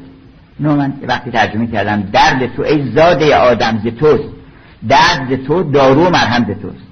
نو 0.61 0.77
من 0.77 0.93
وقتی 1.09 1.31
ترجمه 1.31 1.67
کردم 1.67 2.03
درد 2.13 2.57
تو 2.57 2.63
ای 2.63 2.93
زاده 2.93 3.37
آدم 3.37 3.81
ز 3.85 3.87
توست. 3.87 4.29
درد 4.89 5.45
تو 5.47 5.63
دارو 5.63 6.11
مرهم 6.11 6.45
ز 6.45 6.63
توست. 6.63 6.87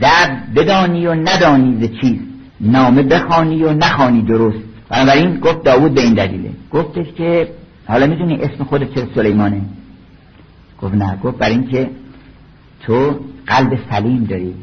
درد 0.00 0.54
بدانی 0.54 1.06
و 1.06 1.14
ندانی 1.14 1.86
ز 1.86 2.00
چیز 2.00 2.18
نامه 2.60 3.02
بخوانی 3.02 3.62
و 3.62 3.72
نخوانی 3.72 4.22
درست. 4.22 4.58
بنابراین 4.88 5.40
گفت 5.40 5.64
داوود 5.64 5.94
به 5.94 6.00
این 6.00 6.14
دلیله. 6.14 6.50
گفتش 6.70 7.06
که 7.18 7.48
حالا 7.86 8.06
می‌دونی 8.06 8.34
اسم 8.34 8.64
خود 8.64 8.94
چه 8.94 9.08
سلیمانه؟ 9.14 9.60
گفت 10.82 10.94
نه. 10.94 11.16
گفت 11.16 11.38
برای 11.38 11.54
اینکه 11.54 11.90
تو 12.82 13.20
قلب 13.46 13.78
سلیم 13.90 14.24
داری. 14.24 14.54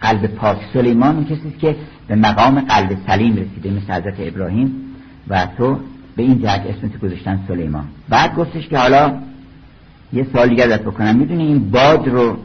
قلب 0.00 0.26
پاک. 0.26 0.58
سلیمان 0.72 1.24
کسی 1.24 1.54
که 1.60 1.76
به 2.08 2.14
مقام 2.14 2.60
قلب 2.60 2.98
سلیم 3.06 3.36
رسیده 3.36 3.70
مثل 3.70 3.92
حضرت 3.92 4.14
ابراهیم. 4.18 4.74
و 5.28 5.46
تو 5.58 5.78
به 6.18 6.24
این 6.24 6.38
جهت 6.38 6.60
اسم 6.66 6.88
تو 6.88 6.98
گذاشتن 6.98 7.40
سلیمان. 7.48 7.84
بعد 8.08 8.34
گفتش 8.36 8.68
که 8.68 8.78
حالا 8.78 9.12
یه 10.12 10.26
سوال 10.32 10.48
دیگه 10.48 10.64
ازت 10.64 10.82
بکنم. 10.82 11.16
می‌دونی 11.16 11.46
این 11.46 11.70
باد 11.70 12.08
رو 12.08 12.36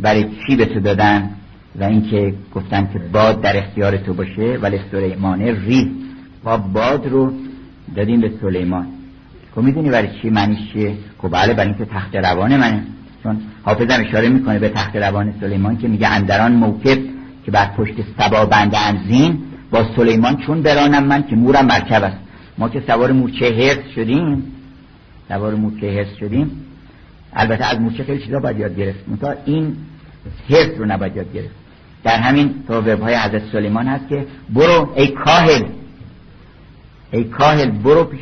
برای 0.00 0.24
چی 0.24 0.56
به 0.56 0.64
تو 0.64 0.80
دادن 0.80 1.30
و 1.80 1.84
اینکه 1.84 2.34
گفتن 2.54 2.88
که 2.92 2.98
باد 2.98 3.40
در 3.40 3.56
اختیار 3.56 3.96
تو 3.96 4.14
باشه؟ 4.14 4.58
ولی 4.62 4.80
سلیمانه 4.90 5.52
ری 5.52 5.90
و 6.44 6.58
باد 6.58 7.06
رو 7.06 7.32
دادیم 7.96 8.20
به 8.20 8.32
سلیمان. 8.40 8.86
خب 9.54 9.62
می‌دونی 9.62 9.90
برای 9.90 10.08
چی 10.22 10.30
معنیش 10.30 10.72
چیه؟ 10.72 10.94
خب 11.18 11.28
بله 11.28 11.54
برای 11.54 11.68
اینکه 11.68 11.84
تخت 11.84 12.16
روان 12.16 12.56
منه. 12.56 12.82
چون 13.22 13.36
حافظم 13.62 14.04
اشاره 14.08 14.28
می‌کنه 14.28 14.58
به 14.58 14.68
تخت 14.68 14.96
روان 14.96 15.34
سلیمان 15.40 15.78
که 15.78 15.88
میگه 15.88 16.08
اندران 16.08 16.52
موکب 16.52 16.98
که 17.44 17.50
بر 17.50 17.66
پشت 17.76 17.94
سبا 18.18 18.46
بنده 18.46 18.78
انزین 18.78 19.38
با 19.70 19.84
سلیمان 19.96 20.36
چون 20.36 20.62
برانم 20.62 21.04
من 21.04 21.22
که 21.22 21.36
مورم 21.36 21.66
مرکب 21.66 22.02
است. 22.02 22.16
ما 22.60 22.68
که 22.68 22.82
سوار 22.86 23.12
مورچه 23.12 23.46
هرس 23.46 23.94
شدیم 23.94 24.52
سوار 25.28 25.54
مورچه 25.54 25.92
هرس 25.92 26.16
شدیم. 26.20 26.50
البته 27.32 27.64
از 27.64 27.80
مورچه 27.80 28.04
خیلی 28.04 28.22
چیزا 28.22 28.38
باید 28.38 28.58
یاد 28.58 28.76
گرفت. 28.76 29.08
مثلا 29.08 29.34
این 29.44 29.76
هرس 30.50 30.70
رو 30.78 30.84
نباید 30.84 31.16
یاد 31.16 31.32
گرفت. 31.32 31.54
در 32.04 32.16
همین 32.16 32.54
توبه 32.68 32.96
های 32.96 33.14
حضرت 33.14 33.42
سلیمان 33.52 33.86
هست 33.86 34.08
که 34.08 34.26
برو 34.54 34.92
ای 34.96 35.08
کاهل 35.08 35.64
ای 37.12 37.24
کاهل 37.24 37.70
برو 37.70 38.04
پیش 38.04 38.20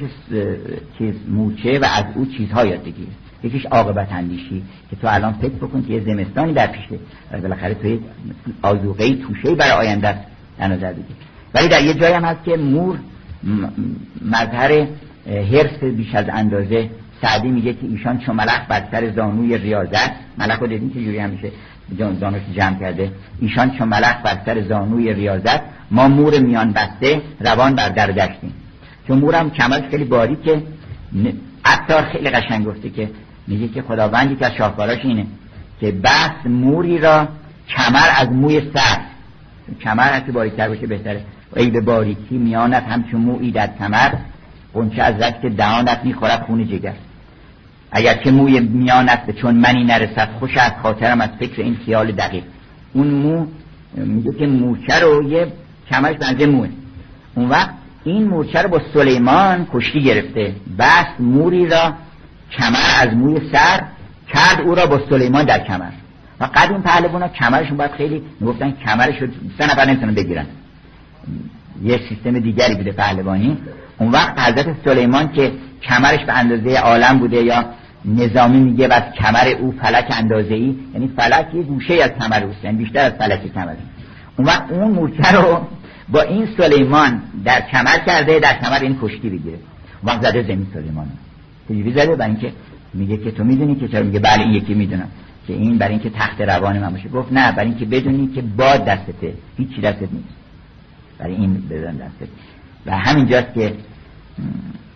چیز 0.99 1.15
موچه 1.29 1.79
و 1.79 1.85
از 1.85 2.05
او 2.15 2.27
چیزها 2.27 2.65
یاد 2.65 2.83
بگیر. 2.83 3.09
یکیش 3.43 3.67
عاقبت 3.67 4.13
اندیشی 4.13 4.63
که 4.91 4.97
تو 4.97 5.09
الان 5.11 5.33
فکر 5.33 5.55
بکن 5.55 5.83
که 5.83 5.93
یه 5.93 6.01
زمستانی 6.01 6.53
در 6.53 6.67
پیشه. 6.67 6.99
و 7.33 7.41
بالاخره 7.41 7.75
تو 7.75 7.99
آزوقه 8.63 9.15
توشه 9.15 9.55
برای 9.55 9.87
آینده 9.87 10.19
در 10.59 10.69
نظر 10.69 10.93
بگیر. 10.93 11.17
ولی 11.55 11.69
در 11.69 11.83
یه 11.83 11.95
جایی 11.95 12.15
هم 12.15 12.25
هست 12.25 12.45
که 12.45 12.57
مور 12.57 12.99
مظهر 14.25 14.87
حرس 15.27 15.85
بیش 15.97 16.15
از 16.15 16.25
اندازه. 16.29 16.91
سعدی 17.23 17.49
میگه 17.49 17.73
که 17.73 17.87
ایشان 17.87 18.19
چون 18.19 18.37
ملخ 18.37 18.67
بر 18.69 18.83
سر 18.91 19.11
زانوی 19.11 19.59
ریاضت 19.59 20.11
ملخ 20.39 20.59
رو 20.59 20.67
دیدین 20.67 20.91
که 20.91 21.05
جوری 21.05 21.19
همیشه 21.19 21.51
زانوش 22.21 22.43
جمع 22.57 22.79
کرده؟ 22.81 23.13
ایشان 23.41 23.71
چون 23.71 23.89
ملخ 23.89 24.23
بر 24.25 24.39
سر 24.47 24.63
زانوی 24.63 25.15
ریاضت 25.15 25.61
ما 25.91 26.09
مور 26.09 26.39
میان 26.39 26.73
بسته 26.73 27.23
روان 27.41 27.75
بر 27.75 27.89
در 27.89 28.07
دشتیم 28.07 28.55
چون 29.09 29.19
مورم 29.19 29.51
کمرش 29.51 29.91
خیلی 29.91 30.05
باری 30.05 30.37
که 30.37 30.63
عطار 31.65 32.03
خیلی 32.03 32.31
قشنگ 32.31 32.67
گفته 32.67 32.91
که 32.91 33.11
میگه 33.47 33.69
که 33.69 33.83
خداوندی 33.83 34.37
که 34.37 34.47
از 34.47 34.53
شاهکاراش 34.53 35.05
اینه 35.05 35.27
که 35.81 35.93
بس 35.93 36.47
موری 36.47 36.99
را 36.99 37.29
کمر 37.69 38.09
از 38.21 38.29
موی 38.29 38.61
سر 38.75 38.99
کمر 39.81 40.13
هرچی 40.13 40.33
باریکتر 40.33 40.69
باشه 40.69 40.87
بهتره. 40.87 41.25
ای 41.57 41.71
به 41.71 41.81
باریکی 41.81 42.39
میانت 42.39 42.83
همچون 42.83 43.21
موی 43.21 43.51
در 43.51 43.71
کمر 43.79 44.11
قنچه 44.75 45.03
از 45.03 45.15
رشت 45.15 45.47
دهانت 45.47 46.01
می‌خورد 46.05 46.43
خون 46.43 46.69
جگر. 46.69 46.95
اگر 47.91 48.15
که 48.15 48.31
موی 48.31 48.61
میانت 48.61 49.31
چون 49.31 49.55
منی 49.55 49.85
نرسد 49.85 50.29
خوش 50.39 50.57
از 50.57 50.73
خاطرم 50.83 51.21
از 51.21 51.29
فکر 51.39 51.63
این 51.63 51.77
خیال 51.87 52.13
دقیق. 52.13 52.43
اون 52.93 53.07
مو 53.07 53.47
میگه 53.95 54.33
که 54.33 54.47
موچه 54.47 55.01
رو 55.01 55.31
یه 55.31 55.53
کمرش 55.91 56.17
بنده 56.17 56.47
موه. 56.47 56.69
اون 57.35 57.49
وقت 57.49 57.71
این 58.05 58.29
مورچه 58.29 58.63
رو 58.63 58.69
با 58.69 58.81
سلیمان 58.95 59.67
کشتی 59.73 60.03
گرفته. 60.03 60.55
بس 60.79 61.07
موری 61.19 61.67
را 61.67 61.93
کمر 62.53 63.09
از 63.09 63.15
موی 63.15 63.41
سر 63.53 63.83
کرد 64.29 64.61
او 64.65 64.75
را 64.75 64.87
با 64.87 65.01
سلیمان 65.11 65.45
در 65.45 65.59
کمر. 65.59 65.91
و 66.41 66.49
قدیم 66.55 66.83
پهلوان 66.83 67.23
ها 67.23 67.29
کمرشون 67.29 67.77
باید 67.77 67.91
خیلی 67.91 68.23
می‌گفتن 68.41 68.71
کمرش 68.71 69.19
سه 69.59 69.65
نفر 69.65 69.85
نمی‌تونن 69.85 70.15
بگیرن. 70.15 70.47
یه 71.83 72.01
سیستم 72.09 72.39
دیگری 72.39 72.75
بوده 72.75 72.93
پهلوانی. 72.93 73.59
اون 73.99 74.11
وقت 74.11 74.41
حضرت 74.41 74.67
سلیمان 74.85 75.33
که 75.33 75.53
کمرش 75.83 76.25
به 76.25 76.33
اندازه 76.33 76.79
عالم 76.79 77.19
بوده 77.19 77.43
یا 77.43 77.65
نظامی 78.05 78.59
میگه 78.59 78.95
از 78.95 79.03
کمر 79.13 79.49
او 79.61 79.75
فلک 79.83 80.07
اندازه 80.11 80.55
ای 80.55 80.77
یعنی 80.95 81.13
فلک 81.17 81.55
یه 81.55 81.63
گوشه 81.63 81.95
از 81.95 82.11
کمر 82.11 82.45
اوست 82.45 82.65
یعنی 82.65 82.79
بیشتر 82.79 83.01
از 83.01 83.13
فلک 83.13 83.55
کمر. 83.55 83.75
اون 84.37 84.47
وقت 84.47 84.71
اون 84.71 84.91
مورچه 84.91 85.33
رو 85.33 85.67
با 86.09 86.23
این 86.23 86.49
سلیمان 86.57 87.23
در 87.45 87.61
کمر 87.61 87.99
کرده 88.07 88.39
در 88.39 88.59
کمر 88.59 88.79
این 88.83 88.99
کشتی 89.03 89.31
بگیره. 89.31 89.59
وقت 90.05 90.23
زده 90.23 90.43
زمین 90.43 90.67
سلیمان. 90.75 91.07
چجوری 91.69 91.93
زده 91.93 92.17
برای 92.17 92.31
اینکه 92.31 92.53
میگه 92.95 93.17
که 93.17 93.31
تو 93.31 93.45
می‌دونی 93.45 93.75
که 93.75 93.89
چرا؟ 93.89 94.03
میگه 94.03 94.19
بله 94.19 94.49
یکی 94.49 94.75
می‌دونم 94.75 95.09
که 95.47 95.53
این 95.53 95.79
برای 95.79 95.93
اینکه 95.93 96.11
تخت 96.11 96.41
روان 96.41 96.79
من 96.79 96.91
باشه. 96.91 97.09
گفت 97.09 97.33
نه 97.33 97.53
برای 97.53 97.69
اینکه 97.69 97.85
بدونی 97.85 98.27
که 98.35 98.43
باد 98.43 98.85
دستته. 98.85 99.35
هیچی 99.57 99.81
دستت 99.81 100.13
نیست. 100.13 100.38
برای 101.19 101.35
این 101.35 101.55
دستت 101.71 102.29
و 102.87 102.99
همینجاست 102.99 103.55
که 103.55 103.75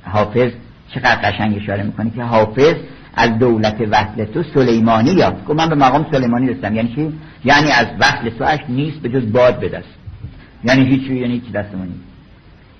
حافظ 0.04 0.52
چقدر 0.94 1.30
قشنگ 1.30 1.56
اشاره 1.56 1.82
می‌کنه 1.82 2.10
که 2.10 2.22
حافظ 2.22 2.74
از 3.14 3.38
دولت 3.38 3.76
وصل 3.90 4.24
تو 4.24 4.42
سلیمانی 4.42 5.10
یافت. 5.10 5.44
گفت 5.44 5.60
من 5.60 5.68
به 5.68 5.74
مقام 5.74 6.06
سلیمانی 6.12 6.48
رسیدم. 6.48 6.74
یعنی 6.74 6.88
چی؟ 6.94 7.12
یعنی 7.44 7.70
از 7.70 7.86
وصل 8.00 8.30
تو 8.30 8.44
اش 8.44 8.60
نیست 8.68 8.98
به 8.98 9.08
جز 9.08 9.32
باد 9.32 9.60
بدست 9.60 9.88
یعنی 10.64 10.86
هیچ 10.86 11.10
یعنی 11.10 11.32
هیچ 11.32 11.52
دستمون 11.52 11.86
نیست. 11.86 12.04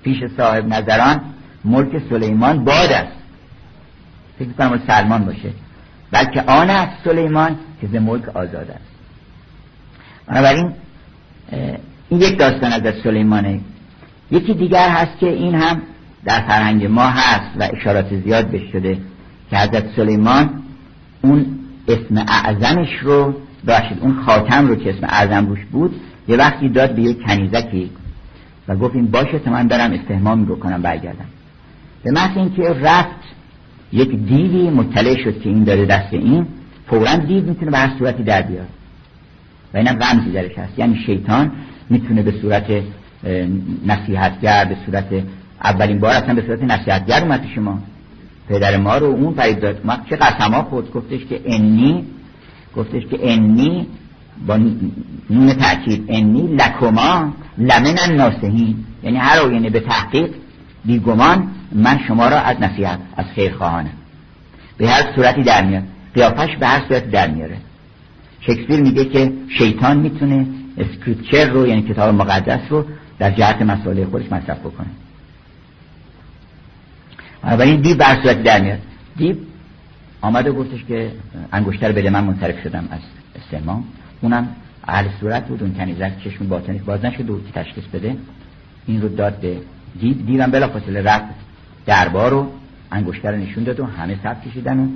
پیش 0.03 0.17
صاحب 0.37 0.67
نظران 0.67 1.21
ملک 1.65 2.01
سلیمان 2.09 2.63
باد 2.63 2.91
است. 2.91 3.17
فکر 4.39 4.51
کنم 4.51 4.81
سلمان 4.87 5.25
باشه. 5.25 5.49
بلکه 6.11 6.41
آن 6.41 6.69
است 6.69 7.03
سلیمان 7.03 7.57
که 7.81 7.87
ز 7.87 7.95
ملک 7.95 8.29
آزاد 8.29 8.71
است. 8.71 8.93
بنابراین 10.27 10.73
این 12.09 12.21
یک 12.21 12.39
داستان 12.39 12.73
از 12.73 12.93
سلیمانه. 13.03 13.59
یکی 14.31 14.53
دیگر 14.53 14.89
هست 14.89 15.19
که 15.19 15.29
این 15.29 15.55
هم 15.55 15.81
در 16.25 16.39
فرهنگ 16.39 16.85
ما 16.85 17.05
هست 17.05 17.51
و 17.59 17.69
اشارات 17.73 18.15
زیاد 18.23 18.47
بهش 18.47 18.71
شده 18.71 18.97
که 19.49 19.57
حضرت 19.57 19.95
سلیمان 19.95 20.49
اون 21.21 21.45
اسم 21.87 22.25
اعظمش 22.27 22.89
رو 23.01 23.33
داشت 23.67 23.93
اون 24.01 24.21
خاتم 24.25 24.67
رو 24.67 24.75
که 24.75 24.89
اسم 24.89 25.03
اعظم 25.03 25.47
روش 25.47 25.59
بود 25.71 25.95
یه 26.27 26.37
وقتی 26.37 26.69
داد 26.69 26.95
به 26.95 27.01
یک 27.01 27.17
کنیزکی 27.27 27.91
و 28.67 28.75
گفت 28.75 28.95
این 28.95 29.07
باشه 29.07 29.39
تا 29.39 29.51
من 29.51 29.67
برم 29.67 29.91
استهمامی 29.91 30.45
بکنم 30.45 30.81
برگردم. 30.81 31.25
به 32.03 32.11
محض 32.11 32.37
اینکه 32.37 32.63
رفت 32.63 33.19
یک 33.91 34.09
دیوی 34.09 34.69
مطلع 34.69 35.23
شد 35.23 35.41
که 35.41 35.49
این 35.49 35.63
داره 35.63 35.85
دست 35.85 36.13
این 36.13 36.47
فورا 36.87 37.15
دیو 37.15 37.43
می‌تونه 37.43 37.71
به 37.71 37.77
هر 37.77 37.97
صورتی 37.97 38.23
در 38.23 38.41
بیاد. 38.41 38.67
و 39.73 39.77
اینم 39.77 39.99
رمزی 40.03 40.31
درش 40.31 40.57
هست. 40.57 40.79
یعنی 40.79 41.03
شیطان 41.05 41.51
می‌تونه 41.89 42.21
به 42.21 42.33
صورت 42.41 42.65
نصیحتگر 43.85 44.65
به 44.65 44.77
صورت 44.85 45.05
اولین 45.63 45.99
بار 45.99 46.11
اصلا 46.11 46.33
به 46.33 46.41
صورت 46.41 46.63
نصیحتگر 46.63 47.21
اومد 47.21 47.45
شما 47.55 47.79
پدر 48.49 48.77
ما 48.77 48.97
رو 48.97 49.07
اون 49.07 49.33
فرید 49.33 49.59
داد. 49.59 49.85
ما 49.85 49.97
چه 50.09 50.15
قسما 50.15 50.63
خود 50.63 50.91
گفتش 50.91 51.25
که 51.25 51.41
انی 51.45 52.05
گفتش 52.75 53.03
که 53.05 53.19
انی 53.21 53.87
با 54.47 54.57
نون 55.29 55.53
تأکید 55.53 56.05
انی 56.07 56.47
لکما 56.47 57.33
لمن 57.57 58.15
ناسهین 58.15 58.75
یعنی 59.03 59.17
هر 59.17 59.39
آینه 59.39 59.69
به 59.69 59.79
تحقیق 59.79 60.29
بیگمان 60.85 61.47
من 61.71 61.99
شما 62.07 62.27
را 62.27 62.39
از 62.39 62.61
نصیحت 62.61 62.99
از 63.17 63.25
خیر 63.35 63.53
خواهانم. 63.53 63.93
به 64.77 64.87
هر 64.87 65.15
صورتی 65.15 65.43
در 65.43 65.65
میاد. 65.65 65.83
قیافش 66.15 66.55
به 66.59 66.67
هر 66.67 66.81
صورتی 66.87 67.09
در 67.09 67.29
میاره. 67.31 67.57
شکسپیر 68.39 68.81
میگه 68.81 69.05
که 69.05 69.33
شیطان 69.57 69.97
می‌تونه 69.97 70.45
scripture 70.77 71.49
رو 71.49 71.67
یعنی 71.67 71.81
کتاب 71.81 72.15
مقدس 72.15 72.61
رو 72.69 72.85
در 73.19 73.31
جهت 73.31 73.61
مسئله 73.61 74.05
خودش 74.05 74.31
مصرف 74.31 74.59
بکنه. 74.59 74.87
بنابراین 77.43 77.81
دیو 77.81 77.97
به 77.97 78.09
هر 78.09 78.21
صورت 78.23 78.43
در 78.43 78.61
میاد. 78.61 78.79
دیو 79.17 79.37
آمده 80.21 80.51
و 80.51 80.53
گفتش 80.53 80.83
که 80.83 81.11
انگشتر 81.51 81.91
بده 81.91 82.09
من 82.09 82.23
منصرف 82.23 82.63
شدم 82.63 82.87
از 82.91 82.99
استحمام. 83.35 83.83
اونم 84.21 84.47
اهل 84.87 85.05
صورت 85.19 85.47
بود 85.47 85.63
اون 85.63 85.73
کنیزک 85.73 86.11
چشم 86.23 86.47
باطنش 86.47 86.81
باز 86.81 87.05
نشد 87.05 87.29
و 87.29 87.39
تشخیص 87.55 87.83
بده. 87.93 88.15
این 88.85 89.01
رو 89.01 89.09
داد 89.09 89.39
به 89.39 89.57
دیب 89.99 90.25
دیبم 90.25 90.51
بلا 90.51 90.67
فاصله 90.67 91.01
رفت 91.01 91.25
دربار 91.85 92.31
رو 92.31 92.51
انگشتر 92.91 93.35
نشون 93.35 93.63
داد 93.63 93.79
و 93.79 93.85
همه 93.85 94.19
سب 94.23 94.41
کشیدن 94.41 94.79
و, 94.79 94.87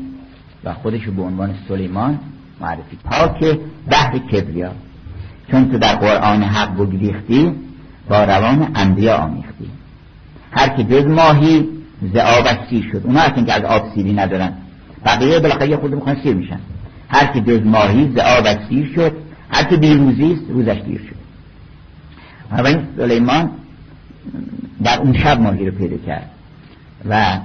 و 0.63 0.73
خودش 0.73 1.03
رو 1.03 1.13
به 1.13 1.21
عنوان 1.21 1.55
سلیمان 1.67 2.19
معرفی 2.61 2.97
پاک 3.03 3.59
بحر 3.91 4.17
کبریا. 4.17 4.71
چون 5.51 5.71
تو 5.71 5.77
در 5.77 5.95
قرآن 5.95 6.43
حق 6.43 6.77
بگریختی 6.77 7.51
با 8.09 8.23
روان 8.23 8.71
انبیا 8.75 9.17
آمیختی. 9.17 9.69
هر 10.51 10.69
که 10.69 10.83
جز 10.83 11.05
ماهی 11.05 11.69
ز 12.13 12.17
آبش 12.17 12.57
سیر 12.69 12.89
شد؟ 12.91 13.01
اونا 13.03 13.19
هستن 13.19 13.45
که 13.45 13.53
از 13.53 13.63
آب 13.63 13.93
سیری 13.95 14.13
ندارن. 14.13 14.53
بقیه 15.05 15.39
بالاخره 15.39 15.77
خود 15.77 15.95
می‌خوان 15.95 16.17
سیر 16.23 16.35
میشن. 16.35 16.59
هر 17.09 17.25
که 17.25 17.41
جز 17.41 17.65
ماهی 17.65 18.11
ز 18.15 18.17
آبش 18.17 18.57
سیر 18.69 18.91
شد؟ 18.95 19.17
هر 19.49 19.63
که 19.63 19.77
بیروزی 19.77 20.33
است 20.33 20.43
روزش 20.49 20.81
دیر 20.85 21.01
شد. 21.09 21.17
این 22.65 22.87
سلیمان 22.97 23.51
در 24.83 24.99
اون 24.99 25.13
شب 25.13 25.41
ماهی 25.41 25.69
رو 25.69 25.77
پیدا 25.77 25.97
کرد 25.97 26.29
و 27.09 27.39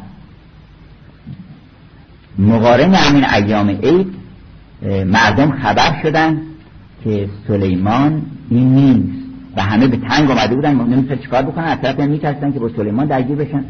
مقارن 2.38 2.94
همین 2.94 3.24
ایام 3.24 3.68
عید 3.68 4.14
مردم 5.04 5.52
خبر 5.52 6.02
شدن 6.02 6.42
که 7.04 7.28
سلیمان 7.48 8.22
این 8.50 8.74
نیست. 8.74 9.22
و 9.56 9.62
همه 9.62 9.86
به 9.86 9.96
تنگ 9.96 10.30
آمده 10.30 10.54
بودن. 10.54 10.74
نمی‌تونن 10.74 11.18
چیکار 11.18 11.42
بکنن؟ 11.42 11.64
از 11.64 11.78
طرف 11.82 12.00
میترسن 12.00 12.52
که 12.52 12.58
با 12.58 12.68
سلیمان 12.76 13.06
درگیر 13.06 13.36
بشن. 13.36 13.64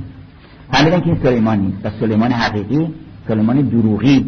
فهمیدن 0.73 1.01
که 1.01 1.07
این 1.07 1.19
سلیمان 1.23 1.59
نیست. 1.59 1.87
و 1.87 1.91
سلیمان 2.01 2.33
حقیقی 2.33 2.89
سلیمان 3.29 3.61
دروغی. 3.61 4.27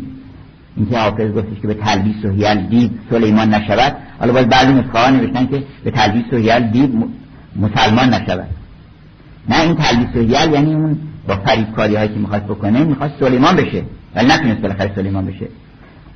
اینکه 0.77 0.99
حافظ 0.99 1.31
گفتش 1.31 1.61
که 1.63 1.67
به 1.67 1.75
تلبیس 1.75 2.25
و 2.25 2.31
هیل 2.31 2.67
دید 2.67 2.91
سلیمان 3.11 3.55
نشود. 3.55 3.97
حالا 4.21 4.33
باید 4.33 4.49
بعضی 4.49 4.73
نسخه 4.73 5.11
نوشتن 5.11 5.47
که 5.47 5.63
به 5.85 5.91
تلبیس 5.91 6.33
و 6.33 6.37
هیل 6.37 6.67
دید 6.71 7.05
مسلمان 7.57 8.15
نشود. 8.15 8.49
نه 9.49 9.61
این 9.61 9.75
تلبیس 9.75 10.17
و 10.17 10.19
هیل 10.19 10.53
یعنی 10.53 10.75
اون 10.75 10.99
با 11.29 11.37
فریبکاری 11.37 11.97
هایی 11.97 12.09
که 12.09 12.19
می‌خواست 12.19 12.45
بکنه 12.45 12.85
می‌خواست 12.85 13.15
سلیمان 13.21 13.57
بشه. 13.57 13.83
ولی 14.15 14.27
نتونست 14.27 14.61
بالاخره 14.61 14.93
سلیمان 14.95 15.27
بشه. 15.27 15.47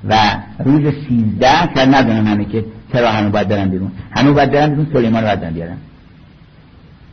و 0.09 0.17
روز 0.65 0.83
سیزده 1.09 1.75
شاید 1.75 1.95
ندونم 1.95 2.27
همه 2.27 2.45
که 2.45 2.65
چرا 2.93 3.11
همه 3.11 3.29
باید 3.29 3.49
برن 3.49 3.69
بیرون؟ 3.69 3.91
همه 4.11 4.33
باید 4.33 4.51
برن 4.51 4.71
بیرون 4.71 4.87
سلیمان 4.93 5.25
رو 5.25 5.37
باید 5.37 5.55
بیارن. 5.55 5.77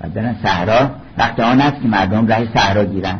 باید 0.01 0.13
برن 0.13 0.35
صحرا. 0.43 0.91
وقت 1.17 1.39
آن 1.39 1.61
است 1.61 1.81
که 1.81 1.87
مردم 1.87 2.27
راه 2.27 2.53
صحرا 2.53 2.85
گیرن 2.85 3.19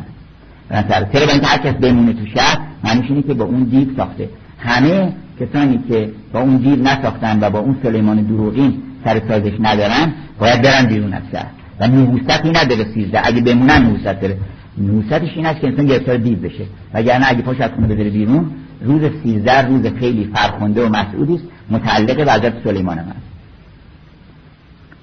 برن 0.68 0.84
صحرا 0.88 1.04
چرا 1.12 1.32
اینکه 1.32 1.46
هر 1.46 1.58
کس 1.58 1.74
بمونه 1.74 2.12
تو 2.12 2.26
شهر 2.26 2.58
معنیش 2.84 3.10
اینه 3.10 3.22
که 3.22 3.34
با 3.34 3.44
اون 3.44 3.62
دیو 3.62 3.88
ساخته. 3.96 4.28
همه 4.58 5.12
کسانی 5.40 5.80
که 5.88 6.10
با 6.32 6.40
اون 6.40 6.56
دیو 6.56 6.76
نساختن 6.76 7.38
و 7.40 7.50
با 7.50 7.58
اون 7.58 7.76
سلیمان 7.82 8.22
دروغین 8.22 8.82
سر 9.04 9.20
سازش 9.28 9.52
ندارن 9.60 10.12
باید 10.38 10.62
برن 10.62 10.86
بیرون 10.86 11.12
از 11.12 11.22
شهر. 11.32 11.46
و 11.80 11.86
نحوستی 11.86 12.50
نداره 12.50 12.84
سیزده. 12.94 13.26
اگه 13.26 13.40
بمونن 13.40 13.82
نحوست 13.82 14.20
داره 14.20 14.36
نحوستش 14.78 15.36
این 15.36 15.46
است 15.46 15.60
که 15.60 15.66
انسان 15.66 15.86
گرفتار 15.86 16.16
دیو 16.16 16.38
بشه. 16.38 16.64
وگرنه 16.94 17.26
اگه 17.28 17.42
پاش 17.42 17.60
از 17.60 17.70
خونه 17.70 17.86
بذاره 17.86 18.10
بیرون 18.10 18.50
روز 18.80 19.02
سیزده 19.22 19.60
روز 19.60 19.86
خیلی 20.00 20.30
فرخنده 20.34 20.86
و 20.86 20.88
مسعودی 20.88 21.34
است. 21.34 21.44
متعلق 21.70 22.16
به 22.24 22.32
حضرت 22.32 22.64
سلیمان 22.64 22.98
هم 22.98 23.08
است 23.08 23.26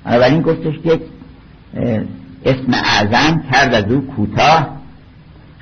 بنابراین 0.05 0.41
گفتش 0.41 0.74
که 0.84 0.99
اسم 2.45 2.74
اعظم 2.74 3.43
کرد 3.51 3.74
از 3.74 3.91
او 3.91 4.07
کوتاه 4.16 4.78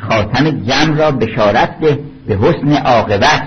خاتم 0.10 0.50
جمع 0.50 0.98
را 0.98 1.12
بشارت 1.12 1.80
ده 1.80 2.00
به 2.28 2.38
حسن 2.38 2.74
عاقبت. 2.74 3.44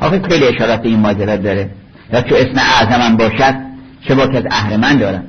آخه 0.00 0.22
خیلی 0.28 0.46
اشارات 0.46 0.80
این 0.82 1.00
ماجرا 1.00 1.36
داره. 1.36 1.70
یا 2.12 2.22
چو 2.22 2.34
اسم 2.34 2.58
اعظم 2.58 3.00
هم 3.00 3.16
باشد 3.16 3.54
چه 4.00 4.14
با 4.14 4.26
که 4.26 4.38
از 4.38 4.44
اهرمن 4.50 4.96
دارم. 4.96 5.24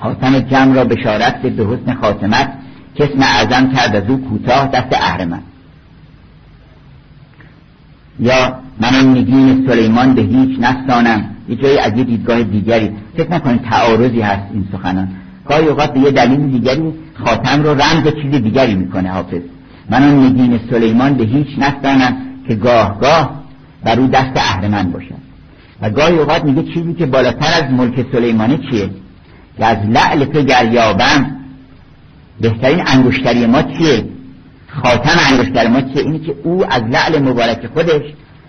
خاتم 0.00 0.40
جمع 0.40 0.74
را 0.74 0.84
بشارت 0.84 1.42
ده 1.42 1.50
به 1.50 1.76
حسن 1.76 1.94
خاتمت 1.94 2.52
که 2.94 3.04
اسم 3.04 3.22
اعظم 3.22 3.72
کرد 3.72 3.96
از 3.96 4.02
او 4.08 4.28
کوتاه 4.28 4.68
دست 4.68 4.92
اهرمن 4.92 5.42
یا 8.20 8.58
من 8.80 9.10
نگین 9.10 9.66
سلیمان 9.68 10.14
به 10.14 10.22
هیچ 10.22 10.58
نستانم. 10.60 11.24
یه 11.48 11.56
جایی 11.56 11.78
از 11.78 11.92
یه 11.98 12.04
دیدگاه 12.04 12.42
دیگری. 12.42 12.90
فکر 13.16 13.32
نکنید 13.32 13.62
تعارضی 13.62 14.20
هست 14.20 14.42
این 14.52 14.68
سخنان. 14.72 15.08
گاهی 15.48 15.66
اوقات 15.66 15.92
به 15.92 16.00
یه 16.00 16.10
دلیل 16.10 16.50
دیگری 16.50 16.92
خاتم 17.24 17.62
رو 17.62 17.70
رمز 17.70 18.14
چیز 18.22 18.30
دیگری 18.30 18.74
می‌کنه 18.74 19.10
حافظ. 19.10 19.40
من 19.90 20.02
اون 20.02 20.26
نگین 20.26 20.60
سلیمان 20.70 21.14
به 21.14 21.24
هیچ 21.24 21.48
نستانم 21.58 22.16
که 22.48 22.54
گاه 22.54 23.00
گاه 23.00 23.42
بر 23.84 24.00
او 24.00 24.06
دست 24.06 24.32
اهرمن 24.36 24.90
باشد. 24.90 25.14
و 25.82 25.90
گاهی 25.90 26.18
اوقات 26.18 26.44
میگه 26.44 26.62
چیزی 26.62 26.94
که 26.94 27.06
بالاتر 27.06 27.64
از 27.64 27.72
ملک 27.72 28.06
سلیمانه 28.12 28.58
چیه؟ 28.70 28.90
که 29.58 29.64
از 29.64 29.78
لعل 29.88 30.24
تو 30.24 30.42
گریابم 30.42 31.36
بهترین 32.40 32.82
انگشتری 32.86 33.46
ما 33.46 33.62
چیه؟ 33.62 34.04
خاتم 34.82 35.18
انگشتر 35.30 35.68
ما 35.68 35.80
چیه 35.80 36.02
اینه 36.02 36.18
که 36.18 36.34
او 36.44 36.72
از 36.72 36.82
لعل 36.82 37.22
مبارک 37.22 37.66
خودش 37.74 38.02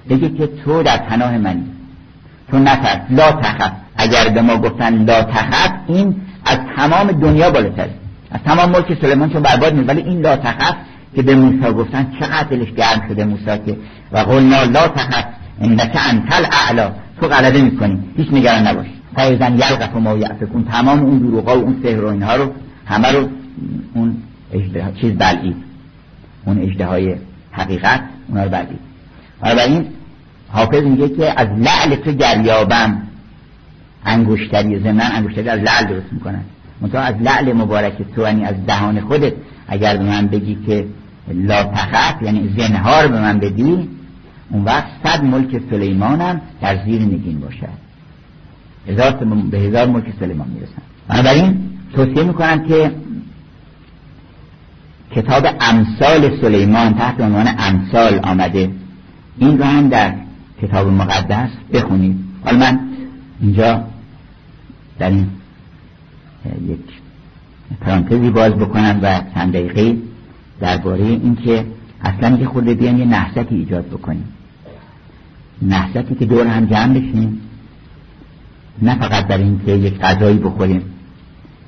بگه 0.09 0.29
که 0.29 0.47
تو 0.47 0.83
در 0.83 0.97
پناه 0.97 1.37
منی. 1.37 1.65
تو 2.51 2.59
نترس 2.59 2.99
لا 3.09 3.31
تخف. 3.31 3.71
اگر 3.97 4.29
به 4.29 4.41
ما 4.41 4.57
گفتن 4.57 5.05
لا 5.05 5.23
تخف 5.23 5.71
این 5.87 6.15
از 6.45 6.57
تمام 6.77 7.11
دنیا 7.11 7.51
بالاتر. 7.51 7.87
از 8.31 8.39
تمام 8.45 8.69
ملک 8.69 9.01
سلیمان 9.01 9.29
چون 9.29 9.41
برباد 9.41 9.73
می 9.73 9.83
ولی 9.83 10.01
این 10.01 10.21
لا 10.21 10.35
تخف 10.35 10.75
که 11.15 11.21
به 11.21 11.35
موسی 11.35 11.73
گفتن 11.73 12.11
چقدر 12.19 12.43
دلش 12.43 12.71
گرم 12.71 13.07
شده 13.09 13.25
موسی 13.25 13.57
که 13.65 13.77
و 14.11 14.17
قلنا 14.17 14.63
لا 14.63 14.87
تخف 14.87 15.25
انک 15.61 15.97
انت 16.09 16.23
الاعلا. 16.31 16.91
تو 17.21 17.27
غلبه 17.27 17.61
می‌کنی. 17.61 17.99
هیچ 18.17 18.27
نگران 18.31 18.67
نباش. 18.67 18.85
فایزن 19.15 19.53
یلقف 19.53 19.95
ما 19.95 20.17
یعفکون. 20.17 20.63
تمام 20.63 20.99
اون 20.99 21.19
دروغا 21.19 21.59
و 21.59 21.61
اون 21.63 21.81
سحر 21.83 22.03
و 22.03 22.07
اینها 22.07 22.35
رو 22.35 22.53
همه 22.85 23.11
رو 23.11 23.29
اون 23.93 24.17
چیز 25.01 25.13
بلعید. 25.13 25.68
اون 26.45 26.61
اجده 26.61 26.85
های 26.85 27.15
حقیقت 27.51 28.01
اونا 28.27 28.43
رو 28.43 28.49
بردید. 28.49 28.79
این 29.43 29.85
حافظ 30.49 30.83
میگه 30.83 31.09
که 31.09 31.39
از 31.41 31.47
لعل 31.47 31.95
تو 31.95 32.11
گریابم 32.11 33.01
انگشتری 34.05 34.79
زمن 34.79 35.11
انگشتری 35.13 35.49
از 35.49 35.59
لعل 35.59 35.85
درست 35.85 36.13
می‌کنن. 36.13 36.41
منطقه 36.81 36.99
از 36.99 37.15
لعل 37.21 37.53
مبارک 37.53 37.93
تو 38.15 38.21
یعنی 38.21 38.45
از 38.45 38.55
دهان 38.67 39.01
خودت. 39.01 39.33
اگر 39.67 39.97
به 39.97 40.03
من 40.03 40.27
بگی 40.27 40.57
که 40.67 40.85
لا 41.33 41.63
تخف 41.63 42.21
یعنی 42.21 42.55
زنهار 42.57 43.07
به 43.07 43.21
من 43.21 43.39
بدی 43.39 43.89
اون 44.49 44.63
وقت 44.63 44.87
صد 45.03 45.23
ملک 45.23 45.61
سلیمانم 45.69 46.41
در 46.61 46.85
زیر 46.85 47.01
نگین 47.01 47.39
باشد. 47.39 47.79
هزار 48.87 49.11
به 49.51 49.57
هزار 49.57 49.87
ملک 49.87 50.05
سلیمان 50.19 50.47
می‌رسن. 50.47 50.81
بنابراین 51.07 51.59
توصیه 51.93 52.23
می‌کنم 52.23 52.63
که 52.67 52.91
کتاب 55.15 55.47
امثال 55.59 56.41
سلیمان 56.41 56.93
تحت 56.93 57.21
عنوان 57.21 57.47
امثال 57.57 58.19
آمده. 58.23 58.71
این 59.37 59.57
رو 59.57 59.63
هم 59.63 59.89
در 59.89 60.13
کتاب 60.61 60.87
مقدس 60.87 61.49
بخونید. 61.73 62.15
حالا 62.45 62.57
من 62.57 62.79
اینجا 63.41 63.83
در 64.99 65.09
این 65.09 65.27
یک 66.67 66.79
پرانتزی 67.81 68.29
باز 68.29 68.53
بکنم 68.53 68.99
و 69.01 69.21
چند 69.35 69.53
دقیقه 69.53 69.97
درباره 70.59 71.03
اینکه 71.03 71.65
اصلا 72.01 72.37
یه 72.37 72.47
خورده 72.47 72.73
بیان 72.73 72.97
یه 72.97 73.05
نحستی 73.05 73.55
ایجاد 73.55 73.85
بکنیم. 73.85 74.25
نحستی 75.61 76.15
که 76.15 76.25
دور 76.25 76.47
هم 76.47 76.65
جمع 76.65 76.93
بشیم. 76.93 77.41
نه 78.81 78.95
فقط 78.95 79.27
برای 79.27 79.43
اینکه 79.43 79.71
یک 79.71 79.99
غذایی 79.99 80.37
بخوریم 80.37 80.81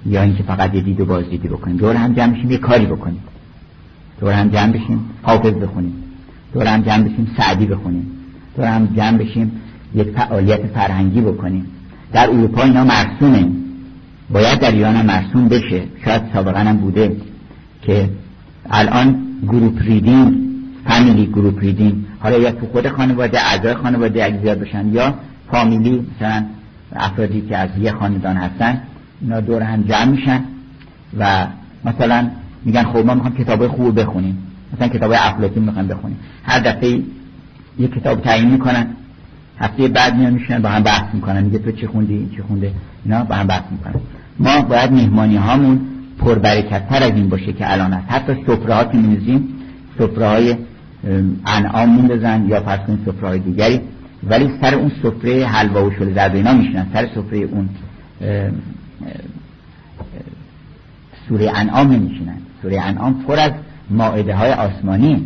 یا 0.06 0.22
اینکه 0.22 0.44
فقط 0.44 0.76
یه 0.76 0.82
دید 0.82 1.00
و 1.00 1.06
بازدیدی 1.06 1.48
بکنیم. 1.48 1.78
دور 1.78 1.96
هم 1.96 2.14
جمع 2.14 2.34
بشیم 2.34 2.52
یه 2.52 2.58
کاری 2.58 2.86
بکنیم. 2.86 3.24
دور 4.22 4.34
هم 4.34 4.50
جمع 4.50 4.72
بشیم 4.72 5.10
حافظ 5.24 5.54
بخونیم. 5.54 5.94
دور 6.54 6.68
هم 6.68 6.82
جمع 6.82 7.04
بشیم 7.04 7.28
سعدی 7.38 7.66
بخونیم. 7.66 8.12
دور 8.56 8.66
هم 8.66 8.86
جمع 8.86 9.18
بشیم 9.18 9.52
یک 9.96 10.08
فعالیت 10.08 10.68
فرهنگی 10.68 11.22
بکنیم. 11.22 11.66
در 12.14 12.30
اروپا 12.30 12.64
اینا 12.64 12.84
مرسومه. 12.84 13.48
باید 14.30 14.60
در 14.60 14.72
ایران 14.72 14.96
هم 14.96 15.06
مرسوم 15.06 15.48
بشه. 15.48 15.84
شاید 16.06 16.22
سابقا 16.34 16.60
هم 16.60 16.78
بوده 16.78 17.18
که 17.82 18.10
الان 18.70 19.16
group 19.44 19.82
reading 19.82 20.34
فامیلی 20.88 21.26
group 21.28 21.60
reading. 21.60 22.06
حالا 22.20 22.38
یا 22.38 22.52
تو 22.52 22.66
خود 22.66 22.88
خانواده 22.88 23.40
اعضای 23.40 23.74
خانواده 23.74 24.26
اگه 24.26 24.42
زیاد 24.42 24.60
بشن 24.60 24.94
یا 24.94 25.14
فامیلی 25.52 26.06
مثلا 26.16 26.46
افرادی 26.96 27.42
که 27.42 27.58
از 27.58 27.70
یه 27.78 27.92
خاندان 27.92 28.38
هستن 28.38 28.82
اینا 29.22 29.40
دور 29.40 29.62
هم 29.62 29.82
جمع 29.84 30.06
میشن 30.06 30.44
و 31.20 31.48
مثلا 31.86 32.30
میگن 32.66 32.84
خب 32.84 32.98
ما 32.98 33.14
می‌خوام 33.14 33.36
کتاب 33.36 33.68
خوب 33.68 34.00
بخونیم. 34.00 34.38
مثلا 34.74 34.88
کتاب 34.88 35.12
افلاطون 35.16 35.64
می‌خوام 35.64 35.88
بخونیم. 35.88 36.18
هر 36.44 36.60
دفعه 36.60 37.02
یه 37.80 37.88
کتاب 37.88 38.22
تعیین 38.22 38.50
می‌کنن 38.50 38.88
هفته 39.60 39.88
بعد 39.88 40.16
میان 40.16 40.34
میشن 40.34 40.62
با 40.62 40.70
هم 40.70 40.84
بحث 40.84 41.14
می‌کنن. 41.14 41.44
میگه 41.44 41.60
تو 41.60 41.72
چه 41.72 41.88
خوندی؟ 41.88 42.30
چه 42.38 42.44
خونده؟ 42.44 42.72
اینا 43.06 43.24
با 43.24 43.36
هم 43.36 43.48
بحث 43.48 43.64
می‌کنن. 43.72 44.02
ما 44.40 44.62
باید 44.62 44.92
مهمانی 44.92 45.38
هامون 45.38 45.82
پربرکت 46.20 46.88
از 46.90 47.12
این 47.12 47.30
باشه 47.30 47.54
که 47.54 47.72
الان 47.72 47.94
هست 47.94 48.12
حتی 48.12 48.34
سفره 48.48 48.74
ها 48.74 48.84
که 48.84 48.98
میزیم 48.98 49.50
سفره 50.00 50.28
های 50.28 50.56
انعام 51.46 51.96
میندازن 51.96 52.46
یا 52.48 52.62
فرض 52.62 52.80
کنید 52.80 53.00
سفره 53.06 53.28
های 53.28 53.40
دیگری. 53.40 53.82
ولی 54.24 54.52
سر 54.62 54.76
اون 54.76 54.92
سفره 55.04 55.46
حلوا 55.46 55.86
و 55.86 55.92
شل 55.92 56.14
زرد 56.14 56.36
اینا 56.36 56.54
میشنن 56.54 56.88
سر 56.94 57.08
سفره 57.16 57.38
اون 57.38 57.70
سوره 61.30 61.52
انعام 61.56 61.92
نمیشینن 61.92 62.38
سوره 62.62 62.82
انعام 62.82 63.24
پر 63.28 63.40
از 63.40 63.52
ماعده 63.90 64.36
های 64.36 64.52
آسمانی. 64.52 65.26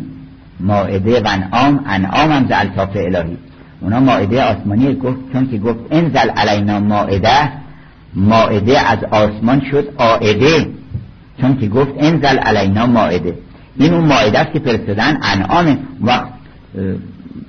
ماعده 0.60 1.20
و 1.20 1.26
انعام 1.26 1.80
انعام 1.86 2.32
هم 2.32 2.46
زلطاف 2.48 2.96
الهی. 2.96 3.36
اونا 3.80 4.00
ماعده 4.00 4.42
آسمانی 4.42 4.94
گفت 4.94 5.32
چون 5.32 5.50
که 5.50 5.58
گفت 5.58 5.80
انزل 5.90 6.30
علینا 6.30 6.80
ماعده 6.80 7.52
ماعده 8.14 8.90
از 8.90 8.98
آسمان 9.04 9.62
شد 9.70 9.88
آعده 9.98 10.66
چون 11.40 11.56
که 11.56 11.68
گفت 11.68 11.92
انزل 11.98 12.38
علینا 12.38 12.86
ماعده 12.86 13.34
این 13.76 13.94
اون 13.94 14.04
ماعده 14.04 14.38
است 14.38 14.52
که 14.52 14.58
فرستادن 14.58 15.18
انعام. 15.22 15.78
وقت 16.00 16.28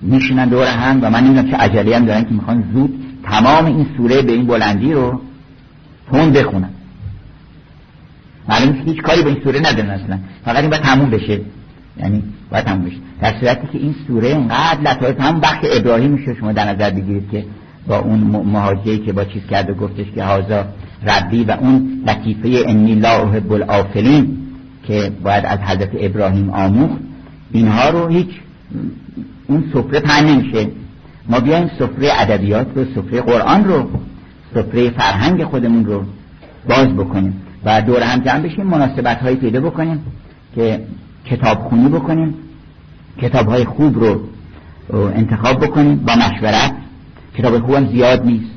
میشینن 0.01 0.49
دور 0.49 0.67
هم 0.67 0.99
و 1.01 1.09
من 1.09 1.23
نمی‌دونم 1.23 1.51
چه 1.51 1.57
عجله 1.57 1.95
هم 1.95 2.05
دارن 2.05 2.23
که 2.23 2.31
می‌خوان 2.31 2.63
زود 2.73 2.99
تمام 3.23 3.65
این 3.65 3.85
سوره 3.97 4.21
به 4.21 4.31
این 4.31 4.47
بلندی 4.47 4.93
رو 4.93 5.21
تون 6.11 6.31
بخونن. 6.31 6.69
معلوم 8.49 8.75
هیچ 8.85 9.01
کاری 9.01 9.21
به 9.21 9.29
این 9.29 9.43
سوره 9.43 9.59
ندارن 9.59 9.89
اصلا. 9.89 10.19
فقط 10.45 10.57
این 10.57 10.69
باید 10.69 10.81
تموم 10.81 11.09
بشه. 11.09 11.41
یعنی 11.99 12.23
باید 12.51 12.65
تموم 12.65 12.85
بشه. 12.85 12.97
در 13.21 13.33
صورتی 13.39 13.67
که 13.73 13.77
این 13.77 13.95
سوره 14.07 14.29
انقدر 14.29 14.81
لطایف 14.81 15.21
هم 15.21 15.41
وقت 15.41 15.59
ابراهیم 15.63 16.11
میشه 16.11 16.33
شما 16.33 16.51
در 16.51 16.73
نظر 16.73 16.89
بگیرید 16.89 17.29
که 17.31 17.45
با 17.87 17.97
اون 17.99 18.19
مهاجری 18.45 18.97
که 18.97 19.13
با 19.13 19.23
چیز 19.23 19.41
کرده 19.49 19.73
گفتش 19.73 20.05
که 20.15 20.23
هازا 20.23 20.65
ربی 21.07 21.43
و 21.43 21.51
اون 21.51 22.03
لطیفه 22.07 22.63
انی 22.69 22.95
لا 22.95 23.09
احب 23.09 23.51
الافلین 23.51 24.37
که 24.83 25.11
باید 25.23 25.45
از 25.45 25.59
حضرت 25.59 25.89
ابراهیم 25.99 26.49
آموخت 26.49 27.01
اینها 27.51 27.89
رو 27.89 28.07
هیچ 28.07 28.29
اون 29.47 29.63
سفره 29.73 29.99
پهن 29.99 30.25
نمیشه. 30.25 30.67
ما 31.29 31.39
بیایم 31.39 31.71
سفره 31.79 32.09
ادبیات 32.11 32.67
رو 32.75 32.85
سفره 32.95 33.21
قرآن 33.21 33.65
رو 33.65 33.89
سفره 34.53 34.89
فرهنگ 34.89 35.43
خودمون 35.43 35.85
رو 35.85 36.03
باز 36.69 36.87
بکنیم. 36.87 37.41
و 37.67 37.81
دور 37.81 38.03
هم 38.03 38.19
جمع 38.19 38.39
بشیم 38.39 38.65
مناسبت 38.65 39.17
هایی 39.17 39.35
پیدا 39.35 39.61
بکنیم 39.61 40.03
که 40.55 40.79
کتاب 41.25 41.57
خونی 41.59 41.89
بکنیم 41.89 42.35
کتاب 43.21 43.47
های 43.47 43.65
خوب 43.65 43.99
رو 43.99 44.21
انتخاب 44.93 45.65
بکنیم 45.65 45.95
با 45.95 46.13
مشورت. 46.15 46.71
کتاب 47.37 47.59
خوب 47.59 47.75
هم 47.75 47.87
زیاد 47.87 48.25
نیست. 48.25 48.51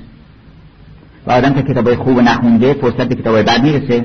و 1.26 1.32
آدم 1.32 1.52
که 1.54 1.62
کتاب 1.62 1.86
های 1.86 1.96
خوب 1.96 2.20
نخونده 2.20 2.74
فرصت 2.74 3.08
به 3.08 3.14
کتاب 3.14 3.34
های 3.34 3.42
بعد 3.42 3.62
می‌رسه 3.62 4.04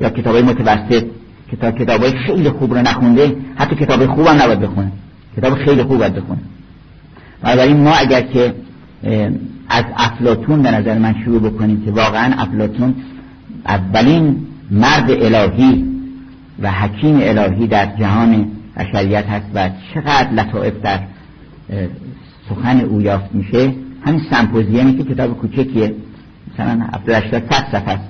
یا 0.00 0.10
کتاب 0.10 0.34
های 0.34 0.42
متوسط 0.42 1.04
کتاب 1.52 1.78
کتاب 1.78 2.02
های 2.02 2.12
خیلی 2.12 2.50
خوب 2.50 2.74
رو 2.74 2.80
نخونده 2.80 3.36
حتی 3.56 3.76
کتاب 3.76 4.06
خوب 4.06 4.26
هم 4.26 4.42
نباید 4.42 4.60
بخونه. 4.60 4.92
کتاب 5.36 5.54
خیلی 5.54 5.82
خوب 5.82 5.98
باید 5.98 6.14
بخونه. 6.14 6.40
بنابراین 7.42 7.76
ما 7.76 7.92
اگر 7.94 8.20
که 8.20 8.54
از 9.68 9.84
افلاتون 9.96 10.62
به 10.62 10.70
نظر 10.70 10.98
من 10.98 11.14
شروع 11.24 11.40
بکنیم 11.40 11.84
که 11.84 11.90
واقعا 11.90 12.34
افلاتون 12.38 12.94
اولین 13.66 14.36
مرد 14.70 15.10
الهی 15.10 15.84
و 16.62 16.70
حکیم 16.70 17.16
الهی 17.22 17.66
در 17.66 17.96
جهان 17.96 18.46
بشریت 18.76 19.26
هست 19.26 19.46
و 19.54 19.70
چقدر 19.94 20.32
لطائف 20.32 20.74
در 20.82 21.00
سخن 22.48 22.80
او 22.80 23.02
یافت 23.02 23.34
میشه. 23.34 23.74
همین 24.06 24.20
سمپوزیمی 24.30 24.96
که 24.96 25.04
کتاب 25.14 25.38
کوچکیه. 25.38 25.94
مثلا 26.54 26.86
78 26.94 27.70
صفحه 27.72 27.88
است. 27.88 28.08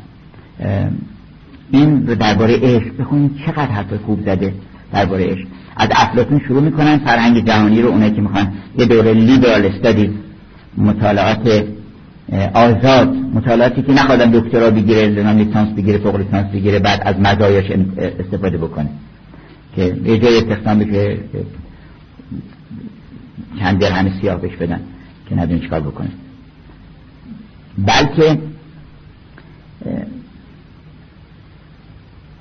این 1.71 2.01
درباره 2.01 2.57
عشق 2.63 3.01
بخونید. 3.01 3.31
چقدر 3.47 3.71
حرف 3.71 3.95
خوب 4.07 4.21
زده 4.21 4.55
درباره 4.93 5.25
عشق. 5.25 5.47
از 5.77 5.89
افلاطون 5.93 6.39
شروع 6.39 6.63
می‌کنن 6.63 6.99
فرهنگ 6.99 7.47
جهانی 7.47 7.83
رو 7.83 7.89
اونایی 7.89 8.13
که 8.13 8.21
می‌خوان. 8.21 8.53
یه 8.79 8.87
دوره 8.87 9.13
لیبرال 9.15 9.67
استادیز 9.67 10.11
مطالعات 10.77 11.65
آزاد 12.55 13.09
مطالعاتی 13.35 13.83
که 13.83 13.93
نخوادن 13.93 14.31
دکترا 14.31 14.71
بگیره 14.71 15.07
لنام 15.07 15.39
لیسانس 15.39 15.69
بگیره 15.69 15.99
فوق 15.99 16.17
لیسانس 16.17 16.47
بگیره 16.47 16.79
بعد 16.79 17.03
از 17.05 17.21
مزایاش 17.21 17.71
استفاده 18.21 18.59
بکنه. 18.59 18.89
که 19.77 19.97
یه 20.05 20.19
جای 20.19 20.39
استخدام 20.39 20.79
بشه 20.79 21.19
چند 23.59 23.79
درهم 23.79 24.21
سیاه 24.21 24.41
بهش 24.41 24.57
بدن 24.57 24.81
که 25.29 25.35
ندون 25.35 25.61
چیکار 25.61 25.81
بکنه. 25.81 26.09
بلکه 27.79 28.39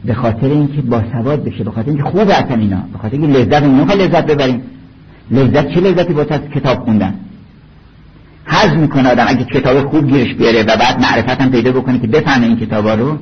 به 0.06 0.14
خاطر 0.14 0.48
اینکه 0.48 0.82
با 0.82 1.04
سواد 1.12 1.44
بشه 1.44 1.64
به 1.64 1.72
خاطر 1.72 1.90
اینکه 1.90 2.04
خوب 2.04 2.30
اصلا 2.30 2.56
اینا 2.56 2.84
به 2.92 2.98
خاطر 2.98 3.18
اینکه 3.18 3.40
لذت 3.40 3.64
اون 3.64 3.92
لذت 3.92 4.26
ببریم. 4.26 4.62
لذت 5.32 5.74
چه 5.74 5.80
لذتی 5.80 6.14
با 6.14 6.24
کتاب 6.24 6.80
خوندن؟ 6.80 7.14
حض 8.46 8.74
می‌کنه 8.74 9.10
آدم 9.10 9.26
اگه 9.28 9.44
کتاب 9.46 9.90
خوب 9.90 10.08
گیرش 10.08 10.34
بیاره 10.34 10.64
و 10.64 10.78
بعد 10.78 11.00
معرفت 11.02 11.42
هم 11.42 11.52
پیدا 11.52 11.72
بکنه 11.72 12.00
که 12.00 12.08
بفهمه 12.08 12.46
این 12.46 12.58
کتابا 12.58 12.94
رو 12.94 13.18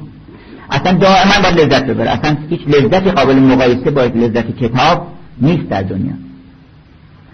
اصلا 0.72 0.98
دائما 0.98 1.34
باید 1.44 1.60
لذت 1.60 1.86
ببره. 1.86 2.10
اصلا 2.10 2.38
هیچ 2.50 2.62
لذتی 2.68 3.12
قابل 3.12 3.36
مقایسه 3.36 3.92
با 3.92 4.04
لذت 4.04 4.58
کتاب 4.58 5.08
نیست 5.42 5.70
در 5.70 5.82
دنیا. 5.82 6.14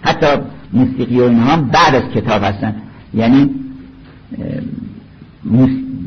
حتی 0.02 0.26
موسیقی 0.72 1.20
و 1.20 1.22
اینها 1.22 1.56
بعد 1.56 1.94
از 1.94 2.02
کتاب 2.14 2.44
هستن. 2.44 2.74
یعنی 3.14 3.50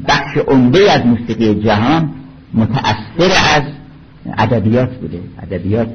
بخش 0.08 0.38
عمده 0.48 0.92
از 0.92 1.06
موسیقی 1.06 1.56
جهان 1.56 2.10
متأثر 2.54 3.32
از 3.56 3.64
ادبیات 4.38 4.96
بوده. 4.96 5.20
ادبیات 5.44 5.88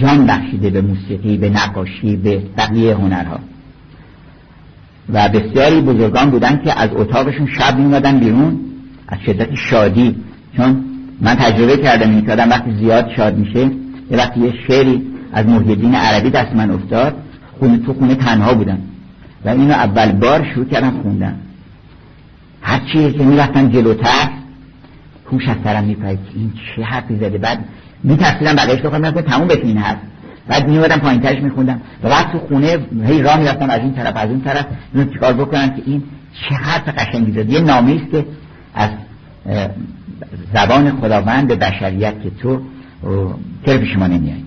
جان 0.00 0.26
بخشیده 0.26 0.70
به 0.70 0.80
موسیقی 0.80 1.36
به 1.36 1.50
نقاشی 1.50 2.16
به 2.16 2.42
بقیه 2.58 2.94
هنرها. 2.94 3.38
و 5.12 5.28
بسیاری 5.28 5.80
بزرگان 5.80 6.30
بودن 6.30 6.60
که 6.64 6.80
از 6.80 6.90
اتاقشون 6.92 7.46
شب 7.58 7.78
میومدن 7.78 8.18
بیرون 8.18 8.60
از 9.08 9.18
شدت 9.26 9.54
شادی. 9.54 10.16
چون 10.56 10.84
من 11.20 11.34
تجربه 11.34 11.76
کردم 11.76 12.10
این 12.10 12.26
که 12.26 12.32
آدم 12.32 12.50
وقتی 12.50 12.76
زیاد 12.76 13.10
شاد 13.16 13.36
میشه 13.36 13.70
یه 14.10 14.16
وقتی 14.16 14.40
یه 14.40 14.54
شعری 14.68 15.06
از 15.32 15.46
محیدین 15.46 15.94
عربی 15.94 16.30
دست 16.30 16.56
من 16.56 16.70
افتاد 16.70 17.16
خونه 17.58 17.78
تو 17.78 17.94
خونه 17.94 18.14
تنها 18.14 18.54
بودن 18.54 18.78
و 19.44 19.48
اینو 19.48 19.72
اول 19.72 20.12
بار 20.12 20.46
شروع 20.54 20.66
کردم 20.66 20.90
خوندن. 21.02 21.36
هر 22.62 22.80
چیزی 22.92 23.12
که 23.12 23.24
می‌رفتن 23.24 23.70
جلوتر 23.70 24.28
هوش 25.32 25.48
از 25.48 25.56
سرم 25.64 25.84
میپرید 25.84 26.18
این 26.34 26.52
چه 26.76 26.82
حرفی 26.82 27.16
زده. 27.16 27.38
بعد 27.38 27.64
میترسیدم 28.04 28.56
بقیهش 28.56 28.80
بخوام 28.80 29.00
می‌رفتم 29.00 29.20
تموم 29.20 29.48
بشه 29.48 29.62
این 29.62 29.78
حرف. 29.78 29.98
بعد 30.48 30.68
میومدم 30.68 30.96
پایین 30.96 31.20
ترش 31.20 31.42
میخوندم. 31.42 31.80
و 32.02 32.08
بعد 32.08 32.32
تو 32.32 32.38
خونه 32.38 32.78
هی 33.06 33.22
راه 33.22 33.38
می‌رفتم 33.38 33.70
از 33.70 33.80
این 33.80 33.94
طرف 33.94 34.16
از 34.16 34.30
اون 34.30 34.40
طرف 34.40 34.66
اینو 34.94 35.12
چیکار 35.12 35.32
بکنم 35.32 35.68
که 35.68 35.82
این 35.86 36.02
چه 36.32 36.54
حرف 36.54 36.88
قشنگی 36.88 37.32
زده 37.32 37.52
یه 37.52 37.60
نامه 37.60 37.94
است 37.94 38.10
که 38.10 38.26
از 38.74 38.90
زبان 40.54 41.00
خداوند 41.00 41.48
بشریت 41.48 42.22
که 42.22 42.30
تو 42.30 42.60
چرا 43.66 43.78
پیش 43.78 43.96
ما 43.96 44.06
نمیایی 44.06 44.44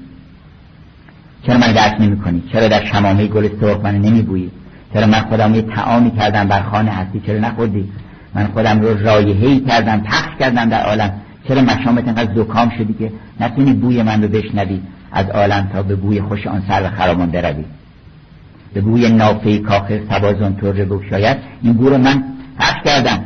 چرا 1.47 1.57
من 1.57 1.71
درک 1.71 2.01
نمی 2.01 2.17
کنی 2.19 2.43
چرا 2.53 2.67
در 2.67 2.85
شمامه 2.85 3.27
گل 3.27 3.49
سرخ 3.61 3.79
من 3.83 3.95
نمی 3.95 4.21
بویی 4.21 4.51
چرا 4.93 5.07
من 5.07 5.21
خودم 5.21 5.55
یه 5.55 5.61
تعامی 5.61 6.11
کردم 6.11 6.47
بر 6.47 6.61
خانه 6.61 6.91
هستی؟ 6.91 7.21
چرا 7.25 7.39
نخوردی؟ 7.39 7.89
من 8.35 8.47
خودم 8.47 8.81
رو 8.81 9.03
رایحه‌ای 9.03 9.59
کردم 9.59 10.01
پخش 10.01 10.29
کردم 10.39 10.69
در 10.69 10.83
عالم. 10.83 11.11
چرا 11.47 11.61
مشامت 11.61 12.07
انقدر 12.07 12.35
زکام 12.35 12.71
شدی 12.77 12.93
که 12.93 13.11
نتونی 13.39 13.73
بوی 13.73 14.03
من 14.03 14.21
رو 14.23 14.27
بشنوی؟ 14.27 14.79
از 15.11 15.29
عالم 15.29 15.69
تا 15.73 15.83
به 15.83 15.95
بوی 15.95 16.21
خوش 16.21 16.47
آن 16.47 16.63
سر 16.67 16.83
و 16.83 16.89
خرابان 16.89 17.31
بروی 17.31 17.65
به 18.73 18.81
بوی 18.81 19.09
نافه 19.09 19.59
کاخ 19.59 19.91
سبازان 20.09 20.55
تر 20.55 20.71
بگشاید 20.71 21.37
این 21.61 21.73
بو 21.73 21.89
رو 21.89 21.97
من 21.97 22.23
پخش 22.59 22.77
کردم 22.85 23.23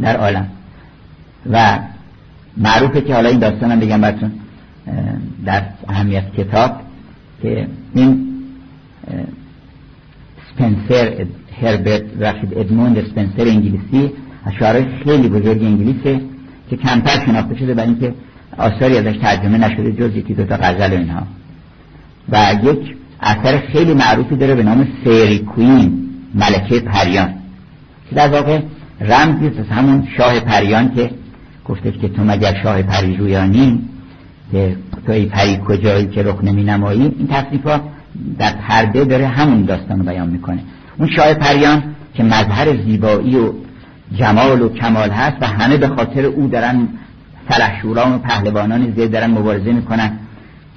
در 0.00 0.16
عالم. 0.16 0.48
و 1.50 1.78
معروفه 2.56 3.00
که 3.00 3.14
حالا 3.14 3.28
این 3.28 3.38
داستانم 3.38 3.80
بگم 3.80 4.00
براتون 4.00 4.32
در 5.44 5.62
اهمیت 5.88 6.32
کتاب 6.32 6.80
که 7.42 7.68
این 7.94 8.26
سپنسر 10.50 11.26
هربرت 11.62 12.02
رشید 12.20 12.58
ادموند 12.58 13.00
سپنسر 13.00 13.48
انگلیسی 13.48 14.12
از 14.44 14.52
شعرهای 14.58 14.86
خیلی 15.04 15.28
بزرگ 15.28 15.62
انگلیسه 15.62 16.20
که 16.70 16.76
کمتر 16.76 17.26
شناخته 17.26 17.56
شده 17.56 17.74
برای 17.74 17.88
اینکه 17.88 18.14
آثاری 18.58 18.98
ازش 18.98 19.16
ترجمه 19.16 19.58
نشده 19.58 19.92
جز 19.92 20.16
یکی 20.16 20.34
دوتا 20.34 20.56
غزل 20.56 20.92
و 20.92 20.96
اینها. 20.96 21.22
و 22.28 22.54
یک 22.62 22.96
اثر 23.20 23.58
خیلی 23.58 23.94
معروفی 23.94 24.36
داره 24.36 24.54
به 24.54 24.62
نام 24.62 24.88
سیری 25.04 25.38
کوین 25.38 26.08
ملکه 26.34 26.80
پریان. 26.80 27.34
که 28.10 28.14
در 28.14 28.28
واقع 28.28 28.60
رمزی 29.00 29.46
از 29.46 29.68
همون 29.70 30.08
شاه 30.16 30.40
پریان 30.40 30.94
که 30.94 31.10
گفتش 31.64 31.94
که 32.00 32.08
تو 32.08 32.24
مگر 32.24 32.62
شاه 32.62 32.82
پری 32.82 33.16
رویانی 33.16 33.82
که 34.52 34.76
تو 35.06 35.12
ای 35.12 35.26
پری 35.26 35.60
کجایی 35.66 36.06
که 36.06 36.22
رخ 36.22 36.44
نمی 36.44 36.64
نمایی 36.64 37.02
این 37.02 37.28
تصنیف 37.28 37.66
ها 37.66 37.80
در 38.38 38.52
پرده 38.52 39.04
داره 39.04 39.26
همون 39.26 39.62
داستان 39.62 39.98
رو 39.98 40.04
بیان 40.04 40.28
می‌کنه. 40.28 40.58
اون 40.98 41.08
شاه 41.16 41.34
پریان 41.34 41.82
که 42.14 42.22
مظهر 42.22 42.76
زیبایی 42.84 43.36
و 43.36 43.52
جمال 44.14 44.62
و 44.62 44.68
کمال 44.68 45.10
هست 45.10 45.36
و 45.40 45.46
همه 45.46 45.76
به 45.76 45.88
خاطر 45.88 46.24
او 46.24 46.48
دارن 46.48 46.88
سلحشوران 47.50 48.12
و 48.14 48.18
پهلوانان 48.18 48.92
زیر 48.96 49.06
دارن 49.06 49.30
مبارزه 49.30 49.72
می‌کنن 49.72 50.18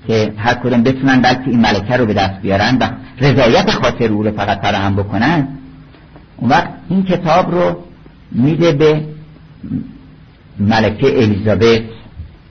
که 0.08 0.34
هر 0.38 0.54
کدوم 0.54 0.84
بتونن 0.84 1.22
بلکه 1.22 1.48
این 1.48 1.60
ملکه 1.60 1.98
رو 1.98 2.06
به 2.06 2.14
دست 2.14 2.42
بیارن 2.42 2.78
و 2.78 2.90
رضایت 3.22 3.72
خاطر 3.72 4.12
او 4.12 4.24
رو 4.24 4.32
فقط 4.32 4.60
فراهم 4.60 4.96
بکنن 4.96 5.48
اون 6.38 6.50
وقت 6.50 6.70
این 6.90 7.04
کتاب 7.04 7.52
رو 7.52 7.78
میده 8.32 8.72
به 8.72 9.02
ملکه 10.60 11.24
الیزابت. 11.24 11.82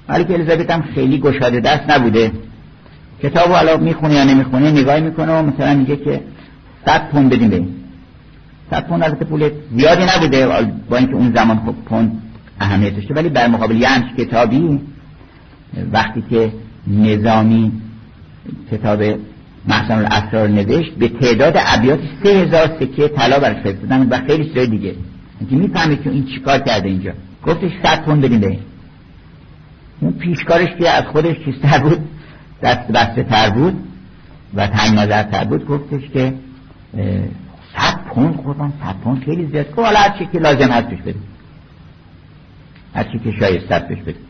ملکه 0.09 0.35
الیزابت 0.35 0.71
هم 0.71 0.83
خیلی 0.95 1.19
گشاده 1.19 1.61
دست 1.61 1.91
نبوده. 1.91 2.33
کتاب 3.23 3.49
حالا 3.49 3.77
می‌خونه 3.77 4.15
یا 4.15 4.25
نمی‌خونه 4.25 4.71
نگاه 4.71 5.01
می‌کنه 5.01 5.33
و 5.33 5.43
مثلا 5.43 5.75
میگه 5.75 5.97
که 5.97 6.21
صد 6.87 7.09
پوند 7.09 7.31
بدیم 7.31 7.49
به 7.49 7.63
صد 8.71 8.87
پوند 8.87 9.03
البته 9.03 9.53
زیادی 9.77 10.05
نبوده 10.17 10.47
با 10.91 10.97
اینکه 10.97 11.15
اون 11.15 11.33
زمان 11.35 11.57
خب 11.57 11.75
پوند 11.89 12.23
اهمیت 12.61 12.95
داشته 12.95 13.15
ولی 13.15 13.29
در 13.29 13.49
مقابل 13.49 13.77
یه 13.77 13.89
کتابی 14.19 14.81
وقتی 15.93 16.23
که 16.31 16.53
نظامی 16.87 17.73
کتاب 18.71 19.03
محسن 19.69 19.99
الاسرار 19.99 20.49
نوشت 20.49 20.95
به 20.95 21.09
تعداد 21.09 21.55
ابیات 21.57 22.01
سه 22.23 22.29
هزار 22.29 22.67
سکه 22.81 23.09
طلا 23.09 23.39
برش 23.39 23.57
فرستادن 23.57 24.09
و 24.09 24.27
خیلی 24.27 24.45
چیزای 24.45 24.67
دیگه. 24.67 24.95
اینکه 25.41 25.57
می‌فهمه 25.57 25.97
که 25.97 26.11
این 26.11 26.25
چیکار 26.25 26.59
کرده 26.59 26.89
اینجا. 26.89 27.13
گفتش 27.47 27.71
صد 27.83 28.05
پوند 28.05 28.21
بدیم 28.25 28.41
به 28.41 28.59
اون 30.01 30.13
پیشکارش 30.13 30.69
که 30.79 30.91
از 30.91 31.05
خودش 31.05 31.37
چیزتر 31.45 31.79
بود 31.79 31.99
دست 32.63 32.93
بسته 32.93 33.23
تر 33.23 33.51
بود 33.51 33.75
و 34.55 34.67
تنگ 34.67 34.99
نظر 34.99 35.23
تر 35.23 35.45
بود 35.45 35.67
گفتش 35.67 36.03
که 36.13 36.35
صد 37.77 38.05
پوند 38.15 38.37
قربان 38.37 38.73
صد 38.85 38.95
پوند 39.05 39.25
خیلی 39.25 39.47
زیاد. 39.47 39.75
که 39.75 39.83
حالا 39.83 39.99
هر 39.99 40.25
که 40.33 40.39
لازم 40.39 40.71
هست 40.71 40.87
بش 40.87 41.15
هر 42.95 43.05
که 43.05 43.33
شایسته 43.41 43.75
است 43.75 43.89
بش 43.89 43.99
بدیم 43.99 44.23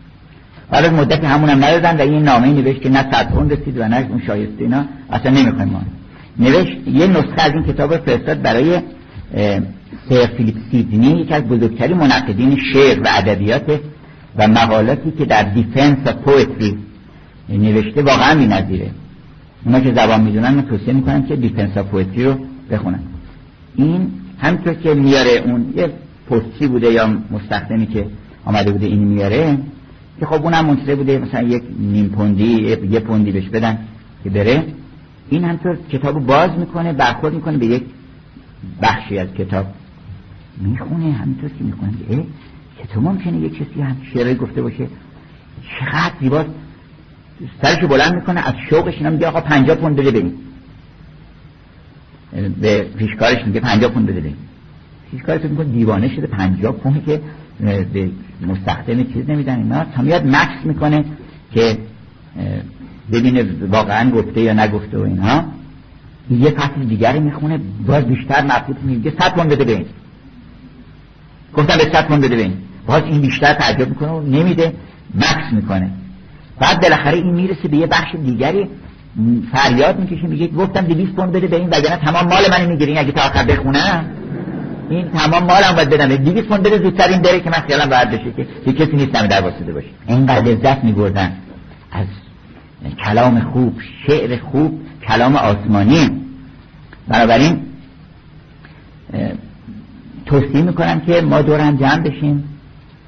حالا 0.73 0.91
مدت 0.91 1.25
همون 1.25 1.49
هم 1.49 1.65
ندادن 1.65 1.97
و 1.97 2.01
این 2.01 2.23
نامه 2.23 2.47
نوشت 2.47 2.81
که 2.81 2.89
نه 2.89 3.13
صد 3.13 3.31
پوند 3.31 3.53
رسید 3.53 3.79
و 3.79 3.89
نه 3.89 4.07
اون 4.11 4.23
شایسته 4.27 4.65
اینا. 4.65 4.85
اصلا 5.11 5.33
نمی‌خوایم 5.33 5.69
ما 5.69 5.83
نوشت 6.39 6.89
یه 6.89 7.07
نسخه 7.07 7.43
از 7.43 7.53
این 7.53 7.65
کتاب 7.65 7.97
فرستاد 7.97 8.43
برای 8.43 8.81
سر 10.09 10.27
فیلیپ 10.37 10.57
سیدنی 10.71 11.07
یکی 11.07 11.35
از 11.35 11.43
بزرگترین 11.43 11.97
منقدین 11.97 12.59
شعر 12.73 13.01
و 13.01 13.07
ادبیات 13.09 13.81
و 14.37 14.49
مقالاتی 14.49 15.11
که 15.11 15.25
در 15.25 15.43
Defence 15.43 15.97
of 16.05 16.13
Poetry 16.13 16.77
نوشته. 17.49 18.03
واقعا 18.03 18.35
بی‌نظیره. 18.35 18.91
اونا 19.65 19.81
که 19.81 19.95
زبان 19.95 20.21
می‌دونن 20.21 20.55
من 20.55 20.63
توصیه 20.63 20.93
می‌کنم 20.93 21.23
که 21.23 21.37
Defence 21.37 21.71
of 21.77 21.83
Poetry 21.83 22.25
رو 22.25 22.35
بخونن. 22.71 23.01
این 23.77 24.11
همینطور 24.39 24.75
که 24.75 24.95
میاره 24.95 25.31
اون 25.31 25.75
یه 25.77 25.91
پستی 26.31 26.67
بوده 26.67 26.93
یا 26.93 27.19
مستخدمی 27.31 27.87
که 27.87 28.07
آمده 28.49 28.73
بوده 28.73 28.87
این 28.87 29.05
میاره 29.05 29.59
که 30.21 30.27
خب 30.27 30.43
اونم 30.43 30.67
منتظر 30.67 30.95
بوده 30.95 31.19
مثلا 31.19 31.43
یک 31.43 31.63
نیم 31.79 32.09
پوندی 32.09 32.79
یه 32.91 33.01
پوندی 33.01 33.33
بهش 33.33 33.49
بدن 33.49 33.79
که 34.25 34.31
بره. 34.31 34.65
این 35.31 35.45
همطور 35.45 35.79
کتاب 35.93 36.27
باز 36.27 36.51
می‌کنه 36.59 36.93
برخورد 36.93 37.35
می‌کنه 37.35 37.57
به 37.59 37.67
یک 37.67 37.83
بخشی 38.83 39.19
از 39.19 39.29
کتاب. 39.29 39.67
می‌خونه 40.61 41.13
همینطور 41.13 41.51
که 41.51 41.65
می‌خونه. 41.65 41.93
اه 42.11 42.25
چطور 42.83 43.03
ممکنه 43.03 43.39
یک 43.39 43.55
کسی 43.55 43.81
هم 43.81 43.97
شعرهای 44.15 44.35
گفته 44.35 44.63
باشه. 44.63 44.87
چقدر 45.63 46.13
زیباست 46.21 46.51
سرشو 47.63 47.89
بلند 47.89 48.15
می‌کنه 48.15 48.49
از 48.49 48.55
شوقش 48.71 48.95
اینا 48.95 49.11
میگه 49.11 49.27
آقا 49.27 49.41
پنجا 49.41 49.75
پوند 49.75 49.97
بده 49.97 50.11
بریم. 50.11 50.33
به 52.61 52.83
پیشکارش 52.99 53.47
میگه 53.47 53.61
پنجا 53.61 53.89
پوند 53.89 54.07
بده 54.07 54.21
بریم. 54.21 54.37
پیشکارش 55.11 55.43
میگه 55.43 55.65
دیوانه 55.65 56.09
شده 56.17 56.27
پنجا 56.27 56.73
پوند 56.73 57.05
که 57.07 57.21
به 57.93 58.11
مستخدم 58.47 59.03
چیز 59.03 59.31
نمیدن 59.31 59.57
اینا. 59.57 59.85
تا 59.85 60.03
میاد 60.03 60.27
مکس 60.27 60.65
می‌کنه 60.65 61.05
که 61.55 61.79
ببینه 63.13 63.47
واقعا 63.71 64.11
گفته 64.11 64.41
یا 64.41 64.53
نگفته 64.53 64.99
و 64.99 65.03
اینها. 65.03 65.45
یه 66.31 66.51
فصل 66.51 66.85
دیگری 66.89 67.21
می‌خونه 67.21 67.61
باز 67.87 68.05
بیشتر 68.05 68.45
مبسوط 68.45 68.77
میگه 68.83 69.13
صد 69.21 69.35
پوند 69.35 69.51
بده 69.51 69.65
بریم 69.65 69.87
گفتم 71.55 71.77
به 71.77 71.93
صد 71.93 72.07
پوند 72.07 72.25
بده 72.25 72.37
بریم 72.37 72.63
باز 72.87 73.03
این 73.03 73.21
بیشتر 73.21 73.55
تعجب 73.55 73.89
می‌کنه 73.89 74.09
و 74.09 74.23
نمیده 74.23 74.73
مکس 75.15 75.53
می‌کنه. 75.53 75.91
بعد 76.61 76.83
بالاخره 76.83 77.17
این 77.17 77.35
می‌رسه 77.35 77.69
به 77.69 77.77
یه 77.77 77.87
بخش 77.87 78.15
دیگری 78.25 78.69
فریاد 79.53 80.01
می‌کشه 80.01 80.27
میگه 80.27 80.47
گفتم 80.47 80.81
200 80.81 81.13
پوند 81.13 81.33
بده 81.33 81.47
به 81.47 81.57
این 81.57 81.69
وگرنه 81.69 81.97
تمام 81.97 82.25
مال 82.25 82.43
منو 82.51 82.71
می‌گیرین 82.71 82.99
اگه 82.99 83.13
تا 83.13 83.23
آخر 83.23 83.45
بخونم. 83.45 84.05
این 84.89 85.09
تمام 85.09 85.45
مالم 85.45 85.73
باید 85.77 85.91
بدم. 85.91 86.17
200 86.17 86.47
پوند 86.47 86.63
بده 86.63 86.79
زودتر 86.79 87.09
این 87.09 87.23
بره 87.23 87.41
که 87.41 87.51
من 87.51 87.61
خیالم 87.67 87.91
راحت 87.91 88.11
بشه 88.11 88.33
که 88.33 88.47
یه 88.67 88.73
کسی 88.73 88.97
نیست 88.97 89.13
در 89.13 89.41
واسطه 89.41 89.73
باشه. 89.73 89.87
اینقدر 90.07 90.43
لذت 90.43 90.85
میبردن 90.85 91.33
از 91.93 92.07
کلام 93.05 93.41
خوب 93.41 93.81
شعر 94.07 94.39
خوب 94.39 94.81
کلام 95.09 95.37
آسمانی. 95.37 96.11
بنابراین 97.09 97.61
توصیه 100.27 100.63
می‌کنم 100.63 101.01
که 101.01 101.21
ما 101.21 101.43
دورم 101.43 101.77
جمع 101.77 101.99
بشیم 101.99 102.45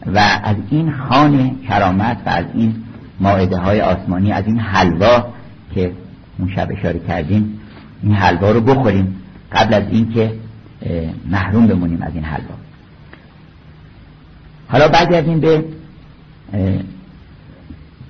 و 0.07 0.19
از 0.45 0.57
این 0.71 0.93
خانه 0.93 1.55
کرامت 1.69 2.17
و 2.27 2.31
از 2.31 2.45
این 2.55 2.75
ماعده 3.21 3.59
های 3.59 3.81
آسمانی 3.81 4.33
از 4.33 4.47
این 4.47 4.59
حلوا 4.59 5.27
که 5.75 5.93
اون 6.39 6.51
شب 6.57 6.69
اشاره 6.79 6.99
کردیم 6.99 7.61
این 8.03 8.15
حلوا 8.15 8.51
رو 8.51 8.61
بخوریم. 8.61 9.17
قبل 9.53 9.75
از 9.75 9.83
اینکه 9.91 10.33
محروم 11.31 11.67
بمونیم 11.67 12.03
از 12.03 12.15
این 12.15 12.25
حلوا 12.25 12.55
حالا 14.69 14.89
برگردیم 14.89 15.41
به 15.41 15.65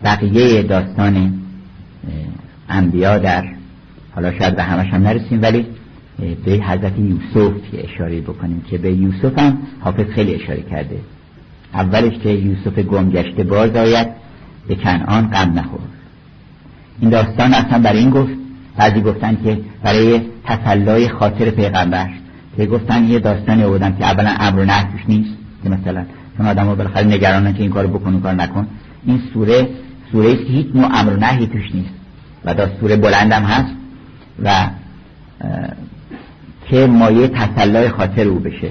بقیه 0.04 0.62
داستان 0.62 1.40
انبیا 2.68 3.18
در 3.18 3.44
حالا 4.14 4.38
شاید 4.38 4.56
به 4.56 4.62
همش 4.62 4.86
هم 4.86 5.02
نرسیم 5.02 5.42
ولی 5.42 5.66
به 6.44 6.52
حضرت 6.52 6.92
یوسف 6.98 7.52
اشاره 7.72 8.20
بکنیم 8.20 8.62
که 8.70 8.78
به 8.78 8.92
یوسف 8.92 9.38
هم 9.38 9.58
حافظ 9.80 10.06
خیلی 10.14 10.34
اشاره 10.34 10.62
کرده. 10.62 11.00
اولش 11.74 12.18
که 12.18 12.28
یوسف 12.28 12.78
گمگشته 12.78 13.44
باز 13.44 13.76
آید 13.76 14.08
به 14.68 14.74
کنعان 14.74 15.30
غم 15.30 15.58
نخور. 15.58 15.80
این 17.00 17.10
داستان 17.10 17.54
اصلا 17.54 17.78
برای 17.78 17.98
این 17.98 18.10
گفت 18.10 18.32
بعضی 18.76 19.00
گفتن 19.00 19.38
که 19.44 19.60
برای 19.82 20.20
تسلای 20.44 21.08
خاطر 21.08 21.50
پیغمبر. 21.50 22.08
که 22.56 22.66
گفتن 22.66 23.04
یه 23.04 23.18
داستانی 23.18 23.64
آوردن 23.64 23.96
که 23.98 24.04
اولا 24.04 24.34
امر 24.40 24.60
و 24.60 24.66
توش 24.66 25.00
نیست 25.08 25.30
که 25.62 25.68
مثلا 25.68 26.04
چون 26.36 26.46
آدم 26.46 26.66
ها 26.66 26.74
بالاخره 26.74 27.04
نگرانن 27.04 27.54
که 27.54 27.62
این 27.62 27.70
کارو 27.70 27.88
بکن 27.88 28.20
کار 28.20 28.34
نکن. 28.34 28.66
این 29.06 29.20
سوره 29.34 29.68
سوره 30.12 30.32
است 30.32 30.46
که 30.46 30.52
هیچ 30.52 30.66
نوع 30.74 30.88
امر 30.92 31.12
و 31.12 31.16
نهی 31.16 31.46
توش 31.46 31.74
نیست. 31.74 31.90
و 32.44 32.66
سوره 32.80 32.96
بلندم 32.96 33.42
هست 33.42 33.74
و 34.42 34.68
که 36.68 36.86
مایه 36.86 37.28
تسلای 37.28 37.88
خاطر 37.88 38.28
او 38.28 38.38
بشه. 38.38 38.70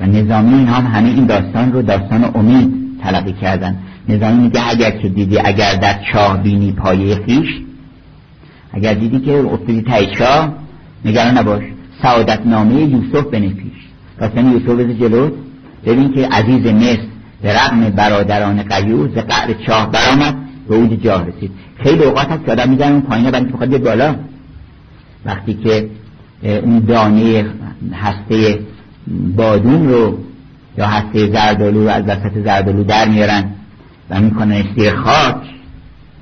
و 0.00 0.06
نظامی 0.06 0.54
این 0.54 0.66
هم 0.66 0.86
همه 0.86 1.08
این 1.08 1.26
داستان 1.26 1.72
رو 1.72 1.82
داستان 1.82 2.30
امید 2.34 2.74
تلقی 3.02 3.32
کردن. 3.32 3.76
نظامی 4.08 4.42
میگه 4.42 4.68
اگر 4.70 4.90
که 4.90 5.08
دیدی 5.08 5.38
اگر 5.38 5.74
در 5.74 5.94
چاه 6.12 6.42
بینی 6.42 6.72
پایه 6.72 7.16
خیش 7.26 7.48
اگر 8.72 8.94
دیدی 8.94 9.20
که 9.20 9.32
افتادی 9.32 9.82
تای 9.82 10.06
چاه 10.06 10.52
نگران 11.04 11.38
نباش. 11.38 11.62
سعادت 12.02 12.46
نامه 12.46 12.74
یوسف 12.74 13.26
بنه 13.30 13.48
پیش 13.48 13.72
داستان 14.20 14.52
یوسف 14.52 14.68
بزه 14.68 14.94
جلو. 14.94 15.30
ببین 15.86 16.12
که 16.12 16.28
عزیز 16.28 16.66
مصر 16.66 17.06
به 17.42 17.54
رغم 17.54 17.90
برادران 17.90 18.62
قیور 18.62 19.08
ز 19.08 19.18
قعر 19.18 19.54
چاه 19.66 19.90
برآمد. 19.90 20.34
به 20.68 20.74
اوج 20.74 20.90
جاه 20.90 21.26
رسید. 21.26 21.50
خیلی 21.82 22.04
اوقات 22.04 22.30
هست 22.30 22.44
که 22.44 22.52
آدم 22.52 22.70
میزن 22.70 22.92
اون 22.92 23.00
پایینه 23.00 23.30
برای 23.30 23.68
که 23.70 23.78
بالا. 23.78 24.14
وقتی 25.24 25.54
که 25.54 25.90
اون 26.42 26.78
دانه 26.78 27.46
هسته 27.92 28.58
بادون 29.36 29.88
رو 29.88 30.18
یا 30.78 30.86
هسته 30.86 31.32
زردالو 31.32 31.82
رو 31.82 31.88
از 31.88 32.04
وسط 32.04 32.44
زردالو 32.44 32.84
در 32.84 33.08
میارن 33.08 33.44
و 34.10 34.20
می‌کنن 34.20 34.64
سیر 34.76 34.94
خاک. 34.94 35.36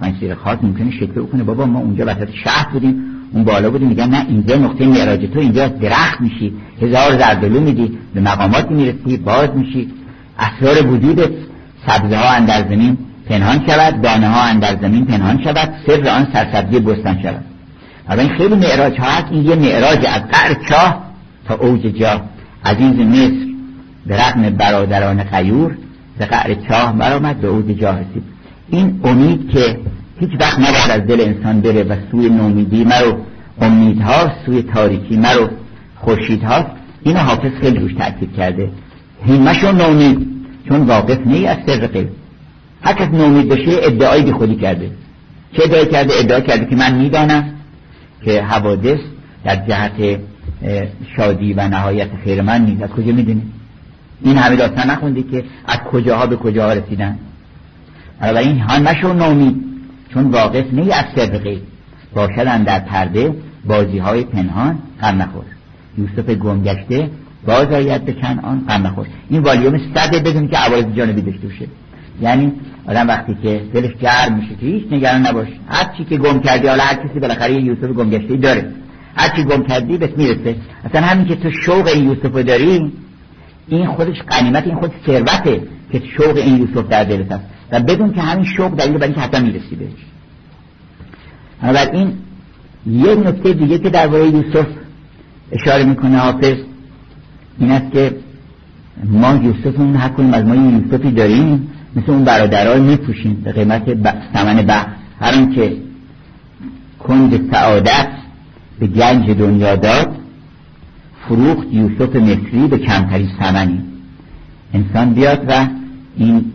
من 0.01 0.15
سیر 0.21 0.35
خاک 0.35 0.59
ممکنه 0.65 0.91
شکل 0.91 1.23
کنه 1.23 1.43
بابا 1.43 1.67
ما 1.67 1.79
اونجا 1.79 2.05
وسط 2.07 2.29
شهر 2.45 2.69
بودیم. 2.73 3.05
اون 3.33 3.45
بالا 3.45 3.71
بودیم 3.71 3.89
میگن 3.89 4.11
نه 4.11 4.27
اینجا 4.29 4.57
نقطه 4.57 4.87
معراج 4.87 5.21
تو 5.27 5.39
اینجا 5.39 5.69
درخت 5.69 6.21
میشی 6.21 6.53
هزار 6.83 7.19
زردالو 7.19 7.61
میدی 7.61 7.99
به 8.15 8.21
مقاماتی 8.21 8.75
می‌رسی 8.75 9.17
باز 9.17 9.49
میشی. 9.55 9.93
اسرار 10.39 10.87
وجودت 10.87 11.31
سبزه 11.87 12.17
ها 12.17 12.31
اندر 12.31 12.69
زمین 12.69 12.99
پنهان 13.29 13.67
شود 13.67 14.03
دانه 14.03 14.29
ها 14.29 14.43
اندر 14.43 14.77
زمین 14.83 15.05
پنهان 15.07 15.43
شود 15.45 15.75
سر 15.87 16.09
آن 16.09 16.27
سرسبزی 16.33 16.81
بستان 16.81 17.23
شود. 17.23 17.45
این 18.19 18.29
خیلی 18.29 18.55
معراج 18.55 19.01
ها 19.01 19.07
هست. 19.07 19.27
این 19.31 19.45
یه 19.45 19.55
معراج 19.55 20.07
از 20.07 20.23
قعر 20.33 20.55
چاه 20.69 21.05
تا 21.49 21.55
اوج 21.55 21.81
جا. 21.81 22.21
عزیز 22.65 22.99
مصر 23.01 23.47
به 24.07 24.17
رغم 24.17 24.51
برادران 24.51 25.23
قیور 25.23 25.77
به 26.19 26.27
قعر 26.27 26.55
چاه 26.69 26.93
برآمد 26.93 27.41
به 27.41 27.49
اوج 27.49 27.67
جا 27.67 27.91
رسید 27.91 28.23
این 28.71 29.01
امید 29.05 29.51
که 29.51 29.79
هیچ 30.21 30.31
وقت 30.41 30.59
نباید 30.59 30.91
از 30.91 31.07
دل 31.07 31.21
انسان 31.21 31.61
بره 31.61 31.83
و 31.83 31.97
سوی 32.11 32.29
نومیدی 32.29 32.85
مرو 32.85 33.17
امیدها 33.61 34.33
سوی 34.47 34.63
تاریکی 34.63 35.17
مرو. 35.17 35.49
خورشید 35.97 36.43
هاست 36.43 36.67
این 37.03 37.17
حافظ 37.17 37.51
خیلی 37.61 37.79
روش 37.79 37.95
تاکید 37.95 38.35
کرده. 38.37 38.71
همش 39.29 39.65
و 39.65 39.73
نومید 39.73 40.29
چون 40.69 40.81
واقف 40.81 41.19
نی 41.27 41.47
از 41.47 41.57
سر 41.67 41.87
غیب 41.87 42.09
هر 42.83 42.93
کس 42.93 43.09
نومید 43.09 43.49
بشه 43.49 43.71
ادعای 43.83 44.23
بی 44.23 44.33
خودی 44.33 44.57
کرده. 44.57 44.91
چه 45.53 45.63
ادعای 45.65 45.87
کرده؟ 45.87 46.15
ادعا 46.19 46.41
کرده 46.41 46.67
که 46.67 46.77
من 46.77 46.95
می‌دانم 46.95 47.53
که 48.25 48.43
حوادث 48.43 48.99
در 49.45 49.57
جهت 49.57 50.21
شادی 51.17 51.53
و 51.53 51.69
نهایت 51.69 52.09
خیر 52.25 52.43
من 52.43 52.65
نیست. 52.65 52.83
از 52.83 52.91
کجا 52.91 53.13
می‌دونی؟ 53.13 53.43
این 54.25 54.37
همه 54.37 54.57
داستان 54.57 54.91
نخوندی 54.91 55.23
که 55.23 55.45
از 55.67 55.79
کجاها 55.79 56.27
به 56.27 56.37
کجاها 56.37 56.73
رسیدن. 56.73 57.19
این 58.23 58.59
ها 58.59 58.79
نشو 58.79 59.13
نومید. 59.13 59.72
چون 60.15 60.31
واقف 60.31 60.65
نی 60.73 60.91
از 60.91 61.05
غیب 61.15 61.63
باشدن 62.15 62.63
در 62.63 62.79
پرده 62.79 63.35
بازی 63.65 63.99
های 63.99 64.25
پنهان 64.25 64.79
غم 65.03 65.23
نخور. 65.23 65.45
یوسف 65.99 66.31
گمگشته 66.31 67.11
باز 67.47 67.67
آید 67.67 68.05
به 68.05 68.15
آن 68.43 68.65
غم 68.69 68.87
نخور. 68.87 69.07
این 69.29 69.43
والیوم 69.43 69.81
صده 69.95 70.19
بدون 70.21 70.49
که 70.49 70.57
عوارض 70.57 70.85
جانبی 70.97 71.23
داشته 71.23 71.47
باشه. 71.47 71.67
یعنی 72.21 72.53
آدم 72.89 73.09
وقتی 73.09 73.37
که 73.43 73.63
دلش 73.75 73.95
گرم 74.01 74.35
میشه 74.35 74.55
که 74.55 74.67
هیچ 74.67 74.85
نگران 74.91 75.27
نباش 75.27 75.49
هر 75.69 75.95
چی 75.97 76.05
که 76.05 76.17
گم 76.17 76.41
کردی 76.41 76.67
حالا 76.69 76.83
هر 76.83 76.95
کسی 76.95 77.21
بالاخره 77.21 77.53
یوسف 77.53 77.85
گمگشته 77.85 78.37
داره. 78.37 78.71
هر 79.17 79.37
چی 79.37 79.45
گم 79.45 79.63
کردی 79.63 79.99
بهت 79.99 80.19
می‌رسه. 80.19 80.57
اصلا 80.85 81.01
همین 81.01 81.27
که 81.27 81.37
تو 81.37 81.51
شوق 81.51 81.97
یوسف 81.97 82.37
داری 82.37 82.93
این 83.69 83.87
خودش 83.87 84.23
قنیمت 84.23 84.67
این 84.67 84.77
خود 84.77 84.93
ثروته. 85.07 85.63
که 85.93 86.03
شوق 86.17 86.37
این 86.37 86.57
یوسف 86.57 86.89
در 86.89 87.05
دلت 87.05 87.33
هست. 87.33 87.45
و 87.73 87.81
بدون 87.81 88.13
که 88.13 88.21
همین 88.21 88.45
شوق 88.45 88.77
دلیل 88.77 88.93
برای 88.93 89.05
اینکه 89.05 89.21
حتما 89.21 89.41
می‌رسی 89.41 89.77
بهش. 89.77 89.91
این 91.93 92.13
یه 92.87 93.15
نکته 93.15 93.53
دیگه 93.53 93.79
که 93.79 93.91
درباره 93.91 94.29
یوسف 94.29 94.67
اشاره 95.53 95.85
می‌کنه 95.85 96.19
حافظ 96.19 96.57
این 97.59 97.71
است 97.71 97.93
که 97.93 98.17
ما 99.05 99.35
یوسف 99.35 99.81
اون 99.81 99.97
حق 99.97 100.15
کنیم 100.17 100.35
از 100.35 100.45
ما 100.45 100.55
یوسفی 100.55 101.11
داریم 101.11 101.69
مثل 101.97 102.13
اون 102.13 102.25
برادرها 102.25 102.75
میپوشیم 102.75 103.35
به 103.35 103.53
قیمت 103.53 103.83
ثمن 104.35 104.57
بخ 104.57 104.87
هر 105.21 105.45
که 105.55 105.77
کنج 106.99 107.41
سعادت 107.53 108.09
به 108.79 108.87
گنج 108.87 109.31
دنیا 109.31 109.77
داد 109.77 110.17
فروخت 111.29 111.67
یوسف 111.73 112.17
مصری 112.17 112.67
به 112.71 112.79
کمترین 112.79 113.29
ثمنی. 113.41 113.83
انسان 114.75 115.15
بیاد 115.15 115.45
و 115.49 115.67
این 116.17 116.53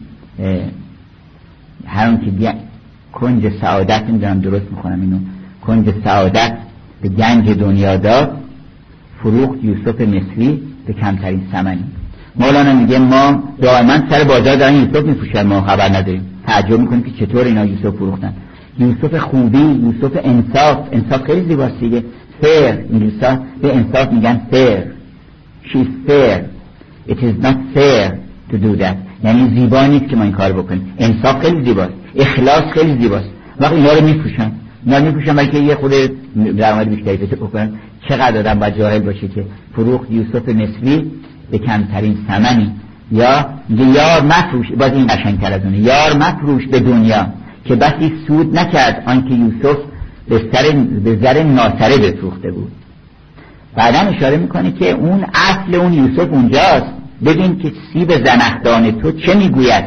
هر 1.85 2.15
که 2.15 2.53
کنج 3.13 3.51
سعادت 3.61 4.03
می‌دونم 4.03 4.39
درست 4.39 4.65
می‌کنم 4.71 5.01
اینو. 5.01 5.17
کنج 5.65 5.93
سعادت 6.03 6.57
به 7.01 7.09
گنج 7.09 7.49
دنیا 7.49 7.97
داد 7.97 8.37
فروخت 9.19 9.63
یوسف 9.63 10.01
مصری 10.01 10.61
به 10.87 10.93
کمترین 10.93 11.41
ثمنی. 11.51 11.83
مولانا 12.35 12.73
میگه 12.73 12.99
ما 12.99 13.43
دائما 13.61 14.09
سر 14.09 14.23
بازار 14.23 14.55
دارن 14.55 14.75
یوسف 14.75 15.03
میفروشن 15.03 15.47
ما 15.47 15.61
خبر 15.61 15.89
نداریم. 15.89 16.25
تعجب 16.47 16.79
می‌کنیم 16.79 17.03
که 17.03 17.25
چطور 17.25 17.45
اینا 17.45 17.65
یوسف 17.65 17.95
فروختن. 17.95 18.33
یوسف 18.79 19.17
خوبی 19.17 19.57
یوسف 19.57 20.19
انصاف 20.23 20.77
انصاف 20.91 21.23
خیلی 21.23 21.47
زیباست 21.47 21.79
دیگه. 21.79 22.03
fair 22.41 22.67
انگلیسا 22.93 23.39
به 23.61 23.75
انصاف 23.75 24.11
میگن 24.11 24.41
fair 24.51 24.97
she's 25.69 25.87
fair. 26.07 26.49
It 27.07 27.19
is 27.23 27.35
not 27.45 27.57
fair 27.73 28.19
to 28.49 28.57
do 28.57 28.75
that. 28.75 28.97
یعنی 29.23 29.59
زیبا 29.59 29.85
نیست 29.85 30.07
که 30.09 30.15
ما 30.15 30.23
این 30.23 30.31
کار 30.31 30.53
بکنیم. 30.53 30.93
انصاف 30.99 31.41
خیلی 31.41 31.65
زیباست. 31.65 31.93
اخلاص 32.15 32.63
خیلی 32.73 33.01
زیباست. 33.01 33.29
وقتی 33.59 33.75
اینا 33.75 33.93
رو 33.93 34.05
میپوشن 34.05 34.51
اینا 34.85 34.99
میپوشن 34.99 35.35
بلکه 35.35 35.57
یه 35.57 35.75
خود 35.75 35.91
درآمد 36.57 36.89
بیشتری 36.89 37.17
پیدا 37.17 37.45
بکنن 37.45 37.71
چقدر 38.09 38.39
آدم 38.39 38.59
باید 38.59 38.77
جاهل 38.77 38.99
باشه 38.99 39.27
که 39.27 39.45
فروخت 39.75 40.11
یوسف 40.11 40.49
مصری 40.49 41.11
به 41.51 41.57
کمترین 41.57 42.17
ثمنی. 42.27 42.71
یا 43.11 43.49
یار 43.69 44.21
مفروش 44.21 44.67
باز 44.79 44.91
این 44.91 45.07
قشنگتر 45.07 45.53
از 45.53 45.61
اونه. 45.63 45.77
یار 45.77 46.17
مفروش 46.17 46.67
به 46.67 46.79
دنیا. 46.79 47.27
که 47.65 47.75
بسی 47.75 48.13
سود 48.27 48.59
نکرد 48.59 49.03
آنکه 49.07 49.33
یوسف 49.33 49.77
به 50.29 50.49
سر 50.53 50.71
به 51.03 51.15
زر 51.15 51.43
ناسره 51.43 51.97
بفروخته 51.97 52.51
بود. 52.51 52.71
بعدا 53.75 53.99
اشاره 53.99 54.37
می‌کنه 54.37 54.71
که 54.71 54.91
اون 54.91 55.25
اصل 55.33 55.75
اون 55.75 55.93
یوسف 55.93 56.33
اونجاست. 56.33 56.96
ببین 57.25 57.59
که 57.59 57.71
سیب 57.93 58.25
زنخدان 58.25 58.91
تو 58.91 59.11
چه 59.11 59.35
می‌گوید؟ 59.35 59.83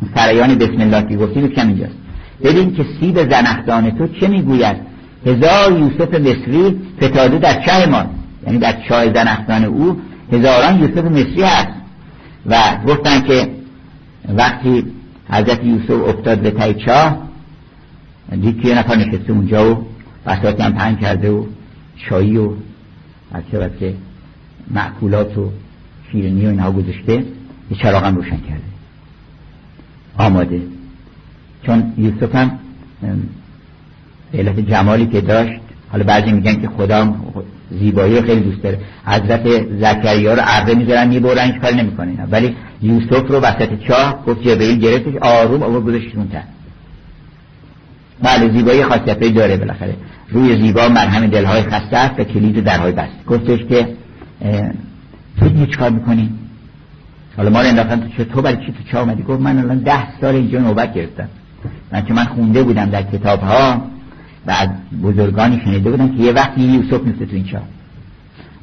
اون 0.00 0.10
سرایان 0.14 0.54
بسم 0.54 0.80
الله 0.80 1.08
که 1.08 1.16
گفتیم 1.16 1.48
کم 1.48 1.66
اینجاست 1.68 1.94
ببین 2.44 2.74
که 2.74 2.84
سیب 3.00 3.30
زنخدان 3.30 3.90
تو 3.90 4.08
چه 4.08 4.28
می‌گوید؟ 4.28 4.76
هزار 5.26 5.78
یوسف 5.78 6.14
مصری 6.14 6.78
فتاده 7.02 7.38
در 7.38 7.62
چه 7.62 7.86
ما 7.86 8.04
یعنی 8.46 8.58
در 8.58 8.82
چای 8.88 9.14
زنخدان 9.14 9.64
او 9.64 10.00
هزاران 10.32 10.78
یوسف 10.78 11.04
مصری 11.04 11.42
هست. 11.42 11.84
و 12.46 12.76
گفتن 12.86 13.20
که 13.20 13.50
وقتی 14.28 14.84
حضرت 15.30 15.64
یوسف 15.64 15.90
افتاد 15.90 16.38
به 16.38 16.50
تای 16.50 16.74
چاه 16.74 17.28
دید 18.42 18.62
که 18.62 18.68
یه 18.68 18.78
نفر 18.78 18.96
نشسته 18.96 19.32
اونجا 19.32 19.74
و 19.74 19.84
بساتی 20.26 20.62
هم 20.62 20.72
پنج 20.72 20.98
کرده 20.98 21.30
و 21.30 21.44
چایی 21.96 22.36
و 22.36 22.50
از 23.32 23.42
که 23.80 23.94
معکولات 24.70 25.38
و 25.38 25.50
شیرنی 26.14 26.46
و 26.46 26.48
اینها 26.48 26.72
گذاشته 26.72 27.12
یه 27.70 27.76
چراغ 27.82 28.04
هم 28.04 28.16
روشن 28.16 28.36
کرده. 28.36 28.62
آماده. 30.18 30.62
چون 31.66 31.92
یوسف 31.98 32.34
هم 32.34 32.58
علت 34.34 34.60
جمالی 34.60 35.06
که 35.06 35.20
داشت 35.20 35.60
حالا 35.90 36.04
بعضی 36.04 36.32
میگن 36.32 36.60
که 36.60 36.68
خدا 36.68 37.14
زیبایی 37.70 38.22
خیلی 38.22 38.40
دوست 38.40 38.62
داره. 38.62 38.78
حضرت 39.06 39.46
زکریا 39.80 40.34
رو 40.34 40.40
عرضه 40.40 40.74
می‌ذارن 40.74 41.08
می‌برن 41.08 41.46
هیچ 41.46 41.60
کاری 41.60 41.76
نمی‌کنه 41.76 42.26
ولی 42.30 42.56
یوسف 42.82 43.30
رو 43.30 43.40
وسط 43.40 43.78
چاه 43.88 44.24
گفت 44.26 44.42
جبرئیل 44.42 44.78
گرفتش 44.78 45.14
آروم 45.20 45.62
آور 45.62 45.80
گذاشتش 45.80 46.14
اون 46.14 46.28
بله 48.22 48.52
زیبایی 48.52 48.84
خاصیتی 48.84 49.30
داره 49.30 49.56
بالاخره. 49.56 49.94
روی 50.30 50.62
زیبا 50.62 50.88
مرهم 50.88 51.26
دلهای 51.26 51.62
خسته 51.62 51.96
است 51.96 52.20
و 52.20 52.24
کلید 52.24 52.64
درهای 52.64 52.92
بست 52.92 53.26
گفتش 53.26 53.64
که 53.64 53.88
تو 55.40 55.48
هیچ 55.48 55.78
کار 55.78 55.90
می‌کنی؟ 55.90 56.30
حالا 57.36 57.50
ما 57.50 57.60
رو 57.60 57.68
انداختن 57.68 58.00
تو 58.16 58.24
تو 58.24 58.42
برای 58.42 58.56
چی 58.56 58.72
تو 58.72 58.82
چه 58.92 58.98
آمدی؟ 58.98 59.22
گفت 59.22 59.40
من 59.40 59.58
الان 59.58 59.78
ده 59.78 60.20
سال 60.20 60.34
اینجا 60.34 60.60
نوبت 60.60 60.94
گرفتم. 60.94 61.28
من 61.92 62.04
که 62.04 62.14
من 62.14 62.24
خونده 62.24 62.62
بودم 62.62 62.86
در 62.86 63.02
کتاب 63.02 63.40
ها 63.40 63.82
و 64.46 64.50
از 64.50 64.68
بزرگانی 65.02 65.60
شنیده 65.64 65.90
بودم 65.90 66.16
که 66.16 66.22
یه 66.22 66.32
وقتی 66.32 66.60
یوسف 66.60 67.02
میفته 67.02 67.26
تو 67.26 67.36
این 67.36 67.44
چاه 67.44 67.62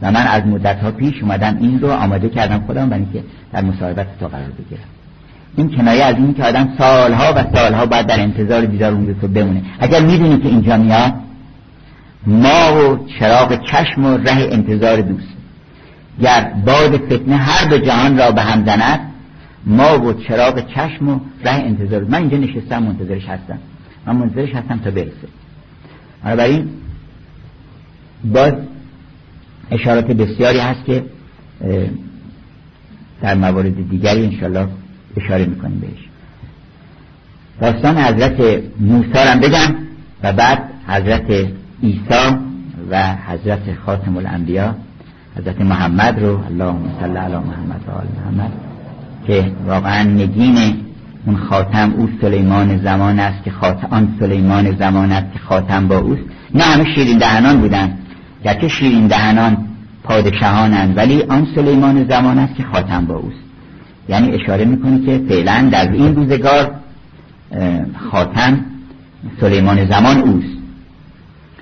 و 0.02 0.12
من 0.12 0.28
از 0.28 0.46
مدت 0.46 0.80
ها 0.80 0.92
پیش 0.92 1.22
اومدم 1.22 1.58
این 1.60 1.80
رو 1.80 1.92
آماده 1.92 2.30
کردم 2.30 2.60
خودم 2.60 2.90
برای 2.90 3.04
اینکه 3.04 3.24
در 3.54 3.62
مصاحبت 3.62 4.20
تو 4.20 4.28
قرار 4.28 4.50
بگیرم. 4.50 4.82
این 5.56 5.78
کنایه 5.78 6.04
از 6.04 6.16
این 6.16 6.34
که 6.34 6.44
آدم 6.44 6.70
سالها 6.78 7.34
و 7.36 7.56
سالها 7.56 7.86
بعد 7.86 8.08
در 8.08 8.20
انتظار 8.20 8.66
دیدار 8.66 8.94
اون 8.94 9.04
یوسف 9.04 9.24
بمونه. 9.24 9.62
اگر 9.80 10.02
می‌دونی 10.02 10.38
که 10.38 10.48
اینجا 10.48 10.78
میاد 10.78 11.14
ما 12.28 12.74
و 12.76 13.08
چراغ 13.20 13.66
چشم 13.66 14.06
و 14.06 14.18
ره 14.18 14.50
انتظار 14.52 15.02
دوست. 15.02 15.41
گر 16.22 16.54
باد 16.66 16.98
فتنه 16.98 17.36
هر 17.36 17.70
دو 17.70 17.78
جهان 17.78 18.18
را 18.18 18.32
به 18.32 18.42
هم 18.42 18.66
زند 18.66 19.00
ما 19.66 20.00
و 20.00 20.14
چراغ 20.14 20.68
چشم 20.68 21.10
و 21.10 21.20
ره 21.44 21.52
انتظار. 21.52 22.04
من 22.04 22.18
اینجا 22.18 22.38
نشستم 22.38 22.84
منتظرش 22.84 23.26
هستم. 23.26 23.58
من 24.06 24.16
منتظرش 24.16 24.56
هستم 24.56 24.78
تا 24.78 24.92
برسه. 24.92 25.28
بنابراین 26.24 26.70
باز 28.24 28.54
اشارات 29.72 30.06
بسیاری 30.06 30.60
هست 30.60 30.86
که 30.86 31.04
در 33.22 33.36
موارد 33.36 33.90
دیگری 33.90 34.26
انشالله 34.26 34.68
اشاره 35.18 35.46
می‌کنیم 35.46 35.80
بهش. 35.80 36.08
داستان 37.62 37.98
حضرت 37.98 38.64
موسی 38.80 39.20
هم 39.20 39.40
بگم 39.40 39.76
و 40.24 40.34
بعد 40.34 40.64
حضرت 40.88 41.32
عیسی 41.84 42.38
و 42.92 43.16
حضرت 43.28 43.74
خاتم 43.86 44.18
الانبیا. 44.18 44.76
حضرت 45.38 45.62
محمد 45.62 46.20
رو 46.20 46.40
اللهم 46.46 46.92
صل 47.00 47.18
علی 47.18 47.36
محمد 47.36 47.82
و 47.88 47.92
آل 47.92 48.08
محمد 48.18 48.52
که 49.28 49.52
واقعا 49.68 50.04
نگین 50.04 50.76
اون 51.26 51.38
خاتم 51.38 51.94
او 51.98 52.10
سلیمان 52.22 52.78
زمان 52.78 53.20
است 53.20 53.44
که 53.44 53.52
خاتم 53.52 53.88
آن 53.92 54.16
سلیمان 54.20 54.76
زمان 54.76 55.12
است 55.12 55.34
که 55.34 55.40
خاتم 55.40 55.88
با 55.88 55.98
اوست. 55.98 56.22
نه 56.56 56.64
همه 56.64 56.86
شیرین 56.96 57.18
دهنان 57.18 57.62
بودن 57.62 57.98
گرچه 58.44 58.68
شیرین 58.68 59.08
دهنان 59.08 59.58
پادشاهانند 60.04 60.98
ولی 60.98 61.24
آن 61.24 61.48
سلیمان 61.56 62.08
زمان 62.10 62.40
است 62.40 62.56
که 62.56 62.64
خاتم 62.64 63.06
با 63.06 63.16
اوست. 63.16 63.36
یعنی 64.10 64.32
اشاره 64.32 64.66
می‌کنه 64.66 65.06
که 65.06 65.22
فعلا 65.30 65.70
در 65.72 65.92
این 65.92 66.16
روزگار 66.16 66.72
خاتم 68.12 68.66
سلیمان 69.42 69.86
زمان 69.86 70.18
اوست. 70.18 70.61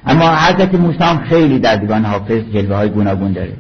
اما 0.08 0.36
حضرت 0.36 0.76
موسی 0.76 1.04
هم 1.04 1.18
خیلی 1.18 1.60
در 1.60 1.76
دیوان 1.76 2.06
حافظ 2.06 2.44
جلوه 2.54 2.76
های 2.76 2.90
گوناگون 2.90 3.32
داره. 3.32 3.54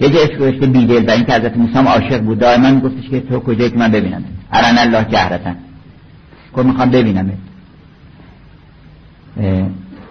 یه 0.00 0.08
جایش 0.08 0.30
گوشته 0.30 0.66
بیدل 0.66 1.08
و 1.08 1.10
اینکه 1.10 1.32
حضرت 1.32 1.56
موسی 1.56 1.72
هم 1.72 1.88
عاشق 1.88 2.20
بود 2.20 2.38
دائما 2.38 2.70
میگفتش 2.70 3.08
که 3.10 3.20
تو 3.20 3.40
کجایی 3.40 3.70
که 3.70 3.78
من 3.78 3.90
ببینم؟ 3.90 4.24
ارن 4.52 4.78
الله 4.78 5.04
جهرتن 5.04 5.56
گفت 6.54 6.66
می‌خوام 6.66 6.90
ببینم 6.90 7.30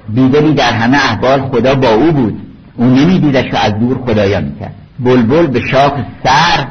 بیدلی 0.10 0.54
در 0.54 0.74
همه 0.74 0.98
احوال 0.98 1.42
خدا 1.42 1.76
با 1.76 1.90
او 1.90 2.12
بود. 2.12 2.42
او 2.76 2.86
نمیدیدش 2.86 3.54
و 3.54 3.58
از 3.58 3.80
دور 3.80 3.98
خدایا 3.98 4.42
می‌کرد. 4.42 4.76
بلبل 5.00 5.48
به 5.48 5.60
شاخ 5.60 5.94
سر 6.24 6.68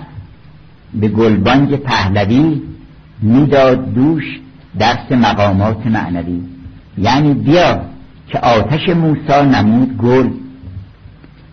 به 0.95 1.09
گلبانگ 1.09 1.77
پهلوی 1.77 2.63
می‌داد 3.23 3.95
دوش 3.95 4.25
درس 4.79 5.13
مقامات 5.13 5.87
معنوی. 5.87 6.41
یعنی 6.99 7.35
بیا 7.35 7.81
که 8.29 8.39
آتش 8.39 8.89
موسی 8.89 9.43
نمود 9.53 9.97
گل. 9.97 10.29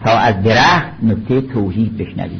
تا 0.06 0.18
از 0.18 0.44
درخت 0.44 0.92
نکته 1.04 1.42
توحید 1.42 1.98
بشنوی 1.98 2.40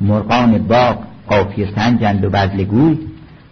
مرغان 0.00 0.58
باغ 0.58 0.98
قافیه 1.28 1.68
سنجند 1.74 2.24
و 2.24 2.30
بزلگوی 2.30 2.98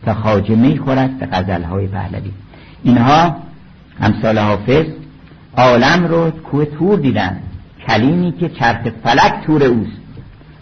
تا 0.05 0.15
خاجه 0.15 0.55
می 0.55 0.79
خورد 0.79 1.19
به 1.19 1.27
غزلهای 1.27 1.87
پهلوی. 1.87 2.31
اینها 2.83 3.37
امثال 4.01 4.39
حافظ 4.39 4.85
عالم 5.57 6.07
رو 6.07 6.31
کوه 6.31 6.65
تور 6.65 6.99
دیدن. 6.99 7.39
کلیمی 7.89 8.33
که 8.33 8.49
چرخ 8.49 8.79
فلک 9.05 9.35
تور 9.47 9.65
اوست. 9.65 9.99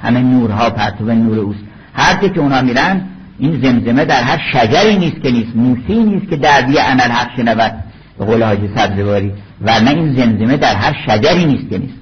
همه 0.03 0.21
نورها 0.21 0.71
پرتو 0.71 1.05
نور 1.05 1.39
اوست. 1.39 1.61
هر 1.95 2.29
که 2.29 2.41
اونا 2.41 2.63
میرن 2.63 3.01
این 3.39 3.61
زمزمه 3.63 4.05
در 4.05 4.23
هر 4.23 4.41
شجری 4.53 4.97
نیست 4.99 5.23
که 5.23 5.31
نیست. 5.31 5.57
موسی 5.57 6.05
نیست 6.05 6.31
که 6.31 6.37
دردی 6.37 6.77
عمل 6.77 7.01
حق 7.01 7.37
شنود. 7.37 7.73
به 8.19 8.25
قول 8.25 8.43
حاجی 8.43 8.69
سبزواری 8.77 9.33
ورنه 9.63 9.91
این 9.91 10.13
زمزمه 10.13 10.57
در 10.57 10.75
هر 10.75 10.97
شجری 11.07 11.45
نیست 11.45 11.71
که 11.71 11.79
نیست. 11.79 11.95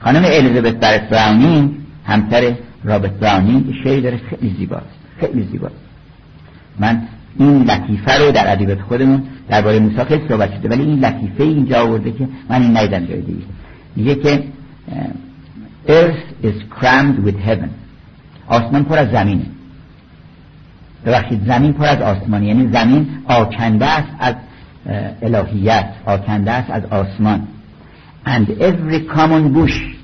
خانم 0.00 0.22
الیزابت 0.24 0.74
برت 0.74 1.08
براونینگ 1.08 1.70
همسر 2.04 2.54
رابرت 2.84 3.12
براونینگ 3.12 3.74
شعری 3.84 4.00
داره 4.00 4.20
خیلی 4.30 4.54
زیباست. 4.58 4.86
خیلی 5.20 5.48
زیباست. 5.52 5.74
من 6.78 7.02
این 7.38 7.62
لطیفه 7.62 8.18
رو 8.18 8.32
در 8.32 8.52
ادبیات 8.52 8.80
خودمون 8.80 9.22
درباره 9.48 9.78
موسی 9.78 10.04
خیلی 10.04 10.28
صحبت 10.28 10.54
شده 10.54 10.68
ولی 10.68 10.82
این 10.82 11.04
لطیفه 11.04 11.44
اینجا 11.44 11.82
آورده 11.82 12.12
که 12.12 12.28
من 12.50 12.62
این 12.62 12.76
ندیدم 12.76 13.06
جای 13.06 13.20
دیگه. 13.20 13.44
میگه 13.96 14.14
که 14.14 14.44
earth 15.88 16.46
is 16.46 16.80
crammed 16.80 17.26
with 17.26 17.48
heaven. 17.48 17.70
آسمان 18.48 18.84
پر 18.84 18.98
از 18.98 19.10
زمینه. 19.10 19.46
ببخشید 21.06 21.46
زمین 21.46 21.72
پر 21.72 21.86
از 21.86 22.00
آسمان 22.00 22.42
یعنی 22.42 22.68
زمین 22.72 23.06
آکنده 23.28 23.86
است 23.86 24.08
از 24.18 24.34
الهیت 25.22 25.94
آکنده 26.06 26.50
است 26.50 26.70
از 26.70 26.84
آسمان. 26.84 27.46
And 28.26 28.48
every 28.48 29.00
common 29.16 29.54
bush 29.54 29.94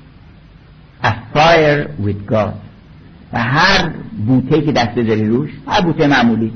fire 1.33 1.89
with 2.05 2.27
God. 2.27 2.53
و 3.33 3.39
هر 3.39 3.91
بوته 4.27 4.61
که 4.61 4.71
دست 4.71 4.89
بذاری 4.89 5.27
روش 5.27 5.49
هر 5.67 5.81
بوته 5.81 6.07
معمولی. 6.07 6.51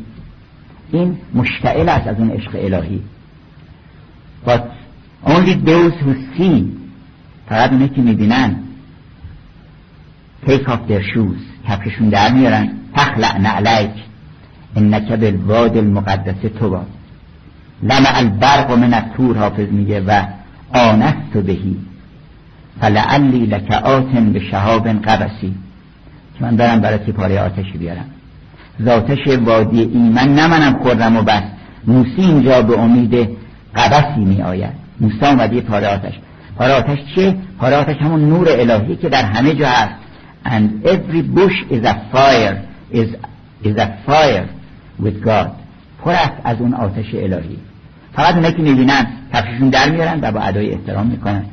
این 0.91 1.17
مشتعل 1.33 1.89
است 1.89 2.07
از 2.07 2.19
اون 2.19 2.31
عشق 2.31 2.51
الهی. 2.55 3.01
But 4.45 4.61
only 5.25 5.55
those 5.65 5.93
who 6.03 6.37
see 6.37 6.63
فقط 7.49 7.71
اونه 7.71 7.87
که 7.87 8.01
می‌بینن 8.01 8.55
take 10.45 10.65
off 10.67 10.89
their 10.89 11.03
shoes 11.13 11.67
کفششون 11.67 12.09
در 12.09 12.33
میارن. 12.33 12.69
تخلع 12.95 13.37
نعلیک 13.37 13.91
انک 14.75 15.11
بالواد 15.11 15.77
المقدس 15.77 16.51
تو 16.59 16.69
لمع 17.83 18.17
البرق 18.17 18.71
من 18.71 18.93
التور 18.93 19.37
حافظ 19.37 19.67
میگه 19.71 20.01
و 20.01 20.23
آنست 20.73 21.37
بهی. 21.45 21.75
فلعلی 22.81 23.45
لک 23.45 23.67
به 24.33 24.39
شهاب 24.39 24.87
قبسی. 24.87 25.55
که 26.37 26.43
من 26.43 26.55
برم 26.55 26.81
برای 26.81 26.97
پاره 26.97 27.39
آتشی 27.39 27.77
بیارم. 27.77 28.05
ذاتش 28.81 29.27
وادی 29.27 29.81
ایمن 29.81 30.35
نمنم 30.35 30.79
خورم 30.83 31.17
و 31.17 31.21
بس. 31.21 31.43
موسی 31.87 32.21
اینجا 32.21 32.61
به 32.61 32.79
امید 32.79 33.29
قبسی 33.75 34.19
می 34.19 34.41
آید 34.41 34.73
موسی 34.99 35.25
آمد 35.25 35.59
پاره 35.59 35.87
آتش. 35.87 36.13
پاره 36.57 36.73
آتش 36.73 36.97
چیه؟ 37.15 37.35
پاره 37.59 37.75
آتش 37.75 37.97
همون 37.97 38.29
نور 38.29 38.47
الهی 38.49 38.95
که 38.95 39.09
در 39.09 39.25
همه 39.25 39.53
جا 39.53 39.67
هست. 39.67 39.95
And 40.45 40.85
every 40.85 41.21
bush 41.23 41.57
is 41.71 41.83
a 41.83 41.95
fire 42.13 42.55
is, 42.91 43.09
is 43.63 43.75
a 43.77 43.87
fire 44.05 44.47
with 44.99 45.23
God. 45.23 45.64
پر 46.05 46.11
است 46.11 46.41
از 46.43 46.57
اون 46.59 46.73
آتش 46.73 47.05
الهی. 47.13 47.57
فقط 48.13 48.35
اونایی 48.35 48.53
که 48.53 48.61
می‌بینن 48.61 49.07
کفششون 49.33 49.69
در 49.69 49.91
میارن 49.91 50.19
و 50.21 50.31
با 50.31 50.39
ادای 50.39 50.71
احترام 50.71 51.07
می‌کنن 51.07 51.45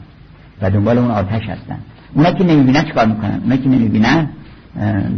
و 0.63 0.71
دنبال 0.71 0.99
اون 0.99 1.11
آتش 1.11 1.43
هستن. 1.43 1.79
اونایی 2.15 2.35
که 2.35 2.45
نمی‌بینن 2.45 2.83
چیکار 2.83 3.07
می‌کنن؟ 3.07 3.41
اونایی 3.43 3.63
که 3.63 3.69
نمی‌بینن 3.69 4.29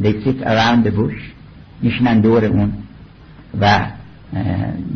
they 0.03 0.13
sit 0.25 0.47
around 0.47 0.87
the 0.87 0.91
bush 0.91 1.23
میشنن 1.83 2.21
دور 2.21 2.45
اون 2.45 2.73
و 3.61 3.87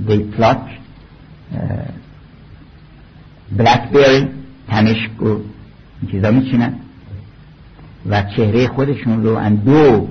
they 0.09 0.39
pluck 0.39 0.65
blackberry 3.59 4.25
تمشک 4.69 5.23
و 5.23 5.27
این 5.27 6.11
چیزا 6.11 6.31
میچینن 6.31 6.75
و 8.07 8.23
چهره 8.37 8.67
خودشون 8.67 9.23
رو 9.23 9.37
اندو 9.37 10.09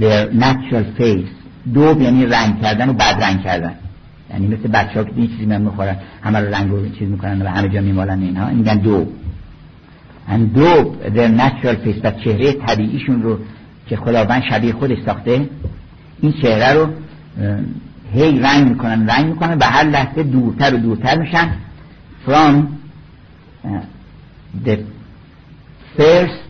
their 0.00 0.32
natural 0.32 1.00
face 1.00 1.39
دو 1.74 2.02
یعنی 2.02 2.26
رنگ 2.26 2.62
کردن 2.62 2.88
و 2.88 2.92
بد 2.92 3.22
رنگ 3.22 3.42
کردن. 3.42 3.74
یعنی 4.30 4.46
مثل 4.46 4.68
بچه 4.68 4.94
ها 4.94 5.04
که 5.04 5.12
این 5.16 5.28
چیزی 5.28 5.46
من 5.46 5.62
می‌خورن 5.62 5.96
همه 6.22 6.38
رو 6.38 6.54
رنگ 6.54 6.72
و 6.72 6.88
چیز 6.88 7.08
می‌کنن 7.08 7.42
و 7.42 7.48
همه 7.48 7.68
جا 7.68 7.80
میمالن 7.80 8.22
اینها. 8.22 8.48
این 8.48 8.58
میگن 8.58 8.74
دو. 8.74 9.06
and 10.28 10.54
دو 10.54 10.94
their 11.14 11.30
natural 11.40 11.76
face 11.84 12.00
و 12.04 12.10
چهره 12.10 12.52
طبیعیشون 12.52 13.22
رو 13.22 13.38
که 13.86 13.96
خداوند 13.96 14.42
شبیه 14.50 14.72
خودش 14.72 14.98
ساخته 15.06 15.48
این 16.20 16.32
چهره 16.32 16.72
رو 16.72 16.88
هی 18.12 18.40
رنگ 18.40 18.68
می‌کنن 18.68 19.10
رنگ 19.10 19.26
می‌کنن 19.26 19.58
و 19.58 19.64
هر 19.64 19.84
لحظه 19.84 20.22
دورتر 20.22 20.74
و 20.74 20.78
دورتر 20.78 21.18
میشن. 21.18 21.50
From 22.26 22.54
the 24.66 24.76
first 25.98 26.40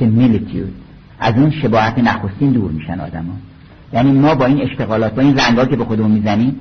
similitude. 0.00 0.72
از 1.20 1.34
اون 1.34 1.50
شباهت 1.50 1.98
نخستین 1.98 2.50
دور 2.52 2.70
میشن 2.70 3.00
آدم 3.00 3.24
ها. 3.24 3.32
یعنی 3.92 4.12
ما 4.12 4.34
با 4.34 4.46
این 4.46 4.62
اشتغالات 4.62 5.14
با 5.14 5.22
این 5.22 5.38
رنگا 5.38 5.64
که 5.64 5.76
به 5.76 5.84
خودمون 5.84 6.10
می‌زنیم 6.10 6.56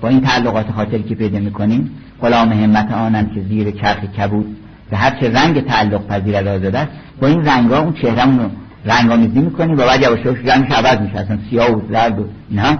با 0.00 0.08
این 0.08 0.20
تعلقات 0.20 0.70
خاطری 0.70 1.02
که 1.02 1.14
پیدا 1.14 1.38
می‌کنیم 1.38 1.90
غلام 2.22 2.52
همت 2.52 2.92
آنم 2.92 3.26
که 3.26 3.42
زیر 3.48 3.70
چرخ 3.70 4.04
کبود 4.04 4.56
به 4.90 4.96
هر 4.96 5.20
چه 5.20 5.32
رنگ 5.32 5.66
تعلق 5.66 6.06
پذیر 6.06 6.36
آزاده 6.36 6.78
است 6.78 6.90
با 7.20 7.26
این 7.26 7.44
رنگا 7.44 7.80
اون 7.80 7.92
چهرمون 7.92 8.38
رو 8.38 8.50
رنگامیزی 8.84 9.40
می‌کنیم 9.40 9.74
و 9.74 9.76
بعد 9.76 10.02
یواش 10.02 10.24
یواش 10.24 10.38
رنگش 10.44 10.72
عوض 10.72 11.00
میشه 11.00 11.18
اصلا 11.18 11.38
سیاه 11.50 11.70
و 11.70 11.80
زرد 11.92 12.18
و 12.18 12.24
نه 12.50 12.78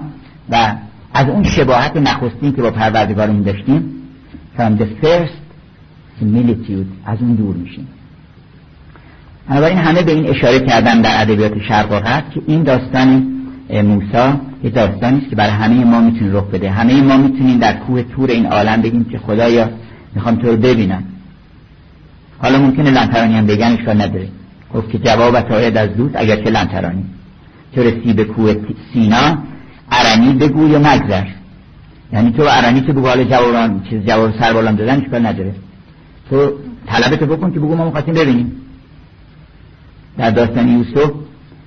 و 0.49 0.75
از 1.13 1.29
اون 1.29 1.43
شباهت 1.43 1.97
نخستین 1.97 2.53
که 2.55 2.61
با 2.61 2.71
پروردگارمون 2.71 3.41
داشتیم 3.41 3.93
from 4.57 4.81
the 4.81 5.05
first 5.05 5.41
similitude 6.21 6.87
از 7.05 7.17
اون 7.21 7.35
دور 7.35 7.55
میشیم. 7.55 7.87
بنابراین 9.49 9.77
همه 9.77 10.01
به 10.01 10.11
این 10.11 10.29
اشاره 10.29 10.59
کردن 10.59 11.01
در 11.01 11.21
ادبیات 11.21 11.61
شرق 11.67 11.91
و 11.91 12.21
که 12.33 12.41
این 12.47 12.63
داستان 12.63 13.40
موسی 13.71 14.33
یه 14.63 14.69
داستانی 14.69 15.17
است 15.17 15.29
که 15.29 15.35
برای 15.35 15.51
همه 15.51 15.85
ما 15.85 16.01
می‌تونه 16.01 16.33
رخ 16.33 16.43
بده. 16.43 16.69
همه 16.69 17.01
ما 17.01 17.17
می‌تونیم 17.17 17.57
در 17.57 17.73
کوه 17.73 18.03
تور 18.03 18.29
این 18.29 18.45
عالم 18.45 18.81
بگیم 18.81 19.03
که 19.03 19.17
خدایا 19.17 19.69
می‌خوام 20.15 20.35
تو 20.35 20.47
رو 20.47 20.57
ببینم. 20.57 21.03
حالا 22.39 22.59
ممکنه 22.59 22.91
لنترانی 22.91 23.33
هم 23.33 23.45
بگن 23.45 23.71
اشکال 23.71 24.01
نداره. 24.01 24.27
گفت 24.73 24.89
که 24.89 24.97
جوابت 24.97 25.51
آید 25.51 25.77
از 25.77 25.89
دوست 25.89 26.15
اگر 26.15 26.35
که 26.35 26.49
لنترانی. 26.49 27.03
تو 27.75 27.83
رسی 27.83 28.13
به 28.13 28.23
کوه 28.23 28.55
سینا 28.93 29.37
ارنی 29.91 30.33
بگو 30.33 30.67
یا 30.67 30.79
مگذر. 30.79 31.25
یعنی 32.13 32.31
تو 32.31 32.43
ارنی 32.49 32.81
که 32.81 32.93
بگو 32.93 33.07
حال 33.07 33.23
جوابان 33.23 33.83
چیز 33.89 34.01
جواب 34.05 34.39
سر 34.39 34.53
بالام 34.53 34.75
دادن 34.75 35.01
اشکال 35.01 35.25
نداره. 35.25 35.55
تو 36.29 36.51
طلبتو 36.87 37.25
بکن 37.25 37.51
که 37.51 37.59
بگو 37.59 37.75
ما 37.75 37.85
مخواستیم 37.87 38.13
ببینیم. 38.13 38.51
در 40.17 40.31
داستان 40.31 40.67
یوسف 40.67 41.11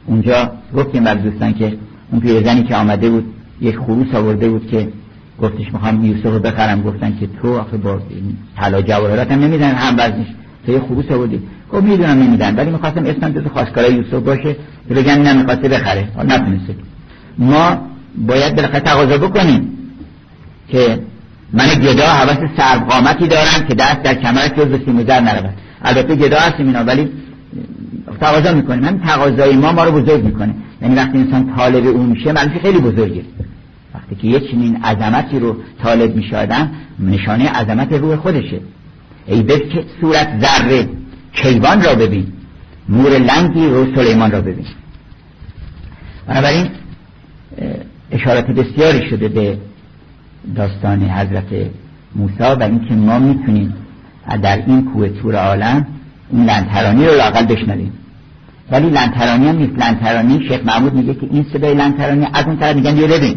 اونجا 0.06 0.52
گفتیم 0.76 1.04
بر 1.04 1.14
دوستان 1.14 1.54
که 1.54 1.78
اون 2.10 2.20
پیرزنی 2.20 2.62
که 2.62 2.76
آمده 2.76 3.10
بود 3.10 3.24
یک 3.60 3.76
خروس 3.76 4.14
آورده 4.14 4.48
بود 4.48 4.66
که 4.70 4.88
گفتش 5.42 5.72
می‌خوام 5.72 6.04
یوسف 6.04 6.26
رو 6.26 6.38
بخرم. 6.38 6.82
گفتن 6.82 7.16
که 7.20 7.28
تو 7.42 7.58
آخه 7.58 7.76
با 7.76 8.00
طلا 8.56 8.82
جواهرات 8.82 9.32
هم 9.32 9.40
نمیدن 9.40 9.70
هم 9.70 9.94
وزنش. 9.94 10.26
تو 10.66 10.72
یه 10.72 10.80
خروس 10.80 11.10
آوردی. 11.10 11.42
گفت 11.72 11.82
می‌دونم 11.82 12.22
نمیدن 12.22 12.56
ولی 12.56 12.70
می‌خواستم 12.70 13.04
اسمم 13.06 13.32
جز 13.32 13.46
خواستگارای 13.52 13.94
یوسف 13.94 14.14
باشه 14.14 14.56
که 14.88 14.94
بگن 14.94 15.18
نه 15.18 15.44
بخره. 15.44 16.08
نتونسته. 16.18 16.74
ما 17.38 17.78
باید 18.18 18.56
بالاخره 18.56 18.80
تقاضا 18.80 19.18
بکنیم 19.18 19.68
که 20.68 20.98
من 21.52 21.66
گدا 21.66 22.06
حوث 22.06 22.38
سرب 22.56 22.88
قامتی 22.88 23.28
دارم 23.28 23.68
که 23.68 23.74
دست 23.74 24.02
در 24.02 24.14
کمرش 24.14 24.50
جز 24.50 24.64
به 24.64 24.80
سیم 24.84 24.96
نرود. 24.98 25.54
البته 25.82 26.14
گدا 26.14 26.38
هستیم 26.38 26.66
اینا 26.66 26.84
ولی 26.84 27.08
تقاضا 28.20 28.52
می‌کنیم. 28.52 28.84
همین 28.84 29.00
تقاضای 29.00 29.56
ما 29.56 29.72
ما 29.72 29.84
رو 29.84 30.02
بزرگ 30.02 30.24
می‌کنه. 30.24 30.54
یعنی 30.82 30.94
وقتی 30.94 31.18
انسان 31.18 31.56
طالب 31.56 31.86
اون 31.86 32.06
میشه 32.06 32.32
معنی 32.32 32.58
خیلی 32.60 32.78
بزرگه. 32.78 33.22
وقتی 33.94 34.14
که 34.14 34.26
یک 34.28 34.50
چنین 34.50 34.76
عظمتی 34.76 35.38
رو 35.38 35.56
طالب 35.82 36.16
میشه 36.16 36.36
آدم 36.36 36.70
نشانه 37.00 37.48
عظمت 37.48 37.92
روح 37.92 38.16
خودشه. 38.16 38.60
ای 39.26 39.42
به 39.42 39.62
صورت 40.00 40.40
ذره 40.40 40.88
کیوان 41.32 41.82
را 41.82 41.94
ببین 41.94 42.26
نور 42.88 43.10
لنگی 43.10 43.66
رو 43.66 43.94
سلیمان 43.94 44.30
را 44.30 44.40
ببین. 44.40 44.66
بنابراین 46.26 46.68
اشارت 48.10 48.46
بسیاری 48.46 49.10
شده 49.10 49.28
به 49.28 49.58
داستان 50.56 51.02
حضرت 51.02 51.44
موسی 52.16 52.34
و 52.38 52.62
اینکه 52.62 52.94
ما 52.94 53.18
می‌تونیم 53.18 53.74
در 54.42 54.56
این 54.66 54.84
کوه 54.84 55.08
تور 55.08 55.36
عالم 55.36 55.86
این 56.30 56.44
لنترانی 56.44 57.06
رو 57.06 57.14
لاقل 57.14 57.44
بشنویم. 57.46 57.92
ولی 58.70 58.90
لنترانی 58.90 59.48
هم 59.48 59.56
نیست. 59.56 59.78
لنترانی 59.78 60.48
شیخ 60.48 60.60
محمود 60.64 60.94
میگه 60.94 61.14
که 61.14 61.26
این 61.30 61.46
صدای 61.52 61.74
لنترانی 61.74 62.26
از 62.32 62.44
اون 62.44 62.56
طرف 62.56 62.76
میگن 62.76 62.96
یه 62.96 63.06
ببین. 63.06 63.36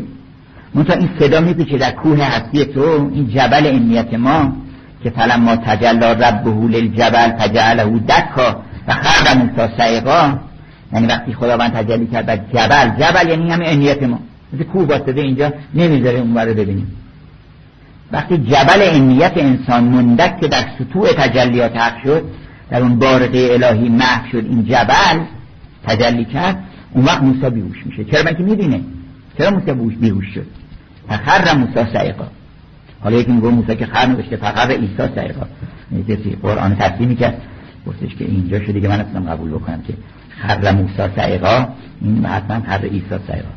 منتها 0.74 0.96
این 0.96 1.10
صدا 1.20 1.40
میپیچه 1.40 1.78
در 1.78 1.92
کوه 1.92 2.24
هستی 2.24 2.66
تو 2.66 3.10
این 3.14 3.28
جبل 3.28 3.68
امنیت 3.68 4.14
ما 4.14 4.54
که 5.04 5.10
فلم 5.10 5.42
ما 5.42 5.56
تجلا 5.56 6.12
ربه 6.12 6.68
للجبل 6.68 7.38
فجعله 7.38 7.84
دکا 7.84 8.62
و 8.88 8.94
خرد 8.94 9.38
موسی 9.38 9.74
سعیقا 9.78 10.38
یعنی 10.94 11.08
وقتی 11.08 11.34
خداوند 11.34 11.74
تجلی 11.74 12.08
کرد 12.08 12.26
بر 12.26 12.38
جبل 12.38 12.90
جبل 13.04 13.30
یعنی 13.30 13.52
همه 13.52 13.68
امنیت 13.68 14.04
ما. 14.04 14.20
مثل 14.54 14.64
کوه 14.64 14.88
واسطه 14.88 15.22
اینجا 15.22 15.54
نمی‌ذاره 15.76 16.20
اون 16.20 16.38
رو 16.38 16.54
ببینیم. 16.54 16.92
وقتی 18.12 18.38
جبل 18.38 18.90
امنیت 18.96 19.34
انسان 19.36 19.84
مندک 19.84 20.40
که 20.40 20.48
در 20.48 20.66
سطوع 20.80 21.14
تجلیات 21.14 21.78
حق 21.78 22.04
شد 22.04 22.24
در 22.70 22.82
اون 22.82 23.00
بارقه 23.00 23.50
الهی 23.52 23.90
محو 23.90 24.28
شد 24.32 24.46
این 24.46 24.66
جبل 24.66 25.20
تجلی 25.84 26.26
کرد 26.26 26.64
اون 26.92 27.06
وقت 27.06 27.22
موسی 27.22 27.50
بیهوش 27.50 27.86
میشه. 27.86 28.04
چرا 28.04 28.24
من 28.24 28.34
که 28.34 28.44
می‌بینه 28.44 28.82
چرا 29.38 29.52
موسی 29.52 29.96
بیهوش 29.96 30.26
شد؟ 30.34 30.46
فخر 31.10 31.54
موسی 31.58 31.94
سعیقا 31.94 32.28
حالا 33.04 33.18
یکی 33.18 33.32
میگه 33.32 33.48
موسی 33.48 33.76
که 33.76 33.86
خر 33.86 34.06
نوشته 34.06 34.36
فخر 34.36 34.72
عیسی 34.72 35.16
سعیقا 35.16 35.46
یعنی 35.92 36.38
قرآن 36.42 36.76
تصدیح 36.76 37.08
می‌کرد 37.08 37.42
گفتش 37.88 38.16
که 38.16 38.26
اینجا 38.26 38.60
شده 38.60 38.82
که 38.82 38.88
من 38.88 39.00
اصلا 39.00 39.32
قبول 39.32 39.50
بکنم 39.50 39.82
که 39.88 39.94
خر 40.30 40.72
موسی 40.72 41.16
سعیقا 41.16 41.68
این 42.02 42.26
حتما 42.26 42.62
خر 42.68 42.86
عیسی 42.86 43.06
سعیقا 43.28 43.50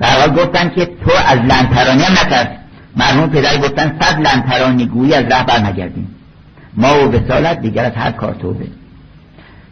در 0.00 0.28
گفتن 0.28 0.68
که 0.68 0.84
تو 0.84 1.10
از 1.26 1.38
لنترانی 1.38 2.02
هم 2.02 2.12
نترس. 2.12 2.48
مرحوم 2.96 3.30
پدر 3.30 3.56
گفتن 3.58 3.98
صد 4.00 4.20
لنترانی 4.20 4.86
گویی 4.86 5.14
از 5.14 5.24
راه 5.32 5.46
بر 5.46 5.58
نگردیم 5.58 6.14
ما 6.78 7.04
و 7.04 7.08
بسالت 7.08 7.60
دیگر 7.60 7.84
از 7.84 7.92
هر 7.92 8.10
کار 8.10 8.34
توبه. 8.34 8.66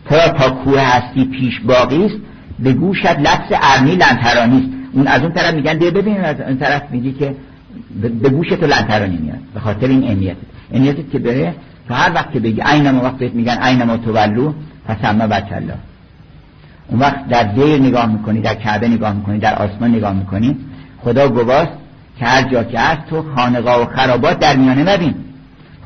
تو 0.09 0.17
تا 0.39 0.51
کوه 0.51 0.81
هستی 0.81 1.25
پیش 1.25 1.61
باقی 1.61 2.05
است 2.05 2.17
به 2.59 2.73
گوشت 2.73 3.07
لفظ 3.07 3.53
ارنی 3.53 3.97
لنترانی 3.97 4.59
است. 4.59 4.69
اون 4.93 5.07
از 5.07 5.23
اون 5.23 5.33
طرف 5.33 5.55
میگن 5.55 5.79
ده 5.79 5.91
ببین 5.91 6.21
از 6.21 6.41
اون 6.41 6.59
طرف 6.59 6.83
میگی 6.91 7.13
که 7.13 7.35
به 8.23 8.29
گوش 8.29 8.49
تو 8.49 8.67
لنترانی 8.67 9.17
میاد 9.17 9.39
به 9.55 9.61
خاطر 9.61 9.87
این 9.87 10.11
امنیت. 10.11 10.37
امنیت 10.73 11.11
که 11.13 11.19
بره 11.19 11.55
تو 11.89 11.95
هر 11.95 12.13
وقت 12.15 12.33
که 12.33 12.41
بگی 12.41 12.63
ما 12.93 13.03
وقت 13.03 13.23
میگن 13.23 13.63
اینما 13.63 13.97
تولو 13.97 14.53
پس 14.89 14.97
اما 15.05 15.29
اون 16.89 17.01
وقت 17.01 17.29
در 17.29 17.43
دیر 17.43 17.81
نگاه 17.81 18.07
می‌کنی 18.07 18.41
در 18.41 18.55
کعبه 18.55 18.89
نگاه 18.89 19.13
می‌کنی 19.13 19.39
در 19.39 19.55
آسمان 19.55 19.91
نگاه 19.91 20.13
می‌کنی 20.13 20.57
خدا 21.05 21.29
گواست 21.29 21.73
که 22.19 22.25
هر 22.25 22.43
جا 22.43 22.65
که 22.65 22.81
هست 22.81 23.07
تو 23.11 23.25
خانقاه 23.37 23.83
و 23.83 23.97
خرابات 23.97 24.39
در 24.39 24.57
میانه 24.57 24.83
نبین 24.83 25.15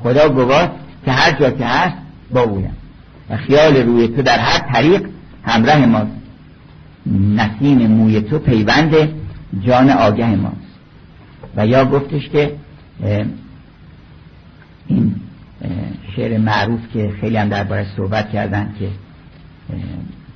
خدا 0.02 0.28
گواست 0.28 0.70
که 1.10 1.16
هر 1.16 1.40
جا 1.40 1.50
که 1.50 1.66
هست 1.66 1.96
با 2.30 2.40
اویم 2.40 2.76
و 3.30 3.36
خیال 3.36 3.76
روی 3.76 4.08
تو 4.08 4.22
در 4.22 4.38
هر 4.38 4.72
طریق 4.72 5.06
همراه 5.42 5.86
ماست. 5.86 6.12
نسیم 7.06 7.86
موی 7.86 8.20
تو 8.20 8.38
پیوند 8.38 8.94
جان 9.60 9.90
آگه 9.90 10.36
ماست. 10.36 10.56
و 11.56 11.66
یا 11.66 11.84
گفتش 11.84 12.28
که 12.28 12.52
این 14.86 15.14
شعر 16.16 16.38
معروف 16.38 16.80
که 16.92 17.12
خیلی 17.20 17.36
هم 17.36 17.48
درباره 17.48 17.86
صحبت 17.96 18.30
کردن 18.30 18.74
که 18.78 18.88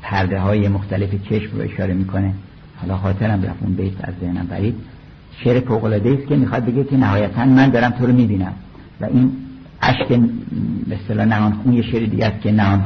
پرده 0.02 0.40
های 0.40 0.68
مختلف 0.68 1.10
چشم 1.28 1.56
رو 1.56 1.62
اشاره 1.62 1.94
می‌کنه. 1.94 2.34
حالا 2.80 2.96
خاطرم 2.96 3.42
رفت 3.42 3.62
اون 3.62 3.74
بیت 3.74 3.92
از 4.00 4.14
ذهنم 4.20 4.46
برید. 4.46 4.74
شعر 5.44 5.60
فوقلاده 5.60 6.10
است 6.10 6.28
که 6.28 6.36
می‌خواد 6.36 6.64
بگه 6.64 6.84
که 6.84 6.96
نهایتا 6.96 7.44
من 7.44 7.68
دارم 7.68 7.90
تو 7.90 8.06
رو 8.06 8.12
می‌بینم. 8.12 8.52
و 9.00 9.04
این 9.04 9.32
عشق 9.84 10.08
به 10.88 10.96
اصطلاح 11.02 11.26
نهان 11.26 11.52
خون 11.52 11.72
یه 11.72 11.82
شعر 11.82 12.06
دیگه 12.06 12.26
است 12.26 12.40
که 12.40 12.52
نهان 12.52 12.84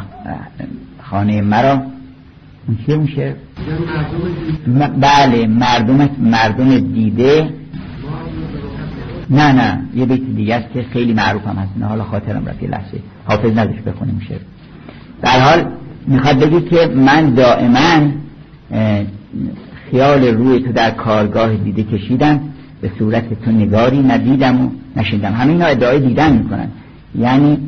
خانه 1.03 1.43
مرا. 1.43 1.83
اون 2.69 2.79
چیه؟ 2.87 2.95
اون 2.95 3.07
شعر؟ 3.07 3.35
بله 5.01 5.47
مردم 5.47 6.09
مردم 6.19 6.79
دیده. 6.79 7.51
نه 9.31 9.53
نه 9.53 9.83
یه 9.95 10.07
بیت 10.07 10.20
دیگه 10.20 10.55
است 10.55 10.73
که 10.73 10.83
خیلی 10.93 11.12
معروف 11.12 11.47
هم 11.47 11.57
هست. 11.57 11.70
نه 11.77 11.87
حالا 11.87 12.05
خاطرم 12.05 12.47
رفت 12.47 12.62
یه 12.62 12.69
لحظه. 12.69 12.99
حافظ 13.25 13.59
نداشت 13.59 13.81
بخونیم 13.85 14.20
شعر. 14.29 14.39
در 15.23 15.41
حال 15.41 15.65
می‌خواد 16.07 16.39
بگی 16.39 16.61
که 16.61 16.87
من 16.87 17.35
دائما 17.35 18.11
خیال 19.91 20.25
روی 20.25 20.61
تو 20.61 20.73
در 20.73 20.91
کارگاه 20.91 21.55
دیده 21.55 21.83
کشیدم. 21.83 22.41
به 22.81 22.91
صورت 22.99 23.45
تو 23.45 23.51
نگاری 23.51 23.99
ندیدم 23.99 24.61
و 24.61 24.70
نشیدم 24.97 25.33
همه 25.33 25.53
اینا 25.53 25.66
ادعای 25.66 26.01
دیدن 26.01 26.33
می‌کنن. 26.37 26.69
یعنی 27.15 27.59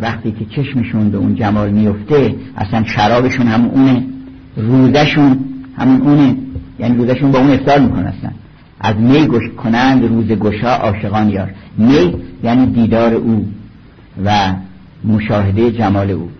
وقتی 0.00 0.32
که 0.32 0.44
چشمشون 0.44 1.10
به 1.10 1.18
اون 1.18 1.34
جمال 1.34 1.70
میفته 1.70 2.34
اصلا 2.56 2.84
شرابشون 2.84 3.46
همون 3.46 3.70
اونه 3.70 4.04
روزشون 4.56 5.38
همون 5.78 6.00
اونه 6.00 6.36
یعنی 6.78 6.96
روزشون 6.96 7.32
با 7.32 7.38
اون 7.38 7.50
افتار 7.50 7.78
می‌کنن 7.78 8.06
اصلا. 8.06 8.30
از 8.80 8.96
می 8.96 9.26
گوش 9.26 9.42
کنند 9.56 10.04
روز 10.04 10.26
گشا 10.26 10.74
عاشقان 10.74 11.28
یار. 11.30 11.54
می 11.78 12.14
یعنی 12.44 12.66
دیدار 12.66 13.14
او 13.14 13.48
و 14.24 14.54
مشاهده 15.04 15.70
جمال 15.70 16.10
او. 16.10 16.30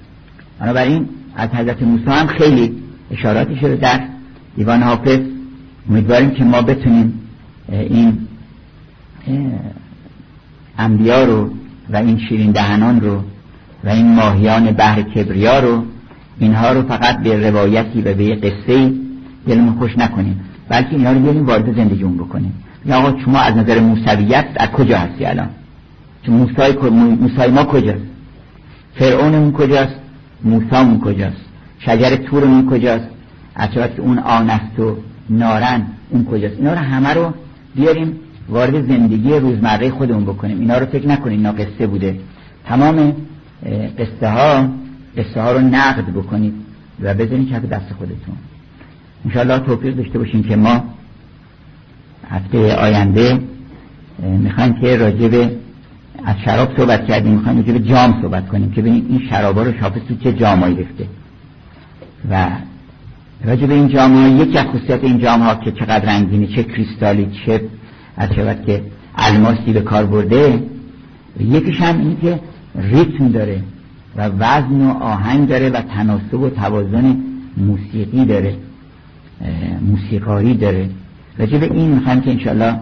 بنابراین 0.60 1.08
از 1.36 1.50
حضرت 1.50 1.82
موسی 1.82 2.04
هم 2.06 2.26
خیلی 2.26 2.74
اشاراتی 3.10 3.56
شده 3.56 3.76
در 3.76 4.00
دیوان 4.56 4.82
حافظ. 4.82 5.18
امیدواریم 5.90 6.30
که 6.30 6.44
ما 6.44 6.62
بتونیم 6.62 7.20
این 7.68 8.18
انبیا 10.78 11.24
رو 11.24 11.50
و 11.90 11.96
این 11.96 12.18
شیرین 12.28 12.50
دهنان 12.50 13.00
رو 13.00 13.22
و 13.84 13.88
این 13.88 14.14
ماهیان 14.14 14.64
بحر 14.64 15.02
کبریا 15.02 15.58
رو 15.58 15.84
اینها 16.38 16.72
رو 16.72 16.82
فقط 16.82 17.22
به 17.22 17.50
روایتی 17.50 18.00
و 18.00 18.14
به 18.14 18.34
قصه 18.34 18.92
دلمون 19.46 19.78
خوش 19.78 19.98
نکنیم. 19.98 20.40
بلکه 20.68 20.90
اینها 20.90 21.12
رو 21.12 21.18
بیاریم 21.18 21.46
وارد 21.46 21.76
زندگیمون 21.76 22.16
بکنیم. 22.16 22.52
یا 22.86 22.96
آقا 22.96 23.18
شما 23.24 23.38
از 23.38 23.56
نظر 23.56 23.80
موسویت 23.80 24.46
از 24.56 24.68
کجا 24.68 24.98
هستی 24.98 25.24
الان؟ 25.24 25.48
چون 26.22 26.34
موسای, 26.34 26.72
موسای 26.90 27.50
ما 27.50 27.64
کجاست؟ 27.64 28.04
فرعونمون 28.94 29.52
کجاست؟ 29.52 29.94
موسامون 30.44 31.00
کجاست؟ 31.00 31.36
شجر 31.78 32.16
تورمون 32.16 32.70
کجاست؟ 32.70 33.06
از 33.54 33.70
که 33.70 34.00
اون 34.00 34.18
آنست 34.18 34.78
و 34.78 34.96
نارن 35.30 35.86
اون 36.10 36.24
کجاست؟ 36.24 36.54
اینا 36.58 36.72
رو 36.72 36.78
همه 36.78 37.08
رو 37.08 37.32
بیاریم 37.74 38.12
وارد 38.48 38.88
زندگی 38.88 39.32
روزمره 39.32 39.90
خودمون 39.90 40.24
بکنیم. 40.24 40.60
اینا 40.60 40.78
رو 40.78 40.86
فکر 40.86 41.08
نکنیم 41.08 41.38
اینا 41.38 41.52
قصه 41.52 41.86
بوده. 41.86 42.20
تمام 42.64 43.16
قصه 43.98 44.28
ها 44.28 44.68
قصه 45.18 45.40
ها 45.40 45.52
رو 45.52 45.60
نقد 45.60 46.04
بکنید 46.04 46.54
و 47.00 47.14
بزنید 47.14 47.48
که 47.48 47.58
دست 47.58 47.92
خودتون. 47.98 48.36
انشاءالله 49.24 49.58
توفیق 49.58 49.96
داشته 49.96 50.18
باشیم 50.18 50.42
که 50.42 50.56
ما 50.56 50.84
هفته 52.30 52.76
آینده 52.76 53.40
می‌خوایم 54.18 54.74
که 54.74 54.96
راجب 54.96 55.50
از 56.24 56.36
شراب 56.44 56.76
صحبت 56.76 57.06
کردیم. 57.06 57.32
می‌خوایم 57.32 57.58
راجب 57.58 57.78
جام 57.78 58.22
صحبت 58.22 58.48
کنیم 58.48 58.70
که 58.70 58.80
ببینیم 58.80 59.06
این 59.08 59.28
شرابا 59.30 59.62
رو 59.62 59.72
شافه 59.80 60.00
تو 60.00 60.14
چه 60.14 60.32
جامایی 60.32 60.76
رفته 60.76 61.06
و 62.30 62.50
راجب 63.44 63.70
این 63.70 63.88
جام 63.88 64.14
ها 64.14 64.28
یکی 64.28 64.58
از 64.58 64.66
خصوصیت 64.66 65.04
این 65.04 65.18
جام 65.18 65.42
ها 65.42 65.54
که 65.54 65.72
چقدر 65.72 66.04
رنگینه 66.04 66.46
چه 66.46 66.62
کریستالی 66.62 67.28
چه 67.46 67.60
از 68.16 68.32
شود 68.32 68.66
که 68.66 68.82
الماسی 69.14 69.72
به 69.72 69.80
کار 69.80 70.06
برده 70.06 70.62
یکیش 71.40 71.80
هم 71.80 71.98
اینه 71.98 72.16
که 72.20 72.40
ریتم 72.78 73.28
داره 73.28 73.62
و 74.16 74.28
وزن 74.28 74.80
و 74.80 74.90
آهنگ 74.90 75.48
داره 75.48 75.70
و 75.70 75.80
تناسب 75.80 76.40
و 76.40 76.50
توازن 76.50 77.16
موسیقی 77.56 78.24
داره 78.24 78.56
موسیقاری 79.80 80.54
داره. 80.54 80.88
راجب 81.38 81.62
این 81.62 81.88
می‌خوایم 81.88 82.20
که 82.20 82.30
انشالله 82.30 82.74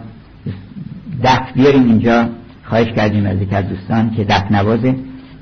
دفت 1.23 1.53
بیاریم 1.53 1.85
اینجا. 1.85 2.29
خواهش 2.63 2.87
کردیم 2.95 3.25
از 3.25 3.41
یک 3.41 3.53
از 3.53 3.65
دوستان 3.69 4.11
که 4.11 4.23
دفت 4.23 4.51
نوازه. 4.51 4.95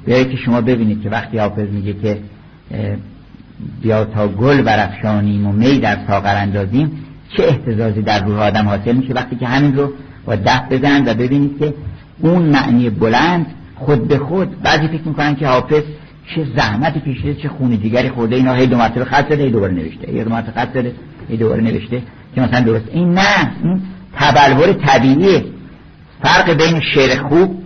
بیایی 0.06 0.26
که 0.26 0.38
شما 0.38 0.62
ببینید 0.62 1.02
که 1.02 1.10
وقتی 1.10 1.38
حافظ 1.38 1.70
میگه 1.70 1.94
که 1.94 2.18
بیا 3.82 4.06
تا 4.06 4.28
گل 4.28 4.62
برافشانیم 4.62 5.48
و 5.48 5.52
می 5.52 5.80
در 5.80 5.98
ساغر 6.08 6.36
اندازیم 6.36 6.92
چه 7.38 7.44
احتزازی 7.44 8.02
در 8.02 8.26
روح 8.26 8.40
آدم 8.40 8.68
حاصل 8.68 8.96
میشه 8.96 9.14
وقتی 9.14 9.36
که 9.36 9.48
همین 9.48 9.78
رو 9.78 9.94
با 10.26 10.36
دست 10.36 10.70
بزنند 10.70 11.08
و 11.08 11.14
ببینید 11.14 11.60
که 11.60 11.74
اون 12.22 12.42
معنی 12.42 12.90
بلند 12.90 13.46
خود 13.76 14.08
به 14.08 14.18
خود 14.18 14.62
بعضی 14.62 14.88
فکر 14.88 15.08
می‌کنن 15.08 15.36
که 15.36 15.48
حافظ 15.48 15.84
چه 16.36 16.48
زحمتی 16.56 17.00
کشیده 17.00 17.34
چه 17.34 17.50
خون 17.50 17.70
دیگری 17.70 18.10
خورده 18.10 18.36
اینا 18.36 18.54
هی 18.54 18.68
دو 18.68 18.78
مرتبه 18.78 19.06
خط 19.06 19.34
زده 19.34 19.50
دوباره 19.50 19.74
نوشته. 19.74 20.12
هی 20.12 20.24
دو 20.24 20.30
مرتبه 20.30 20.52
خط 20.52 20.74
زده 20.74 20.94
هی 21.30 21.38
دوباره 21.38 21.62
نوشته 21.62 22.02
که 22.36 22.42
مثلا 22.42 22.60
درست. 22.60 22.86
این 22.92 23.14
نه 23.14 23.52
این 23.64 23.82
تبلور 24.14 24.74
طبیعیه 24.74 25.46
فرق 26.24 26.50
بین 26.50 26.82
شعر 26.94 27.20
خوب 27.22 27.64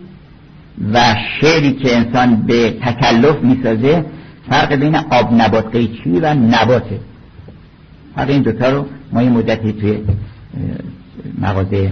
و 0.93 1.15
شعری 1.41 1.71
که 1.71 1.97
انسان 1.97 2.35
به 2.35 2.71
تکلف 2.71 3.35
می‌سازه 3.43 4.05
فرق 4.49 4.73
بین 4.73 4.95
آب 4.95 5.33
نبات 5.33 5.71
قیچی 5.71 6.19
و 6.19 6.33
نباته. 6.33 6.99
فرق 8.15 8.29
این 8.29 8.41
دوتا 8.41 8.69
رو 8.69 8.85
ما 9.11 9.23
یه 9.23 9.29
مدتی 9.29 9.73
توی 9.73 9.97
مغازه 11.41 11.91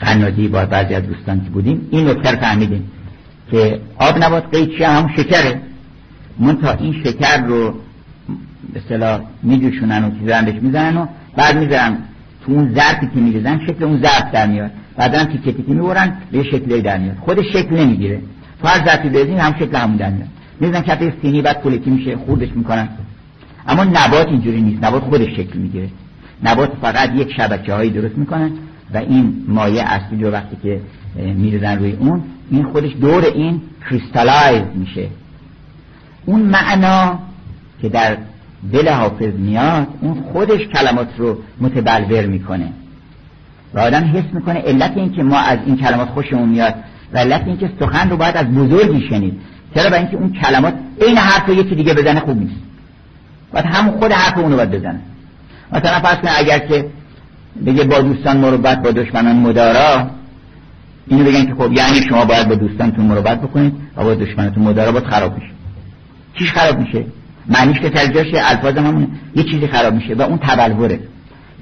قنادی 0.00 0.48
با 0.48 0.66
بعضی 0.66 0.94
از 0.94 1.02
دوستان 1.02 1.44
که 1.44 1.50
بودیم 1.50 1.88
این 1.90 2.08
نکته 2.08 2.36
فهمیدیم 2.36 2.90
که 3.50 3.80
آب 3.98 4.24
نبات 4.24 4.54
قیچی 4.54 4.84
هم 4.84 5.08
شکره. 5.16 5.60
من 6.38 6.56
تا 6.56 6.72
این 6.72 7.02
شکر 7.04 7.46
رو 7.46 7.74
به 8.72 8.80
صلاح 8.88 9.20
میجوشونن 9.42 10.04
و 10.04 10.18
چیزا 10.18 10.42
بهش 10.42 10.62
می‌زنن 10.62 10.96
و 10.96 11.06
بعد 11.36 11.58
می‌ذارن 11.58 11.98
تو 12.46 12.52
اون 12.52 12.74
ظرفی 12.74 13.06
که 13.06 13.20
میریزن 13.20 13.60
شکل 13.66 13.84
اون 13.84 14.00
ظرف 14.02 14.32
در 14.32 14.46
میاد. 14.46 14.70
بعدا 14.96 15.24
تیکه 15.24 15.52
تیکه 15.52 15.72
می‌برن 15.72 16.12
به 16.32 16.42
شکلی 16.42 16.82
در 16.82 16.98
میاد. 16.98 17.16
خودش 17.16 17.46
شکل 17.52 17.76
نمی‌گیره. 17.76 18.22
تو 18.62 18.68
هر 18.68 18.86
ظرفی 18.86 19.08
بزنین 19.08 19.38
هم 19.38 19.54
شکل 19.58 19.76
همون 19.76 19.96
در 19.96 20.10
میاد. 20.10 20.28
می‌زنن 20.60 20.82
کف 20.82 21.12
سینی 21.22 21.42
بعد 21.42 21.62
پلیتی 21.62 21.90
میشه 21.90 22.16
خوردش 22.16 22.48
می‌کنن. 22.54 22.88
اما 23.68 23.84
نبات 23.84 24.26
اینجوری 24.26 24.60
نیست. 24.60 24.84
نبات 24.84 25.02
خودش 25.02 25.28
شکل 25.36 25.58
می‌گیره. 25.58 25.88
نبات 26.44 26.72
فقط 26.82 27.10
یک 27.14 27.32
شبکه 27.36 27.74
هایی 27.74 27.90
درست 27.90 28.18
می‌کنن 28.18 28.50
و 28.94 28.96
این 28.96 29.44
مایه 29.48 29.82
اصلی 29.82 30.24
رو 30.24 30.30
وقتی 30.30 30.56
که 30.62 30.80
میریزن 31.16 31.78
روی 31.78 31.92
اون 31.92 32.22
این 32.50 32.64
خودش 32.64 32.92
دور 33.00 33.24
این 33.24 33.60
کریستالایز 33.90 34.62
میشه. 34.74 35.08
اون 36.26 36.40
معنا 36.42 37.18
که 37.82 37.88
در 37.88 38.16
دل 38.72 38.88
حافظ 38.88 39.34
میاد 39.38 39.86
اون 40.00 40.14
خودش 40.32 40.60
کلمات 40.60 41.08
رو 41.18 41.38
متبلور 41.60 42.26
می‌کنه. 42.26 42.68
و 43.74 43.78
آدم 43.78 44.04
حس 44.04 44.34
می‌کنه 44.34 44.60
علت 44.60 44.92
این 44.96 45.12
که 45.12 45.22
ما 45.22 45.38
از 45.38 45.58
این 45.66 45.76
کلمات 45.76 46.08
خوشمون 46.08 46.48
میاد 46.48 46.74
و 47.12 47.18
علت 47.18 47.42
این 47.46 47.58
که 47.58 47.70
سخن 47.80 48.10
رو 48.10 48.16
باید 48.16 48.36
از 48.36 48.46
بزرگی 48.46 49.08
شنید. 49.08 49.40
چرا؟ 49.74 49.90
برای 49.90 49.98
اینکه 49.98 50.16
اون 50.16 50.32
کلمات 50.32 50.74
عین 51.00 51.16
حرف 51.16 51.48
رو 51.48 51.54
یکی 51.54 51.74
دیگه 51.74 51.94
بزنه 51.94 52.20
خوب 52.20 52.38
نیست. 52.38 52.60
باید 53.52 53.66
همون 53.66 53.98
خود 53.98 54.12
حرف 54.12 54.38
اونو 54.38 54.56
باید 54.56 54.70
بزنه. 54.70 55.00
مثلا 55.72 56.00
فرض 56.00 56.16
کنه 56.16 56.30
اگر 56.38 56.58
که 56.58 56.86
بگه 57.66 57.84
با 57.84 58.00
دوستان 58.00 58.36
مروبت 58.36 58.82
با 58.82 58.90
دشمنان 58.90 59.36
مدارا 59.36 60.10
اینو 61.06 61.24
بگن 61.24 61.46
که 61.46 61.54
خب 61.54 61.72
یعنی 61.72 62.02
شما 62.08 62.24
باید 62.24 62.48
با 62.48 62.54
دوستانتون 62.54 63.06
مروبت 63.06 63.40
بکنید 63.40 63.72
و 63.96 64.04
با 64.04 64.14
دشمنتون 64.14 64.64
مدارا 64.64 64.92
باید 64.92 65.04
خراب 65.04 65.34
میشه. 65.34 65.50
چیش 66.38 66.52
خراب 66.52 66.78
میشه؟ 66.78 67.04
معنیش 67.48 67.80
که 67.80 67.90
ترجاش 67.90 68.26
الفاظ 68.34 68.76
همون 68.76 69.08
یه 69.36 69.42
چیزی 69.42 69.66
خراب 69.66 69.94
میشه 69.94 70.14
و 70.14 70.22
اون 70.22 70.38
تبلوره. 70.38 71.00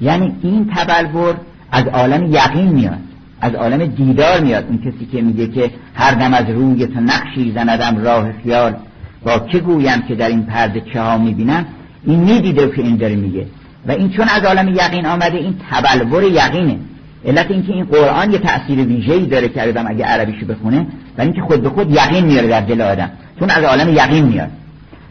یعنی 0.00 0.36
این 0.42 0.70
تبلور 0.76 1.34
از 1.72 1.84
عالم 1.84 2.32
یقین 2.32 2.68
میاد 2.68 2.98
از 3.40 3.54
عالم 3.54 3.86
دیدار 3.86 4.40
میاد. 4.40 4.64
اون 4.68 4.78
کسی 4.78 5.06
که 5.12 5.22
میگه 5.22 5.46
که 5.46 5.70
هر 5.94 6.14
دم 6.14 6.34
از 6.34 6.50
روی 6.50 6.86
تو 6.86 7.00
نقشی 7.00 7.52
زندم 7.54 8.04
راه 8.04 8.32
خیال 8.42 8.76
با 9.24 9.38
که 9.38 9.58
گویم 9.58 10.02
که 10.08 10.14
در 10.14 10.28
این 10.28 10.42
پرده 10.42 10.82
چه 10.92 11.00
ها 11.00 11.18
می‌بینم؟ 11.18 11.66
این 12.04 12.20
می‌دیده 12.20 12.68
که 12.68 12.82
این 12.82 12.96
داره 12.96 13.16
میگه. 13.16 13.46
و 13.86 13.90
این 13.92 14.10
چون 14.10 14.28
از 14.28 14.44
عالم 14.44 14.68
یقین 14.68 15.06
آمده 15.06 15.38
این 15.38 15.54
تبلور 15.70 16.22
یقینه. 16.22 16.78
علت 17.24 17.50
اینکه 17.50 17.72
این 17.72 17.84
قرآن 17.84 18.32
یه 18.32 18.38
تأثیر 18.38 18.78
ویژه‌ای 18.78 19.26
داره 19.26 19.48
که 19.48 19.62
آدم 19.62 19.86
اگه 19.86 20.04
عربیشو 20.04 20.46
بخونه 20.46 20.86
و 21.18 21.22
اینکه 21.22 21.40
خود 21.40 21.62
به 21.62 21.68
خود 21.70 21.90
یقین 21.90 22.24
میاره 22.24 22.48
در 22.48 22.60
دل 22.60 22.80
آدم. 22.80 23.10
چون 23.38 23.50
از 23.50 23.64
عالم 23.64 23.88
یقین 23.88 24.24
میاد. 24.24 24.50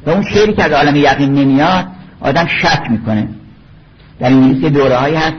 و 0.06 0.10
اون 0.10 0.24
شعری 0.24 0.54
که 0.54 0.64
از 0.64 0.72
عالم 0.72 0.96
یقین 0.96 1.34
نمیاد 1.34 1.86
آدم 2.22 2.48
شک 2.62 2.92
می‌کنه. 2.92 3.28
در 4.20 4.28
انگلیسی 4.28 4.70
دوره 4.70 4.96
هایی 4.96 5.16
هست 5.16 5.38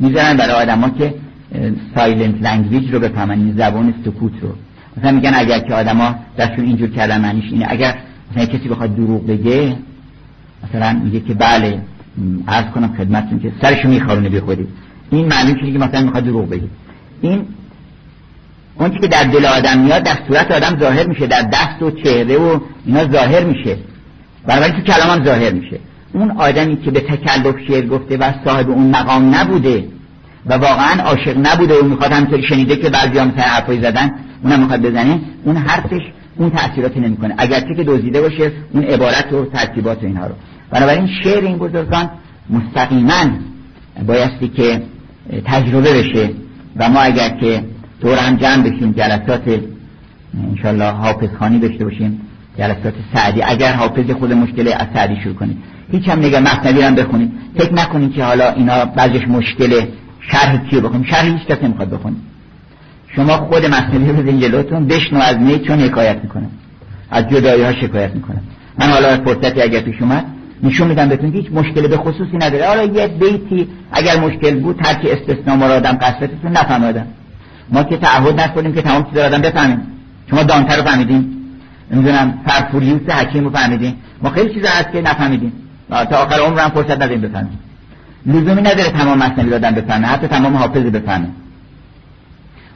می‌ذارن 0.00 0.36
برای 0.36 0.54
آدما 0.54 0.90
که 0.90 1.14
silent 1.94 2.42
language 2.42 2.92
رو 2.92 3.00
بفهمن 3.00 3.38
این 3.38 3.54
زبان 3.56 3.94
سکوت 4.04 4.32
رو. 4.42 4.54
مثلا 4.96 5.10
میگن 5.10 5.32
اگر 5.34 5.58
که 5.58 5.74
آدما 5.74 6.14
دستشون 6.38 6.64
اینجور 6.64 6.90
کردن 6.90 7.20
معنیش 7.20 7.44
اینه 7.52 7.66
اگر 7.68 7.94
مثلا 8.32 8.44
کسی 8.44 8.68
بخواد 8.68 8.96
دروغ 8.96 9.26
بگه 9.26 9.76
مثلا 10.68 11.00
میگه 11.04 11.20
که 11.20 11.34
بله 11.34 11.80
عرض 12.48 12.72
کنم 12.74 12.94
خدمتتون 12.98 13.40
که 13.40 13.52
سرشو 13.62 13.88
میخارونه 13.88 14.28
به 14.28 14.40
خودی. 14.40 14.66
این 15.10 15.26
معنی 15.26 15.54
که 15.54 15.78
مثلا 15.78 16.00
می‌خواد 16.00 16.24
دروغ 16.24 16.48
بگه. 16.48 16.68
این 17.20 17.46
اون 18.74 18.90
که 18.90 19.06
در 19.06 19.24
دل 19.24 19.46
آدم 19.46 19.78
میاد 19.78 20.02
در 20.02 20.18
صورت 20.28 20.50
آدم 20.50 20.80
ظاهر 20.80 21.06
میشه. 21.06 21.26
در 21.26 21.42
دست 21.42 21.82
و 21.82 21.90
چهره 21.90 22.36
و 22.36 22.60
اینا 22.86 23.12
ظاهر 23.12 23.44
میشه. 23.44 23.76
بنابراین 24.46 24.74
تو 24.74 24.92
کلام 24.92 25.18
هم 25.18 25.24
ظاهر 25.24 25.52
میشه. 25.52 25.78
اون 26.12 26.30
آدمی 26.30 26.76
که 26.76 26.90
به 26.90 27.00
تکلف 27.00 27.54
شعر 27.68 27.86
گفته 27.86 28.16
و 28.16 28.32
صاحب 28.44 28.70
اون 28.70 28.90
مقام 28.90 29.34
نبوده 29.34 29.84
و 30.46 30.52
واقعا 30.52 31.02
عاشق 31.02 31.36
نبوده 31.46 31.80
و 31.80 31.84
می‌خواد 31.84 32.12
همینطوری 32.12 32.42
شنیده 32.42 32.76
که 32.76 32.90
بعضی 32.90 33.18
هم 33.18 33.28
مثلا 33.28 33.42
حرفایی 33.42 33.80
زدن 33.82 34.14
اونم 34.42 34.60
می‌خواد 34.60 34.82
بزنه 34.82 35.20
اون 35.44 35.56
حرفش 35.56 36.02
اون 36.36 36.50
تأثیراتی 36.50 37.00
نمی‌کنه. 37.00 37.34
اگرچه 37.38 37.74
که 37.76 37.84
دزدیده 37.84 38.20
باشه 38.20 38.52
اون 38.72 38.84
عبارت 38.84 39.32
و 39.32 39.44
ترتیبات 39.44 40.04
اینها 40.04 40.26
رو. 40.26 40.34
بنابراین 40.70 41.08
شعر 41.24 41.44
این 41.44 41.58
بزرگان 41.58 42.10
مستقیما 42.50 43.24
بایستی 44.06 44.48
که 44.48 44.82
تجربه 45.44 45.92
بشه 45.92 46.30
و 46.76 46.88
ما 46.88 47.00
اگر 47.00 47.28
که 47.28 47.64
دور 48.00 48.18
هم 48.18 48.36
جمع 48.36 48.62
بشیم 48.62 48.92
جلسات 48.92 49.60
انشالله 50.48 50.90
حافظ 50.90 51.28
خانی 51.38 51.58
داشته 51.58 51.84
باشیم 51.84 52.20
جلسات 52.58 52.94
سعدی. 53.14 53.42
اگر 53.42 53.72
حافظ 53.72 54.10
خود 54.10 54.32
مشکل 54.32 54.68
از 54.68 54.86
سعدی 54.94 55.20
شروع 55.22 55.34
کنید 55.34 55.56
هیچ 55.92 56.08
هم 56.08 56.18
نگه 56.18 56.40
مصنوی 56.40 56.82
هم 56.82 56.94
بخونید 56.94 57.32
فکر 57.58 57.74
نکنید 57.74 58.12
که 58.12 58.24
حالا 58.24 58.52
اینا 58.52 58.84
بعضش 58.84 59.28
مشکله 59.28 59.88
شرح 60.20 60.56
کیو 60.56 60.80
بخونید 60.80 61.06
شرح 61.06 61.24
هیچ 61.24 61.46
کس 61.46 61.62
نمی‌خواد 61.62 61.90
بخونید 61.90 62.29
شما 63.16 63.36
خود 63.36 63.66
مصنوی 63.66 64.08
رو 64.08 64.12
بزنید 64.12 64.40
جلوتون 64.40 64.86
بشنو 64.86 65.20
از 65.20 65.36
می 65.36 65.58
چون 65.58 65.80
حکایت 65.80 66.16
می‌کنه. 66.22 66.46
از 67.10 67.28
جدایی 67.28 67.62
ها 67.62 67.72
شکایت 67.72 68.14
می‌کنه. 68.14 68.40
من 68.78 68.86
حالا 68.86 69.16
فرصتی 69.24 69.62
اگر 69.62 69.80
پیش 69.80 70.02
اومد 70.02 70.24
نشون 70.62 70.88
میدم 70.88 71.08
بهتون 71.08 71.32
هیچ 71.32 71.46
مشکل 71.52 71.88
به 71.88 71.96
خصوصی 71.96 72.36
نداره. 72.36 72.66
حالا 72.66 72.84
یه 72.84 73.06
بیتی 73.06 73.68
اگر 73.92 74.20
مشکل 74.20 74.60
بود 74.60 74.76
ترک 74.76 75.06
استثناء 75.10 75.56
مرادم 75.56 75.92
قصدتون 75.92 76.52
نفهمیدم 76.52 77.06
ما 77.72 77.82
که 77.82 77.96
تعهد 77.96 78.40
نکنیم 78.40 78.72
که 78.72 78.82
تمام 78.82 79.10
چیزا 79.10 79.26
آدم 79.26 79.40
بفهمیم. 79.40 79.82
شما 80.30 80.42
دانتر 80.42 80.76
رو 80.76 80.82
فهمیدین. 80.82 81.36
نمی‌دونم 81.90 82.34
فرفوریوس 82.46 83.10
حکیم 83.10 83.44
رو 83.44 83.50
فهمیدین. 83.50 83.94
ما 84.22 84.30
خیلی 84.30 84.54
چیزا 84.54 84.68
هست 84.68 84.92
که 84.92 85.00
نفهمیدیم 85.00 85.52
تا 85.90 86.16
آخر 86.16 86.40
عمرم 86.40 86.68
فرصت 86.68 86.90
نداریم 86.90 87.20
بفهمیم. 87.20 87.58
لزومی 88.26 88.62
نداره 88.62 88.90
تمام 88.90 89.18
مصنوی 89.18 89.54
آدم 89.54 89.70
بفهمه 89.70 90.06
حتی 90.06 90.26
تمام 90.26 90.56
حافظ 90.56 90.82
بفهمه. 90.82 91.28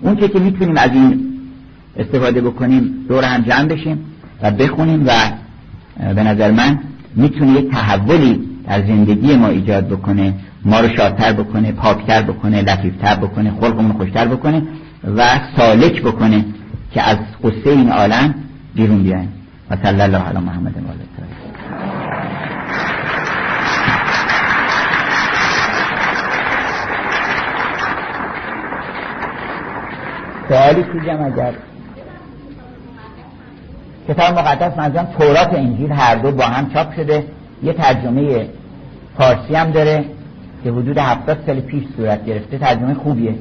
اون 0.04 0.16
که 0.16 0.38
می‌تونیم 0.38 0.76
از 0.76 0.90
این 0.92 1.20
استفاده 1.96 2.40
بکنیم 2.40 2.94
دور 3.08 3.24
هم 3.24 3.42
جمع 3.42 3.64
بشیم 3.64 3.98
و 4.42 4.50
بخونیم 4.50 5.04
و 5.06 5.12
به 6.14 6.22
نظر 6.22 6.50
من 6.50 6.78
می‌تونه 7.16 7.52
یه 7.52 7.70
تحولی 7.70 8.40
در 8.68 8.86
زندگی 8.86 9.36
ما 9.36 9.48
ایجاد 9.48 9.88
بکنه 9.88 10.34
ما 10.64 10.80
رو 10.80 10.88
شادتر 10.96 11.32
بکنه 11.32 11.72
پاکتر 11.72 12.22
بکنه 12.22 12.62
لطیفتر 12.62 13.14
بکنه 13.14 13.52
خلقمون 13.60 13.92
خوشتر 13.92 14.28
بکنه 14.28 14.62
و 15.16 15.40
سالک 15.56 16.02
بکنه 16.02 16.44
که 16.90 17.02
از 17.02 17.16
قصه 17.42 17.70
این 17.70 17.90
عالم 17.90 18.34
بیرون 18.74 19.02
بیایم. 19.02 19.28
و 19.70 19.76
صلی 19.82 20.00
الله 20.00 20.18
علی 20.18 20.38
محمد 20.38 20.74
و 20.76 21.43
سوالی 30.48 30.82
پیجم 30.82 31.22
اگر 31.24 31.52
کتاب 34.08 34.38
مقدس 34.38 34.78
منظورم 34.78 35.08
تورات 35.18 35.54
انجیل 35.54 35.92
هر 35.92 36.14
دو 36.14 36.32
با 36.32 36.44
هم 36.44 36.70
چاپ 36.70 36.94
شده. 36.94 37.24
یه 37.62 37.72
ترجمه 37.72 38.46
فارسی 39.18 39.54
هم 39.54 39.70
داره 39.70 40.04
که 40.64 40.70
حدود 40.70 40.98
هفتاد 40.98 41.38
سال 41.46 41.60
پیش 41.60 41.84
صورت 41.96 42.26
گرفته. 42.26 42.58
ترجمه 42.58 42.94
خوبیه. 42.94 43.34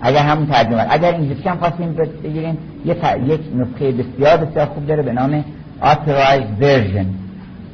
اگر 0.00 0.22
همون 0.22 0.46
ترجمه 0.46 0.86
اگر 0.90 1.14
انگلیسی 1.14 1.48
هم 1.48 1.56
خواستیم 1.56 1.96
بگیریم 2.22 2.58
یه 2.84 2.96
یک 3.26 3.40
نسخه 3.56 3.92
بسیار 3.92 4.36
بسیار 4.36 4.66
خوب 4.66 4.86
داره 4.86 5.02
به 5.02 5.12
نام 5.12 5.44
authorized 5.82 6.62
version. 6.62 7.06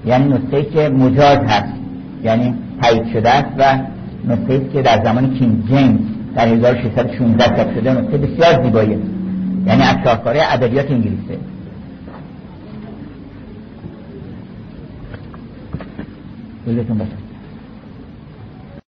یعنی 0.07 0.29
نسخه 0.29 0.63
که 0.63 0.89
مجاز 0.89 1.39
هست. 1.39 1.73
یعنی 2.23 2.55
تایید 2.83 3.13
شده 3.13 3.31
است 3.31 3.51
و 3.59 3.79
نسخه 4.25 4.69
که 4.69 4.83
در 4.83 5.05
زمان 5.05 5.35
کینگ 5.35 5.67
جیمز 5.69 6.12
در 6.35 6.49
1616 6.49 7.57
چاپ 7.57 7.75
شده 7.75 7.93
نسخه 7.93 8.19
بسیار 8.19 8.65
زیباییه. 8.65 8.99
یعنی 9.67 9.83
از 9.83 9.97
شاهکاره 10.05 10.41
ادبیات 10.53 10.91
انگلیسه. 10.91 11.39
دلتون 16.67 16.99
بسید 16.99 17.22